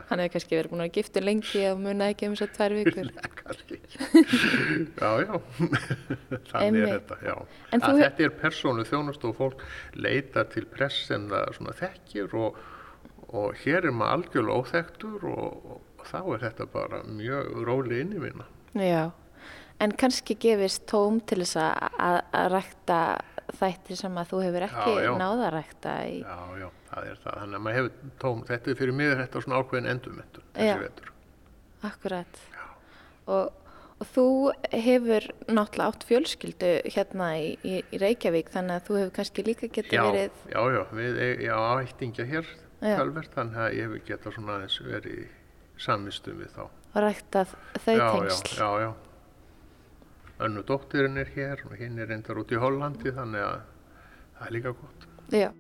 Hann 0.09 0.23
hefur 0.23 0.31
kannski 0.37 0.55
verið 0.55 0.71
búin 0.71 0.85
að 0.85 0.93
gifta 0.95 1.23
lengi 1.25 1.65
og 1.73 1.81
muna 1.83 2.11
ekki 2.13 2.29
um 2.31 2.37
þess 2.39 2.47
að 2.47 2.53
tvær 2.59 2.77
vikur. 2.79 3.11
Já, 4.95 5.11
já, 5.25 5.35
þannig 6.51 6.85
er 6.85 6.93
þetta, 6.93 7.17
já. 7.27 7.35
Að 7.75 7.83
þú 7.85 7.93
þetta 7.99 8.25
er 8.25 8.33
persónu 8.39 8.85
þjónust 8.89 9.27
og 9.29 9.35
fólk 9.39 9.65
leita 9.99 10.45
til 10.53 10.65
press 10.71 11.03
sem 11.09 11.27
það 11.33 11.75
þekkir 11.81 12.39
og, 12.39 12.63
og 13.35 13.59
hér 13.65 13.91
er 13.91 13.97
maður 13.97 14.21
algjörlega 14.21 14.63
óþektur 14.63 15.27
og, 15.33 15.75
og 15.75 16.07
þá 16.09 16.19
er 16.23 16.47
þetta 16.47 16.71
bara 16.73 17.03
mjög 17.09 17.53
róli 17.69 18.01
innivinna. 18.05 18.47
Já, 18.79 19.11
en 19.81 19.93
kannski 19.99 20.37
gefist 20.41 20.85
tóm 20.91 21.21
til 21.27 21.41
þess 21.43 21.57
að, 21.61 22.21
rækta 22.55 22.99
þættir 23.59 23.99
sem 24.01 24.15
að 24.19 24.31
þú 24.31 24.39
hefur 24.47 24.65
ekki 24.69 24.93
Já, 24.95 25.03
já. 25.05 25.11
náða 25.21 25.49
að 25.49 25.53
rækta 25.59 25.97
í. 26.09 26.15
Já, 26.23 26.39
já, 26.63 26.69
það 26.93 27.11
er 27.11 27.19
það. 27.25 27.35
Þannig 27.43 27.59
að 27.59 27.65
maður 27.67 27.77
hefur 27.81 28.15
tóm, 28.23 28.41
þetta 28.49 28.71
er 28.73 28.79
fyrir 28.81 28.97
mig 29.01 29.11
er 29.13 29.21
þetta 29.25 29.43
svona 29.45 29.59
ákveðin 29.61 29.91
endurmettun, 29.93 30.47
Já. 30.55 30.61
þessi 30.63 30.81
vetur. 30.87 31.11
Akkurat. 31.85 32.41
Og, 33.27 33.53
og 34.01 34.09
þú 34.15 34.27
hefur 34.73 35.27
náttúrulega 35.49 35.91
átt 35.93 36.07
fjölskyldu 36.09 36.73
hérna 36.95 37.29
í, 37.41 37.51
í, 37.65 37.79
í 37.93 38.01
Reykjavík 38.01 38.51
þannig 38.55 38.79
að 38.81 38.89
þú 38.89 38.99
hefur 39.03 39.15
kannski 39.19 39.45
líka 39.47 39.69
getið 39.69 40.01
verið, 40.09 40.43
já, 40.55 40.61
já, 40.79 40.83
við, 40.97 41.21
e- 41.29 41.39
já, 41.45 41.57
ættingja 41.85 42.27
hér 42.31 42.49
Já. 42.85 42.97
tölvert, 43.01 43.31
þannig 43.37 43.61
að 43.65 43.77
ég 43.79 43.87
hefur 43.89 44.03
getað 44.09 44.35
svona 44.39 44.57
aðeins 44.59 44.79
verið 44.85 45.21
í 45.21 45.29
samvistum 45.85 46.41
við 46.43 46.51
þá. 46.57 46.65
ræktað 47.05 47.55
þau 47.85 47.95
tengsl. 47.95 48.57
Já, 48.57 48.69
já, 48.69 48.89
já. 48.89 48.93
Önnu 50.43 50.65
dóttirinn 50.67 51.21
er 51.23 51.29
hér 51.31 51.61
og 51.69 51.77
hinn 51.79 51.99
er 52.03 52.09
reyndar 52.11 52.41
út 52.41 52.51
í 52.51 52.59
Hollandi, 52.59 53.13
þannig 53.15 53.45
að 53.47 53.61
það 54.35 54.49
er 54.49 54.55
líka 54.57 54.73
gott. 54.75 55.07
Já. 55.31 55.51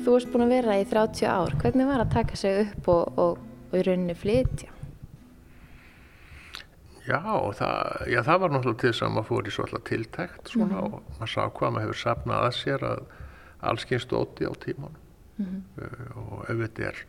Þú 0.00 0.14
varst 0.14 0.32
búin 0.32 0.46
að 0.46 0.56
vera 0.56 0.80
í 0.80 0.88
30 0.88 1.28
ár. 1.28 1.52
Hvernig 1.60 1.92
var 1.92 2.06
að 2.06 2.16
taka 2.16 2.40
sig 2.40 2.62
upp 2.64 2.90
og, 2.94 3.20
og, 3.20 3.46
og 3.68 3.76
í 3.76 3.84
rauninni 3.84 4.16
flytja? 4.16 4.72
Já, 7.06 7.20
það, 7.54 8.06
já, 8.10 8.22
það 8.24 8.38
var 8.40 8.54
náttúrulega 8.54 8.80
til 8.80 8.90
þess 8.90 9.04
að 9.04 9.12
maður 9.14 9.28
fór 9.28 9.48
í 9.48 9.52
svolítið 9.54 9.82
tiltækt 9.90 10.48
svona 10.50 10.80
og 10.80 10.94
maður 11.18 11.30
sá 11.36 11.42
hvað 11.44 11.74
maður 11.74 11.84
hefur 11.84 12.00
safnað 12.00 12.46
að 12.46 12.54
sér 12.56 12.86
að 12.88 13.02
allskynst 13.70 14.10
dóti 14.10 14.48
á 14.48 14.54
tímanum. 15.36 15.62
Uh, 15.76 16.08
og 16.22 16.48
auðvitað 16.50 16.88
er 16.90 17.04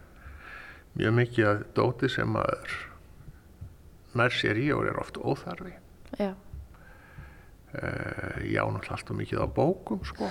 mjög 0.97 1.17
mikið 1.21 1.49
að 1.51 1.63
dóti 1.77 2.09
sem 2.11 2.29
maður 2.33 2.77
nær 4.17 4.33
sér 4.33 4.59
í 4.59 4.67
og 4.75 4.85
er 4.89 4.99
oft 5.01 5.17
óþarfi. 5.17 5.73
Já. 6.17 6.33
Uh, 7.67 8.37
já, 8.47 8.63
náttúrulega 8.63 8.95
alltaf 8.95 9.17
mikið 9.17 9.43
á 9.43 9.47
bókum, 9.51 10.05
sko. 10.07 10.29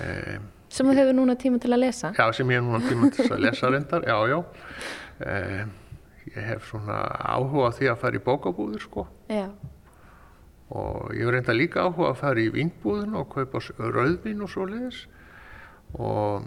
um, 0.00 0.50
Sem 0.74 0.88
þú 0.90 0.94
hefur 0.98 1.14
núna 1.14 1.36
tíma 1.38 1.60
til 1.62 1.70
að 1.70 1.84
lesa? 1.84 2.10
Já, 2.18 2.26
sem 2.34 2.48
ég 2.50 2.58
er 2.58 2.64
núna 2.66 2.80
tíma 2.82 3.08
til 3.14 3.28
að 3.30 3.44
lesa 3.44 3.70
reyndar, 3.70 4.02
já, 4.10 4.16
já. 4.26 4.38
Um, 5.22 5.74
ég 6.34 6.38
hef 6.48 6.66
svona 6.66 6.98
áhuga 7.30 7.70
því 7.76 7.90
að 7.92 8.00
fara 8.02 8.18
í 8.18 8.22
bókabúður, 8.26 8.82
sko. 8.82 9.04
Já. 9.30 9.46
Og 10.74 11.12
ég 11.14 11.22
hef 11.22 11.34
reynda 11.36 11.54
líka 11.54 11.84
áhuga 11.86 12.10
að 12.10 12.20
fara 12.24 12.42
í 12.42 12.50
vínbúðin 12.54 13.14
og 13.20 13.28
kaupa 13.36 13.62
rauðvín 13.78 14.42
og 14.42 14.50
svoleiðis. 14.50 15.04
Og 15.94 16.46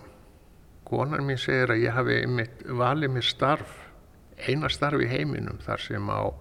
konar 0.88 1.24
mín 1.24 1.40
segir 1.40 1.72
að 1.74 1.84
ég 1.84 1.96
hafi 1.96 2.22
einmitt 2.24 2.64
valið 2.68 3.14
mér 3.16 3.28
starf, 3.28 3.76
eina 4.48 4.70
starf 4.72 5.04
í 5.04 5.10
heiminum 5.12 5.60
þar 5.64 5.84
sem 5.84 6.12
á 6.12 6.32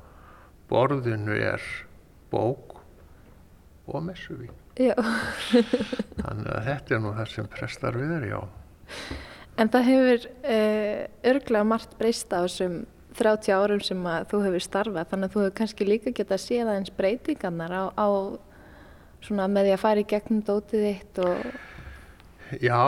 borðinu 0.70 1.36
er 1.38 1.62
bók 2.30 2.76
og 3.86 4.02
messuvín. 4.06 4.54
Þannig 6.20 6.50
að 6.52 6.66
þetta 6.66 6.96
er 6.96 7.00
nú 7.02 7.14
það 7.16 7.32
sem 7.32 7.48
prestarfið 7.52 8.12
er, 8.18 8.26
já. 8.34 8.40
En 9.56 9.70
það 9.72 9.86
hefur 9.88 10.26
uh, 10.28 11.00
örglega 11.32 11.68
margt 11.68 11.94
breyst 11.96 12.34
á 12.34 12.44
þessum 12.44 12.82
30 13.16 13.54
árum 13.56 13.80
sem 13.80 14.02
þú 14.28 14.42
hefur 14.44 14.64
starfað 14.64 15.08
þannig 15.12 15.30
að 15.30 15.32
þú 15.32 15.42
hefur 15.42 15.54
kannski 15.60 15.86
líka 15.88 16.12
getað 16.12 16.42
séð 16.42 16.68
aðeins 16.68 16.92
breytingarnar 16.98 17.72
á, 17.72 17.84
á 17.96 18.08
svona 19.24 19.46
með 19.48 19.68
því 19.68 19.72
að 19.72 19.82
fara 19.86 20.02
í 20.02 20.08
gegnum 20.10 20.42
dótið 20.44 20.84
þitt 20.84 21.20
og 21.24 21.46
Já, 22.62 22.82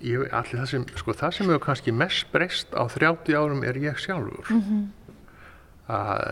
ég, 0.00 0.22
allir 0.32 0.60
það 0.62 0.68
sem, 0.70 0.84
sko 0.96 1.14
það 1.16 1.34
sem 1.36 1.50
hefur 1.50 1.64
kannski 1.66 1.92
mest 1.92 2.30
breyst 2.32 2.72
á 2.72 2.88
30 2.88 3.36
árum 3.36 3.64
er 3.66 3.76
ég 3.82 4.00
sjálfur. 4.00 4.48
Að 5.88 6.22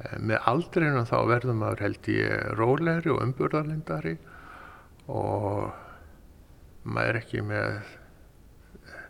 eh, 0.00 0.16
með 0.18 0.48
aldrinum 0.48 1.08
þá 1.08 1.18
verður 1.28 1.58
maður 1.60 1.84
held 1.86 2.08
ég 2.08 2.54
rólegri 2.56 3.12
og 3.12 3.22
umburðarlindari 3.26 4.16
og 5.12 5.72
maður 6.84 7.08
er 7.10 7.20
ekki 7.20 7.44
með 7.44 7.70
eh, 7.76 9.06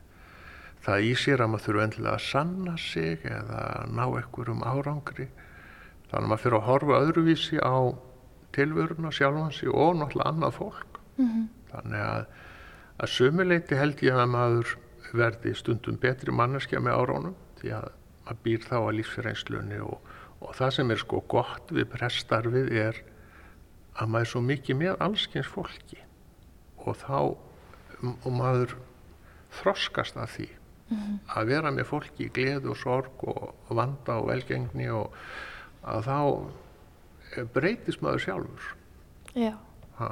það 0.83 1.07
í 1.07 1.13
sér 1.15 1.45
að 1.45 1.53
maður 1.55 1.67
þurfa 1.69 1.87
endilega 1.89 2.17
að 2.19 2.27
sanna 2.27 2.79
sig 2.79 3.23
eða 3.23 3.67
ná 3.87 4.07
einhverjum 4.09 4.67
árangri. 4.67 5.29
Þannig 6.11 6.25
að 6.25 6.33
maður 6.33 6.43
fyrir 6.43 6.59
að 6.59 6.69
horfa 6.73 7.05
öðruvísi 7.07 7.63
á 7.63 7.77
tilvöruna 8.53 9.13
sjálfansi 9.15 9.71
og 9.71 9.95
náttúrulega 10.01 10.35
annað 10.35 10.59
fólk. 10.59 10.92
Þannig 11.73 12.07
að 12.07 12.27
að 13.03 13.11
sömuleiti 13.11 13.79
held 13.79 14.03
ég 14.05 14.19
að 14.19 14.31
maður 14.31 14.75
verði 15.17 15.55
stundum 15.59 15.99
betri 16.01 16.35
manneskja 16.35 16.81
með 16.81 17.01
árónum 17.01 17.37
því 17.61 17.73
að 17.79 17.89
maður 18.23 18.43
býr 18.45 18.67
þá 18.69 18.77
að 18.79 18.95
lífsreynslunni 18.99 19.81
og, 19.83 20.13
og 20.41 20.55
það 20.59 20.75
sem 20.77 20.93
er 20.95 21.03
sko 21.03 21.23
gott 21.33 21.73
við 21.75 21.89
prestarfið 21.93 22.71
er 22.85 23.01
að 23.99 24.13
maður 24.13 24.27
er 24.27 24.33
svo 24.33 24.43
mikið 24.47 24.79
með 24.79 25.03
allskins 25.07 25.51
fólki. 25.51 25.99
Og 26.83 26.97
þá 27.03 27.19
og 28.03 28.31
maður 28.35 28.77
þroskast 29.59 30.17
að 30.19 30.31
því 30.37 30.49
að 31.33 31.49
vera 31.49 31.73
með 31.73 31.89
fólki 31.89 32.27
í 32.27 32.33
gleð 32.37 32.69
og 32.73 32.79
sorg 32.81 33.27
og, 33.31 33.53
vanda 33.73 34.19
og 34.21 34.29
velgengni 34.29 34.89
og 34.93 35.15
að 35.89 36.09
þá 36.09 36.19
eh, 37.33 37.47
breytist 37.55 38.05
maður 38.05 38.27
sjálfur. 38.27 38.73
Já, 39.33 39.55
ha, 39.99 40.11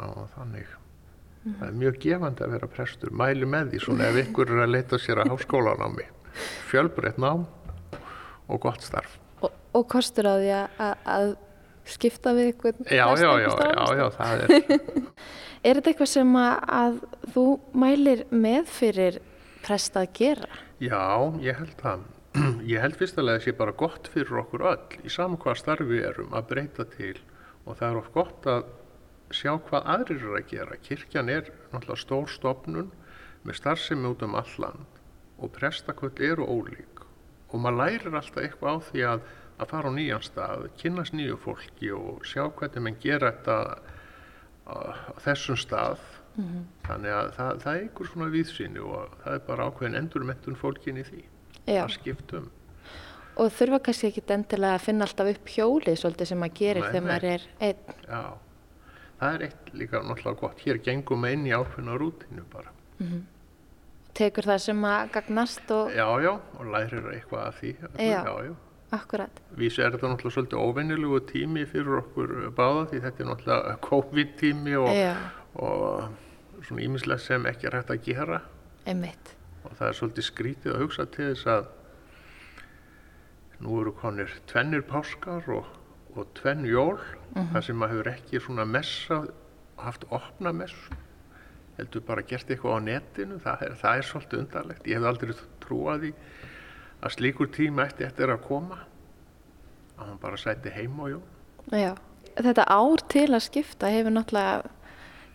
og 1.41 1.45
þannig 1.45 1.61
það 1.61 1.69
er 1.69 1.77
mjög 1.81 2.01
gefandi 2.05 2.45
að 2.45 2.55
vera 2.55 2.71
prestur. 2.71 3.13
Mæli 3.17 3.47
með 3.49 3.71
því 3.73 3.83
svona 3.85 4.09
ef 4.11 4.19
ykkur 4.25 4.51
er 4.55 4.65
að 4.65 4.75
leita 4.75 4.99
sér 5.01 5.23
að 5.23 5.31
háskólanámi. 5.35 6.09
Fjölbreytt 6.69 7.21
nám 7.21 7.47
og 8.51 8.61
gott 8.61 8.85
starf. 8.85 9.17
Og, 9.41 9.55
og 9.77 9.87
kostur 9.89 10.29
á 10.29 10.35
því 10.37 10.51
að, 10.59 11.07
að, 11.15 11.31
skipta 11.91 12.35
við 12.37 12.53
ykkur 12.53 12.77
já, 12.93 13.07
já, 13.19 13.31
já, 13.41 13.49
já, 13.51 13.87
já, 13.99 14.05
það 14.15 14.43
er 14.45 14.53
Er 15.67 15.77
þetta 15.77 15.91
eitthvað 15.91 16.09
sem 16.09 16.37
að, 16.41 16.53
að 16.73 16.99
þú 17.35 17.45
mælir 17.77 18.23
með 18.33 18.69
fyrir 18.71 19.19
prest 19.65 19.97
að 20.01 20.07
gera? 20.17 20.61
já, 20.81 21.01
ég 21.45 21.59
held 21.59 21.75
það. 21.81 22.07
Ég 22.71 22.79
held 22.79 22.95
fyrstulega 22.95 23.41
að 23.41 23.43
sé 23.49 23.53
bara 23.59 23.73
gott 23.75 24.07
fyrir 24.13 24.37
okkur 24.45 24.63
öll 24.71 25.01
í 25.03 25.11
saman 25.11 25.41
hvað 25.43 25.57
starfi 25.59 25.89
við 25.89 26.05
erum 26.13 26.37
að 26.39 26.47
breyta 26.53 26.87
til. 26.93 27.17
Og 27.67 27.75
það 27.81 27.89
er 27.89 27.99
oft 27.99 28.13
gott 28.15 28.47
að 28.49 28.69
sjá 29.35 29.53
hvað 29.69 29.91
aðrir 29.95 30.23
eru 30.23 30.39
að 30.39 30.49
gera 30.51 30.79
kirkjan 30.87 31.31
er 31.33 31.51
náttúrulega 31.73 32.03
stór 32.03 32.31
stofnun 32.31 32.91
með 33.47 33.61
starfsemi 33.61 34.11
út 34.11 34.25
um 34.27 34.37
all 34.39 34.57
land 34.63 34.99
og 35.41 35.53
prestaköll 35.57 36.13
eru 36.31 36.47
ólík 36.47 37.05
og 37.51 37.63
maður 37.63 37.81
lærir 37.81 38.17
alltaf 38.19 38.43
eitthvað 38.43 38.77
á 38.77 38.87
því 38.91 39.05
að, 39.13 39.25
að 39.61 39.71
fara 39.73 39.91
á 39.91 39.97
nýjan 39.97 40.25
stað, 40.27 40.69
kynnast 40.81 41.17
nýju 41.17 41.39
fólki 41.43 41.93
og 41.97 42.27
sjá 42.29 42.45
hvernig 42.49 42.85
mann 42.85 43.01
gera 43.03 43.33
þetta 43.33 43.57
á, 44.71 44.77
þessum 45.25 45.59
stað 45.59 46.03
þannig 46.87 47.13
að 47.13 47.33
það, 47.37 47.51
það 47.65 47.73
er 47.75 47.83
einhver 47.85 48.11
svona 48.11 48.31
víðsýni 48.33 48.83
og 48.87 49.17
það 49.25 49.35
er 49.37 49.43
bara 49.49 49.67
ákveðin 49.69 49.99
endurmettun 50.01 50.59
fólkin 50.59 51.01
í 51.01 51.05
því 51.09 51.23
Já. 51.67 51.83
að 51.85 51.95
skiptum. 51.97 52.47
Og 53.41 53.51
þurfa 53.57 53.81
kannski 53.87 54.11
ekki 54.11 54.23
endilega 54.35 54.77
að 54.79 54.85
finna 54.87 55.07
alltaf 55.07 55.31
upp 55.33 55.51
hjólið 55.55 55.99
svolítið 56.01 56.31
sem 56.31 56.41
maður 56.41 56.57
gerir 56.61 56.85
Nei, 56.85 56.89
þegar 56.91 57.05
nei. 57.05 57.11
maður 57.11 57.29
er 57.31 57.45
einn. 57.67 57.99
Já, 58.07 58.23
það 59.21 59.35
er 59.37 59.45
eitt 59.49 59.71
líka 59.77 60.01
náttúrulega 60.03 60.41
gott. 60.41 60.65
Hér 60.65 60.81
gengum 60.85 61.23
við 61.27 61.37
inn 61.37 61.47
í 61.51 61.53
ákveðna 61.57 61.99
rútinu 62.01 62.45
bara. 62.53 62.73
Tekur 64.17 64.49
það 64.51 64.59
sem 64.65 64.83
að 64.85 65.13
gagnast 65.15 65.71
og 65.73 65.93
Já, 65.95 66.07
já, 66.25 66.33
og 66.59 66.67
lærir 66.73 67.07
eitthvað 67.15 67.45
af 67.47 67.61
því. 67.61 67.71
Já. 68.03 68.23
já, 68.27 68.55
akkurat. 68.97 69.41
Vísi 69.57 69.85
er 69.85 69.93
þetta 69.95 70.11
náttúrulega 70.11 70.35
svolítið 70.35 70.65
óvennilegu 70.65 71.21
tími 71.31 71.63
fyrir 71.71 72.01
okkur 72.03 72.33
báða 72.59 72.89
því 72.91 73.03
þetta 73.07 73.23
er 73.25 73.29
náttúrulega 73.31 73.77
COVID-tími 73.87 74.75
og, 74.83 74.91
Já, 74.99 75.13
og 75.55 76.65
svona 76.67 76.83
ímislegt 76.89 77.23
sem 77.25 77.47
ekki 77.47 77.71
er 77.71 77.79
hægt 77.79 77.93
að 77.95 78.03
gera 78.09 78.41
einmitt. 78.91 79.37
og 79.65 79.77
það 79.79 79.87
er 79.93 79.97
svolítið 80.01 80.27
skrítið 80.27 80.75
að 80.75 80.83
hugsa 80.83 81.07
til 81.15 81.29
þess 81.31 81.47
að 81.55 81.69
nú 83.61 83.81
eru 83.83 83.93
konir 84.01 84.31
tvennir 84.51 84.83
páskar 84.89 85.47
og, 85.53 85.67
og 86.17 86.33
tvenn 86.39 86.67
jól 86.69 86.99
þar 87.53 87.65
sem 87.67 87.79
maður 87.79 88.01
hefur 88.01 88.13
ekki 88.15 88.43
svona 88.43 88.67
messa 88.69 89.23
haft 89.81 90.07
opna 90.11 90.53
messu 90.53 90.99
heldur 91.79 92.05
bara 92.07 92.25
gert 92.27 92.51
eitthvað 92.51 92.77
á 92.77 92.87
netinu 92.87 93.41
það 93.41 93.67
er, 93.67 93.77
það 93.81 93.99
er 93.99 94.09
svolítið 94.09 94.43
undarlegt 94.45 94.89
ég 94.91 94.99
hef 94.99 95.11
aldrei 95.11 95.35
trúað 95.65 96.07
því 96.07 96.13
að 97.01 97.15
slíkur 97.17 97.53
tíma 97.55 97.87
eftir 97.87 98.11
eftir 98.11 98.33
að 98.33 98.43
koma 98.49 98.83
að 99.97 100.07
hann 100.07 100.21
bara 100.23 100.41
sæti 100.41 100.73
heim 100.75 100.99
og 101.01 101.15
jól 101.15 101.29
Já. 101.71 101.95
Þetta 102.41 102.65
ár 102.71 103.03
til 103.11 103.29
að 103.35 103.43
skipta 103.45 103.91
hefur 103.91 104.15
náttúrulega 104.15 104.71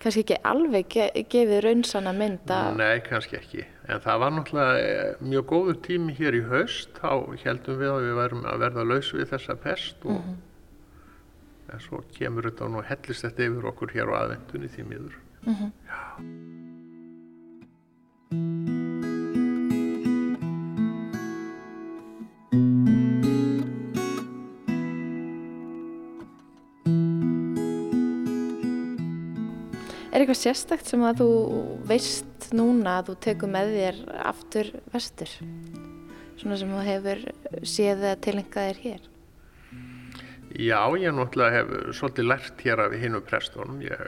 kannski 0.02 0.24
ekki 0.24 0.38
alveg 0.48 0.88
ge 0.92 1.06
gefið 1.32 1.62
raunsanna 1.66 2.14
mynd 2.16 2.52
að... 2.52 2.80
Nei, 2.80 3.00
kannski 3.06 3.38
ekki. 3.40 3.66
En 3.90 4.02
það 4.04 4.22
var 4.24 4.34
náttúrulega 4.36 4.82
eh, 4.82 5.22
mjög 5.24 5.48
góður 5.52 5.80
tími 5.86 6.16
hér 6.18 6.38
í 6.38 6.42
haust. 6.50 6.92
Þá 7.00 7.36
heldum 7.44 7.80
við 7.82 7.94
að 7.94 8.08
við 8.08 8.20
værum 8.20 8.44
að 8.52 8.66
verða 8.66 8.88
laus 8.92 9.12
við 9.16 9.32
þessa 9.32 9.58
pest 9.66 10.06
og 10.10 10.20
en 11.76 11.84
svo 11.84 12.02
kemur 12.16 12.48
þetta 12.50 12.68
og 12.68 12.76
nú 12.76 12.84
hellist 12.88 13.26
þetta 13.28 13.50
yfir 13.50 13.70
okkur 13.72 13.96
hér 13.96 14.12
á 14.12 14.16
aðvendunni 14.24 14.72
því 14.72 14.90
miður. 14.90 15.16
Er 30.16 30.24
eitthvað 30.24 30.40
sérstakt 30.40 30.88
sem 30.88 31.02
að 31.04 31.26
þú 31.26 31.32
veist 31.90 32.48
núna 32.56 33.02
að 33.02 33.10
þú 33.10 33.16
tekur 33.26 33.52
með 33.52 33.74
þér 33.76 34.00
aftur 34.32 34.72
vestur? 34.94 35.34
Svona 36.40 36.60
sem 36.62 36.72
þú 36.72 36.86
hefur 36.88 37.28
séð 37.68 38.08
að 38.14 38.24
tilengja 38.24 38.64
þér 38.70 38.82
hér? 38.86 39.12
Já, 40.56 40.80
ég 40.96 41.12
náttúrulega 41.12 41.52
hef 41.52 41.96
svolítið 41.98 42.28
lært 42.30 42.62
hér 42.64 42.82
af 42.86 42.94
hinnum 42.96 43.24
prestunum. 43.28 43.82
Ég, 43.84 44.00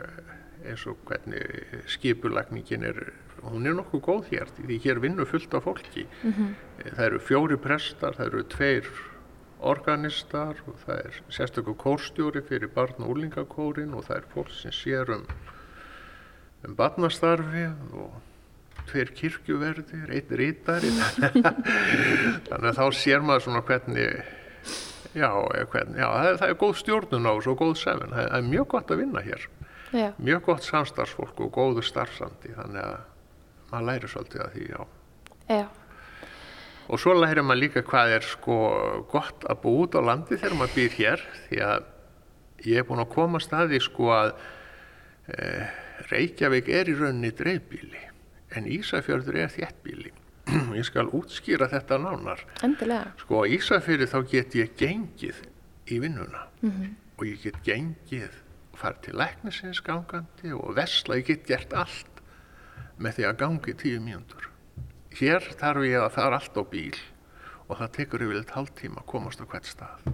eins 0.68 0.86
og 0.88 1.00
hvernig 1.08 1.44
skipulagningin 1.92 2.86
er, 2.88 3.02
hún 3.44 3.68
er 3.68 3.76
nokkuð 3.76 4.04
góð 4.06 4.32
hér 4.32 4.54
því 4.56 4.80
hér 4.86 5.02
vinnur 5.04 5.28
fullt 5.28 5.58
af 5.58 5.68
fólki. 5.68 6.06
Það 6.86 7.04
eru 7.10 7.20
fjóri 7.20 7.60
prestar, 7.60 8.16
það 8.16 8.32
eru 8.32 8.46
tveir 8.56 8.90
organistar 9.60 10.62
og 10.70 10.80
það 10.86 11.04
er 11.04 11.20
sérstökur 11.34 11.78
kórstjóri 11.82 12.44
fyrir 12.46 12.72
barn- 12.72 13.04
og 13.04 13.16
úlingakórin 13.16 13.96
og 13.98 14.06
það 14.06 14.18
er 14.18 14.32
fólk 14.34 14.52
sem 14.54 14.72
sér 14.72 15.10
um, 15.18 15.26
um 16.64 16.76
barnastarfið 16.78 17.96
og 17.98 18.84
tveir 18.88 19.12
kirkjuverðir, 19.18 20.12
einn 20.14 20.36
rítari 20.40 20.92
þannig 22.48 22.70
að 22.70 22.78
þá 22.78 22.86
sér 22.94 23.26
maður 23.26 23.48
svona 23.48 23.64
hvernig 23.66 24.22
já, 25.18 25.32
já 25.98 26.08
það, 26.08 26.28
er, 26.30 26.38
það 26.42 26.48
er 26.50 26.60
góð 26.64 26.76
stjórnun 26.82 27.30
á 27.30 27.32
þessu 27.34 27.54
og 27.54 27.60
góð 27.64 27.74
sefn, 27.82 28.14
það 28.14 28.30
það 28.30 28.38
er 28.40 28.48
mjög 28.52 28.70
gott 28.74 28.94
að 28.94 29.02
vinna 29.04 29.26
hér. 29.26 29.50
Já, 29.96 30.08
mjög 30.20 30.46
gott 30.50 30.68
samstarfsfólk 30.68 31.44
og 31.46 31.52
góður 31.56 31.86
starfsandi 31.88 32.54
þannig 32.58 32.84
að 32.84 32.96
maður 33.72 33.88
læri 33.92 34.10
svolítið 34.12 34.44
að 34.44 34.56
því, 34.56 34.66
já. 34.74 34.82
Já, 35.48 35.68
Og 36.88 37.00
svo 37.02 37.14
lærir 37.18 37.44
maður 37.44 37.66
líka 37.66 37.84
hvað 37.84 38.14
er 38.16 38.24
sko 38.24 38.58
gott 39.12 39.44
að 39.52 39.60
búa 39.66 39.88
út 39.88 39.98
á 40.00 40.02
landi 40.08 40.38
þegar 40.40 40.56
maður 40.56 40.76
býr 40.78 40.94
hér 40.96 41.24
því 41.50 41.58
að 41.66 41.90
ég 42.68 42.80
er 42.80 42.88
búin 42.88 43.04
að 43.04 43.12
koma 43.12 43.42
staði 43.44 43.82
sko 43.84 44.14
að 44.16 44.30
e, 45.28 45.50
Reykjavík 46.08 46.70
er 46.72 46.88
í 46.88 46.96
rauninni 46.96 47.34
dreifbíli 47.36 48.04
en 48.56 48.70
Ísafjörður 48.72 49.42
er 49.44 49.52
þéttbíli. 49.52 50.14
ég 50.80 50.86
skal 50.88 51.10
útskýra 51.16 51.70
þetta 51.72 52.00
nánar. 52.02 52.44
endilega. 52.64 53.14
Sko 53.22 53.44
á 53.44 53.50
Ísafjörði 53.58 54.10
þá 54.12 54.20
get 54.32 54.56
ég 54.56 54.76
gengið 54.80 55.42
í 55.92 56.00
vinnuna 56.04 56.48
og 57.18 57.24
ég 57.26 57.42
get 57.44 57.62
gengið 57.66 58.44
farið 58.78 59.02
til 59.08 59.16
læknisins 59.18 59.82
gangandi 59.82 60.54
og 60.54 60.76
vesla, 60.78 61.18
ég 61.18 61.26
get 61.32 61.48
gert 61.48 61.74
allt 61.74 62.22
með 63.02 63.18
því 63.18 63.28
að 63.30 63.38
gangi 63.42 63.74
tíu 63.78 64.02
mínútur. 64.02 64.50
Hér 65.18 65.42
þarf 65.58 65.86
ég 65.88 66.02
að 66.02 66.14
fara 66.14 66.38
allt 66.38 66.58
á 66.58 66.64
bíl 66.70 66.98
og 67.68 67.80
það 67.80 67.94
tekur 67.98 68.24
yfirleitt 68.26 68.54
hálftíma 68.54 69.02
að 69.02 69.10
komast 69.12 69.42
á 69.42 69.46
hvert 69.50 69.68
stað. 69.68 70.06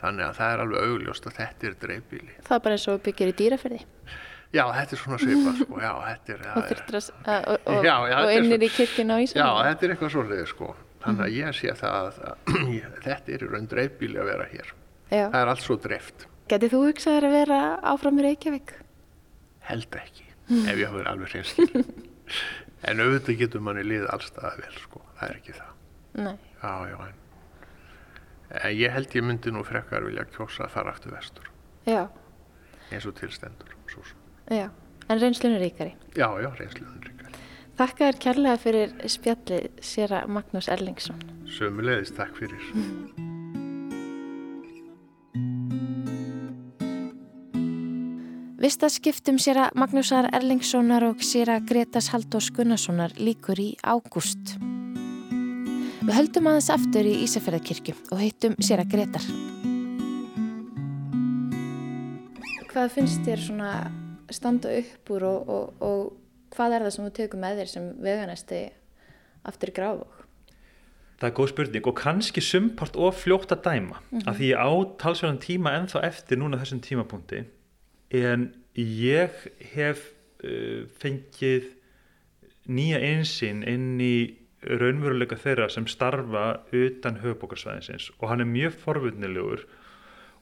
Þannig 0.00 0.26
að 0.26 0.34
það 0.36 0.52
er 0.52 0.62
alveg 0.64 0.88
augljóst 0.90 1.26
að 1.26 1.36
þetta 1.38 1.66
er 1.66 1.76
dreifbíli. 1.80 2.34
Það 2.44 2.56
er 2.56 2.64
bara 2.66 2.76
eins 2.76 2.88
og 2.90 3.04
byggir 3.06 3.30
í 3.30 3.36
dýraferði 3.38 3.78
Já, 4.54 4.62
þetta 4.72 4.94
er 4.94 5.00
svona 5.00 5.18
svipað, 5.20 5.56
sko, 5.60 5.78
já, 5.82 5.92
þetta 6.06 6.32
er... 6.32 6.42
og, 6.46 6.66
þurftir 6.70 6.96
að, 6.96 7.46
og, 7.50 7.84
Já, 7.84 7.94
já, 8.06 8.16
og 8.20 8.32
innir 8.36 8.62
í 8.62 8.68
kirkjuna 8.72 9.16
á 9.16 9.18
Já, 9.18 9.24
Ísland. 9.26 9.58
þetta 9.66 9.86
er 9.86 9.94
eitthvað 9.94 10.12
svolítið, 10.14 10.46
sko. 10.52 10.68
Þannig 11.06 11.24
að 11.26 11.34
ég 11.36 11.56
sé 11.58 11.74
það 11.80 11.96
að, 11.98 12.20
að 12.30 12.56
þetta 13.06 13.34
er 13.36 13.44
raun 13.52 13.68
dreifbíli 13.70 14.20
að 14.22 14.30
vera 14.30 14.46
hér. 14.52 14.72
Já. 15.10 15.24
Það 15.24 15.38
er 15.40 15.50
allt 15.52 15.64
svo 15.66 15.76
dreift. 15.82 16.26
Getið 16.50 16.74
þú 16.76 16.80
hugsað 16.86 17.26
að 17.26 17.36
vera 17.36 17.60
áfram 17.92 18.20
í 18.22 18.26
Reykjavík? 18.26 18.72
Held 19.66 19.98
ekki, 19.98 20.26
ef 20.62 20.72
ég 20.78 20.86
hafa 20.86 20.98
verið 21.00 21.12
alveg 21.12 21.34
hreinskil. 21.34 21.84
en 22.90 23.02
auðvitað 23.02 23.40
getur 23.42 23.64
manni 23.66 23.86
liðið 23.86 24.10
allstaða 24.14 24.52
vel, 24.62 24.74
sko. 24.82 25.02
Það 25.18 25.28
er 25.28 25.40
ekki 25.40 25.56
það. 25.58 25.72
Nei. 26.26 26.36
Já, 26.62 26.72
já, 26.90 26.98
en, 27.06 27.16
en 28.62 28.76
ég 28.78 28.94
held 28.94 29.18
ég 29.18 29.26
myndi 29.26 29.54
nú 29.54 29.64
frekar 29.66 30.06
vilja 30.06 30.26
kjósa 30.32 30.66
að 30.66 30.76
fara 30.78 30.94
aftur 30.94 31.14
vestur, 31.14 31.50
Já, 31.86 32.06
eins 32.90 33.06
og 33.06 33.18
tilstendur. 33.18 33.74
Svo. 33.90 34.06
Já. 34.50 34.70
En 35.08 35.20
reynslunum 35.20 35.60
ríkari. 35.62 35.94
Já, 36.16 36.26
já, 36.42 36.50
reynsluðun 36.58 37.02
ríkar. 37.04 37.38
Þakka 37.76 38.06
þér 38.08 38.18
kærlega 38.24 38.58
fyrir 38.58 38.92
spjallið 39.12 39.66
sér 39.84 40.14
Magnús 40.32 40.68
Erlingsson. 40.72 41.20
Sömulegðis, 41.58 42.14
takk 42.16 42.38
fyrir. 42.38 42.62
Vistaskiptum 48.56 49.36
sér 49.38 49.60
Magnúsar 49.78 50.26
Erlingssonar 50.34 51.04
og 51.06 51.20
sér 51.22 51.52
Gretas 51.68 52.08
Haldós 52.10 52.48
Gunnarssonar 52.56 53.12
líkur 53.20 53.60
í 53.62 53.68
ágúst. 53.84 54.56
Við 56.00 56.14
höldum 56.16 56.48
aðeins 56.50 56.72
aftur 56.74 57.06
í 57.06 57.12
Ísafjörðarkirkju 57.26 57.94
og 58.10 58.24
heitum 58.24 58.56
sér 58.58 58.82
Gretar. 58.90 59.22
Hvað 62.72 62.90
finnst 62.96 63.22
þér 63.28 63.44
svona 63.44 63.70
standa 64.34 64.72
upp 64.80 65.10
úr 65.14 65.26
og, 65.26 65.48
og, 65.48 65.82
og 65.84 66.54
hvað 66.56 66.76
er 66.76 66.86
það 66.86 66.94
sem 66.94 67.06
þú 67.06 67.14
tekur 67.18 67.42
með 67.42 67.60
þér 67.60 67.72
sem 67.72 67.88
veganesti 68.02 68.60
aftur 69.46 69.72
í 69.72 69.76
gráfug? 69.76 70.22
Það 71.16 71.28
er 71.30 71.36
góð 71.38 71.50
spurning 71.52 71.86
og 71.88 71.96
kannski 71.96 72.42
sumpart 72.44 72.96
of 73.00 73.22
fljótt 73.22 73.54
að 73.54 73.62
dæma 73.64 74.00
af 74.26 74.36
því 74.36 74.50
ég 74.50 74.60
á 74.60 74.70
talsverðan 75.00 75.40
tíma 75.40 75.72
ennþá 75.78 76.02
eftir 76.10 76.40
núna 76.40 76.60
þessum 76.60 76.82
tímapunkti 76.84 77.44
en 78.20 78.50
ég 78.76 79.38
hef 79.72 80.10
uh, 80.44 80.84
fengið 81.00 81.70
nýja 82.68 83.00
einsinn 83.00 83.62
inn 83.64 83.96
í 84.02 84.36
raunveruleika 84.66 85.38
þeirra 85.40 85.70
sem 85.72 85.86
starfa 85.88 86.46
utan 86.74 87.20
höfubókarsvæðinsins 87.22 88.10
og 88.18 88.30
hann 88.30 88.42
er 88.42 88.50
mjög 88.50 88.76
forvutnilegur 88.82 89.64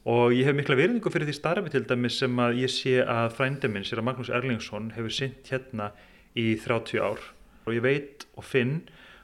og 0.05 0.35
ég 0.37 0.45
hef 0.45 0.53
mikla 0.53 0.77
verðingu 0.77 1.09
fyrir 1.09 1.25
því 1.25 1.33
starfi 1.33 1.71
til 1.73 1.87
dæmis 1.89 2.19
sem 2.21 2.37
að 2.41 2.59
ég 2.61 2.69
sé 2.69 2.99
að 3.01 3.31
frændi 3.39 3.69
minn, 3.73 3.85
sér 3.87 4.03
að 4.03 4.07
Magnús 4.11 4.29
Erlingsson 4.29 4.91
hefur 4.93 5.13
sint 5.13 5.49
hérna 5.49 5.89
í 6.37 6.51
30 6.61 7.01
ár. 7.01 7.23
Og 7.65 7.73
ég 7.73 7.81
veit 7.81 8.27
og 8.37 8.45
finn 8.45 8.83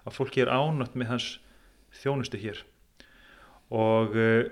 að 0.10 0.18
fólki 0.18 0.42
er 0.42 0.50
ánátt 0.50 0.98
með 0.98 1.12
hans 1.12 1.28
þjónustu 2.02 2.42
hér. 2.42 2.64
Og 3.70 4.18
uh, 4.18 4.50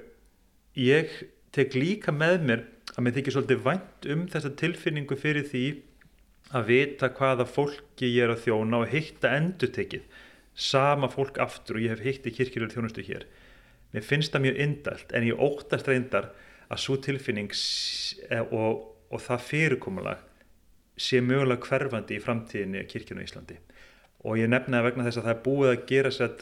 ég 0.78 1.10
tek 1.56 1.74
líka 1.74 2.14
með 2.14 2.46
mér 2.46 2.66
að 2.94 3.04
mér 3.08 3.18
þykir 3.18 3.36
svolítið 3.36 3.66
vænt 3.66 4.10
um 4.14 4.26
þessa 4.30 4.54
tilfinningu 4.62 5.18
fyrir 5.18 5.50
því 5.50 5.66
að 6.54 6.70
vita 6.70 7.10
hvaða 7.18 7.50
fólki 7.50 8.14
ég 8.14 8.28
er 8.28 8.36
að 8.36 8.46
þjóna 8.46 8.84
og 8.84 8.94
hitta 8.94 9.34
endurtekið 9.34 10.06
sama 10.54 11.10
fólk 11.10 11.42
aftur. 11.42 11.82
Og 11.82 11.88
ég 11.88 11.98
hef 11.98 12.06
hitt 12.06 12.30
í 12.30 12.38
kirkjulega 12.38 12.78
þjónustu 12.78 13.10
hér 13.10 13.26
mér 13.94 14.06
finnst 14.06 14.34
það 14.34 14.46
mjög 14.46 14.62
indalt 14.66 15.14
en 15.18 15.28
ég 15.28 15.42
óttast 15.42 15.90
reyndar 15.90 16.30
að 16.70 16.84
svo 16.84 16.98
tilfinning 17.02 17.54
eh, 18.30 18.44
og, 18.54 18.86
og 19.10 19.24
það 19.26 19.46
fyrirkomulag 19.48 20.26
sé 21.00 21.22
mögulega 21.24 21.66
hverfandi 21.66 22.18
í 22.18 22.24
framtíðinni 22.24 22.86
kirkjuna 22.92 23.24
í 23.24 23.28
Íslandi. 23.30 23.58
Og 24.28 24.40
ég 24.42 24.50
nefna 24.52 24.82
það 24.82 24.88
vegna 24.90 25.06
þess 25.08 25.22
að 25.22 25.28
það 25.28 25.36
er 25.36 25.44
búið 25.46 25.72
að 25.72 25.84
gera 25.90 26.12
sér 26.12 26.34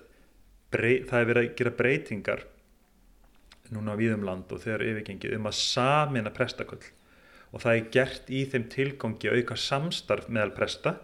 brey, 0.74 1.02
það 1.08 1.20
er 1.20 1.30
verið 1.32 1.44
að 1.44 1.58
gera 1.60 1.74
breytingar 1.82 2.46
núna 3.76 3.94
á 3.94 4.00
víðum 4.00 4.26
land 4.26 4.52
og 4.52 4.64
þegar 4.64 4.86
yfirgengið 4.88 5.36
um 5.38 5.50
að 5.50 5.60
samina 5.60 6.34
prestaköll. 6.34 6.82
Og 7.54 7.64
það 7.64 7.78
er 7.78 7.92
gert 7.94 8.32
í 8.34 8.42
þeim 8.50 8.66
tilgangi 8.74 9.30
að 9.30 9.42
auka 9.42 9.60
samstarf 9.62 10.28
meðal 10.28 10.56
presta 10.58 10.98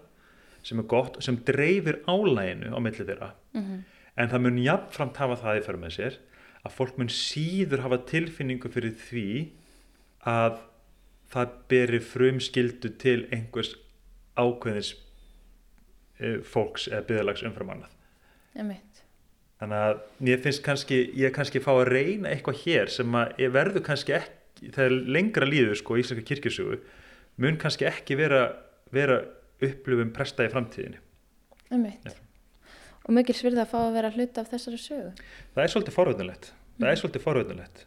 sem 0.64 0.80
er 0.80 0.88
gott 0.90 1.20
og 1.20 1.26
sem 1.26 1.38
dreifir 1.46 2.02
álæginu 2.08 2.74
á 2.74 2.80
milli 2.84 3.06
þeirra 3.06 3.34
en 4.20 4.30
það 4.30 4.46
mun 4.46 4.62
jafnframt 4.62 5.20
hafa 5.22 5.40
það 5.42 5.60
í 5.60 5.66
fyrir 5.68 5.82
með 5.82 5.96
sér 5.98 6.20
að 6.64 6.76
fólk 6.78 7.00
mun 7.00 7.12
síður 7.12 7.84
hafa 7.84 8.00
tilfinningu 8.10 8.72
fyrir 8.72 8.96
því 9.00 9.28
að 10.30 10.62
það 11.34 11.56
beri 11.72 12.00
frumskildu 12.04 12.94
til 13.02 13.20
einhvers 13.34 13.74
ákveðins 14.40 14.94
eh, 16.22 16.40
fólks 16.46 16.88
eða 16.92 17.06
byggðalags 17.10 17.46
umfram 17.48 17.74
annað. 17.76 17.96
Þannig 19.64 19.86
að 19.88 20.02
mér 20.28 20.42
finnst 20.44 20.64
kannski, 20.66 21.00
ég 21.18 21.34
kannski 21.36 21.62
fá 21.64 21.72
að 21.74 21.90
reyna 21.94 22.32
eitthvað 22.34 22.64
hér 22.66 22.92
sem 22.92 23.16
að 23.18 23.38
ég 23.44 23.54
verður 23.56 23.86
kannski 23.86 24.18
ekki, 24.18 24.72
þegar 24.76 24.98
lengra 25.18 25.48
líður 25.48 25.80
sko 25.80 25.98
í 25.98 26.04
Íslandska 26.04 26.28
kirkjusugu, 26.32 26.80
mun 27.44 27.60
kannski 27.62 27.88
ekki 27.90 28.18
vera, 28.20 28.44
vera 28.94 29.22
upplifum 29.64 30.12
presta 30.16 30.46
í 30.46 30.52
framtíðinni. 30.52 31.00
Einmitt. 31.72 32.23
Og 33.04 33.16
mikil 33.18 33.36
svirða 33.36 33.66
að 33.66 33.74
fá 33.74 33.80
að 33.84 33.96
vera 33.98 34.12
hluta 34.16 34.44
af 34.44 34.52
þessari 34.54 34.80
sögu. 34.80 35.10
Það 35.56 35.64
er 35.64 35.74
svolítið 35.74 35.98
forvöldunlegt. 35.98 36.52
Það 36.80 36.92
er 36.92 37.02
svolítið 37.02 37.26
forvöldunlegt. 37.26 37.86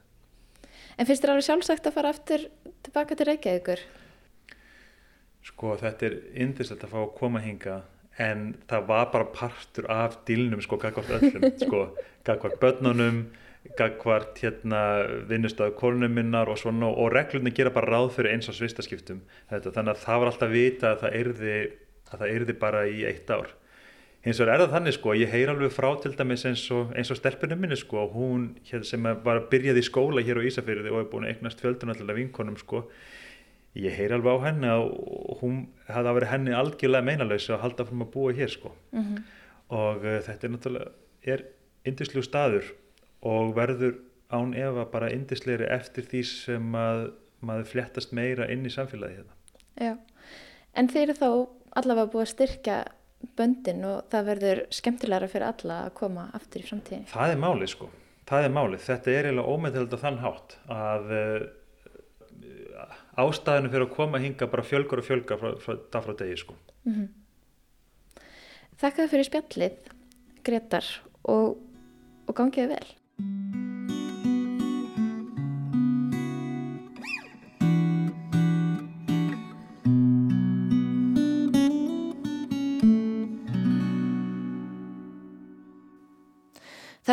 En 0.96 1.08
finnst 1.08 1.24
þér 1.24 1.34
alveg 1.34 1.46
sjálfsagt 1.46 1.88
að 1.88 1.96
fara 1.96 2.12
aftur 2.12 2.46
tilbaka 2.84 3.16
til 3.16 3.28
Reykjavíkur? 3.30 3.84
Sko 5.46 5.76
þetta 5.80 6.08
er 6.08 6.18
yndislegt 6.44 6.84
að 6.84 6.92
fá 6.92 7.00
að 7.02 7.14
koma 7.16 7.42
hinga 7.44 7.80
en 8.22 8.54
það 8.68 8.86
var 8.88 9.10
bara 9.12 9.28
partur 9.32 9.88
af 9.92 10.20
dílnum 10.28 10.62
sko 10.64 10.78
gagvart 10.80 11.10
öllum 11.18 11.50
sko 11.64 11.82
gagvart 12.24 12.56
börnunum 12.62 13.26
gagvart 13.76 14.38
hérna 14.40 14.80
vinnustöðu 15.28 15.74
kólunum 15.76 16.14
minnar 16.16 16.48
og 16.48 16.58
svona 16.60 16.88
og 16.88 17.10
reglunni 17.12 17.52
gera 17.54 17.72
bara 17.74 17.96
ráð 17.96 18.14
fyrir 18.16 18.36
eins 18.36 18.48
og 18.48 18.56
svistaskiptum 18.56 19.20
þetta, 19.50 19.74
þannig 19.74 19.92
að 19.92 20.02
það 20.04 20.22
var 20.22 20.32
alltaf 20.32 20.52
vita 20.52 20.92
að 20.92 21.02
það 21.02 21.16
yrði, 21.20 21.56
að 22.10 22.22
það 22.22 22.34
yrði 22.36 22.58
bara 22.62 22.84
í 22.88 22.98
eitt 23.10 23.32
ár 23.34 23.52
hins 24.26 24.40
vegar 24.42 24.54
er 24.56 24.64
það 24.64 24.72
þannig 24.76 24.94
sko 24.96 25.14
ég 25.16 25.30
heyr 25.32 25.52
alveg 25.52 25.70
frá 25.74 25.88
til 26.02 26.14
dæmis 26.18 26.42
eins 26.48 26.64
og, 26.74 26.90
eins 26.98 27.10
og 27.14 27.18
stelpunum 27.20 27.60
minni 27.62 27.76
sko 27.78 28.06
hún 28.12 28.48
sem 28.84 29.02
var 29.06 29.38
að 29.40 29.48
byrjaði 29.52 29.82
í 29.84 29.86
skóla 29.86 30.24
hér 30.26 30.40
á 30.42 30.46
Ísafyrði 30.50 30.90
og 30.92 31.00
er 31.04 31.10
búin 31.12 31.26
að 31.28 31.36
eignast 31.36 31.62
fjöldunallega 31.62 32.16
vinkonum 32.18 32.56
sko 32.60 32.82
ég 33.76 33.92
heyr 33.98 34.14
alveg 34.16 34.40
á 34.40 34.44
henni 34.48 34.70
að 34.72 34.86
hún 35.42 35.60
hefði 35.86 36.10
að 36.10 36.16
vera 36.18 36.30
henni 36.32 36.54
algjörlega 36.56 37.06
meinalösi 37.06 37.52
að 37.54 37.62
halda 37.66 37.86
frum 37.86 38.02
að 38.06 38.12
búa 38.16 38.32
hér 38.38 38.50
sko 38.52 38.72
Mhm. 38.92 39.22
og 39.70 40.04
uh, 40.04 40.18
þetta 40.26 40.46
er 40.46 40.52
náttúrulega 40.54 40.90
er 41.26 41.44
indislegu 41.86 42.22
staður 42.24 42.72
og 43.22 43.54
verður 43.56 43.96
án 44.32 44.54
efa 44.58 44.84
bara 44.90 45.10
indislegri 45.14 45.66
eftir 45.70 46.02
því 46.08 46.22
sem 46.26 46.72
að 46.74 47.12
maður 47.46 47.68
fléttast 47.70 48.12
meira 48.16 48.46
inn 48.50 48.64
í 48.66 48.70
samfélagi 48.72 49.18
hérna. 49.20 49.34
Já. 49.78 49.92
En 50.74 50.88
þeir 50.88 51.02
eru 51.10 51.14
þá 51.20 51.28
allavega 51.78 52.10
búið 52.10 52.24
að 52.24 52.32
styrkja 52.32 52.76
böndin 53.36 53.84
og 53.86 54.08
það 54.12 54.26
verður 54.30 54.62
skemmtilegra 54.74 55.28
fyrir 55.30 55.48
alla 55.50 55.78
að 55.86 55.94
koma 56.00 56.26
aftur 56.36 56.62
í 56.62 56.68
framtíðin. 56.68 57.06
Það 57.12 57.34
er 57.34 57.40
málið 57.42 57.72
sko, 57.72 57.90
það 58.28 58.48
er 58.48 58.56
málið. 58.56 58.82
Þetta 58.86 59.14
er 59.14 59.30
eiginlega 59.30 59.96
á 59.96 60.02
þann 60.04 60.18
hátt 60.24 60.56
að 60.76 61.14
uh, 61.16 61.38
ástæðinu 63.26 63.72
fyrir 63.72 63.86
að 63.88 63.94
koma 63.96 64.22
hinga 64.22 64.50
bara 64.52 64.66
fjölgar 64.66 65.02
og 65.02 65.08
fjölgar 65.08 65.40
frá, 65.40 65.54
frá, 65.62 65.78
frá, 65.92 66.02
frá 66.04 66.18
degi 66.20 66.40
sko. 66.44 66.58
Þakka 68.76 68.98
þér 69.02 69.12
fyrir 69.14 69.30
spjallið, 69.30 69.78
Gretar, 70.46 70.90
og, 71.32 71.56
og 72.28 72.36
gangiði 72.36 72.76
vel. 72.76 73.65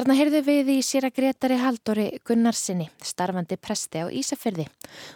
Þarna 0.04 0.18
heyrðu 0.20 0.39
við 0.43 0.70
í 0.74 0.82
sér 0.84 1.06
að 1.08 1.14
Gretari 1.16 1.58
Haldóri 1.62 2.06
Gunnarsinni, 2.28 2.89
starfandi 2.99 3.56
presti 3.56 4.01
á 4.04 4.12
Ísafyrði 4.12 4.66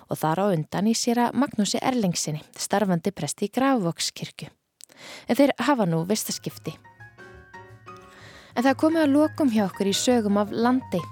og 0.07 0.15
þar 0.15 0.39
á 0.39 0.45
undan 0.55 0.87
í 0.87 0.93
sér 0.95 1.19
að 1.25 1.33
Magnúsi 1.41 1.81
Erlingsinni, 1.83 2.39
starfandi 2.55 3.11
presti 3.11 3.49
í 3.49 3.51
Grafvokskirkju. 3.51 4.47
En 5.27 5.35
þeir 5.35 5.51
hafa 5.59 5.89
nú 5.91 6.05
vistaskipti. 6.07 6.77
En 8.55 8.63
það 8.63 8.79
komið 8.85 9.03
að 9.03 9.15
lokum 9.17 9.51
hjá 9.51 9.65
okkur 9.65 9.91
í 9.91 9.95
sögum 10.05 10.39
af 10.39 10.55
landi. 10.55 11.03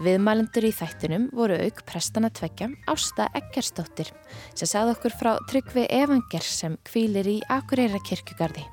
Viðmælendur 0.00 0.64
í 0.64 0.72
þættunum 0.72 1.26
voru 1.36 1.60
auk 1.60 1.84
prestana 1.84 2.32
tveggja 2.32 2.70
Ásta 2.88 3.28
Eggersdóttir 3.36 4.14
sem 4.54 4.64
sagði 4.64 4.96
okkur 4.96 5.18
frá 5.20 5.34
Tryggvi 5.52 5.84
Evanger 5.92 6.48
sem 6.48 6.80
kvílir 6.88 7.28
í 7.36 7.42
Akureyra 7.52 8.00
kirkjugarði. 8.08 8.64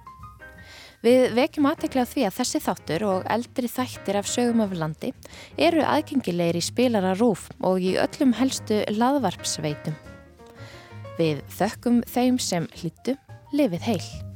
Við 1.01 1.31
vekjum 1.33 1.65
aðtekla 1.65 2.03
á 2.05 2.11
því 2.11 2.25
að 2.27 2.35
þessi 2.37 2.59
þáttur 2.61 3.05
og 3.09 3.23
eldri 3.33 3.69
þættir 3.73 4.19
af 4.19 4.29
sögum 4.29 4.61
af 4.61 4.75
landi 4.77 5.09
eru 5.57 5.81
aðgengilegir 5.81 6.59
í 6.59 6.63
spilara 6.67 7.15
rúf 7.17 7.47
og 7.65 7.81
í 7.81 7.95
öllum 7.97 8.35
helstu 8.37 8.83
laðvarpsveitum. 8.93 9.97
Við 11.17 11.41
þökkum 11.57 12.03
þeim 12.05 12.37
sem 12.37 12.69
hlýttu 12.77 13.17
lifið 13.49 13.87
heil. 13.89 14.30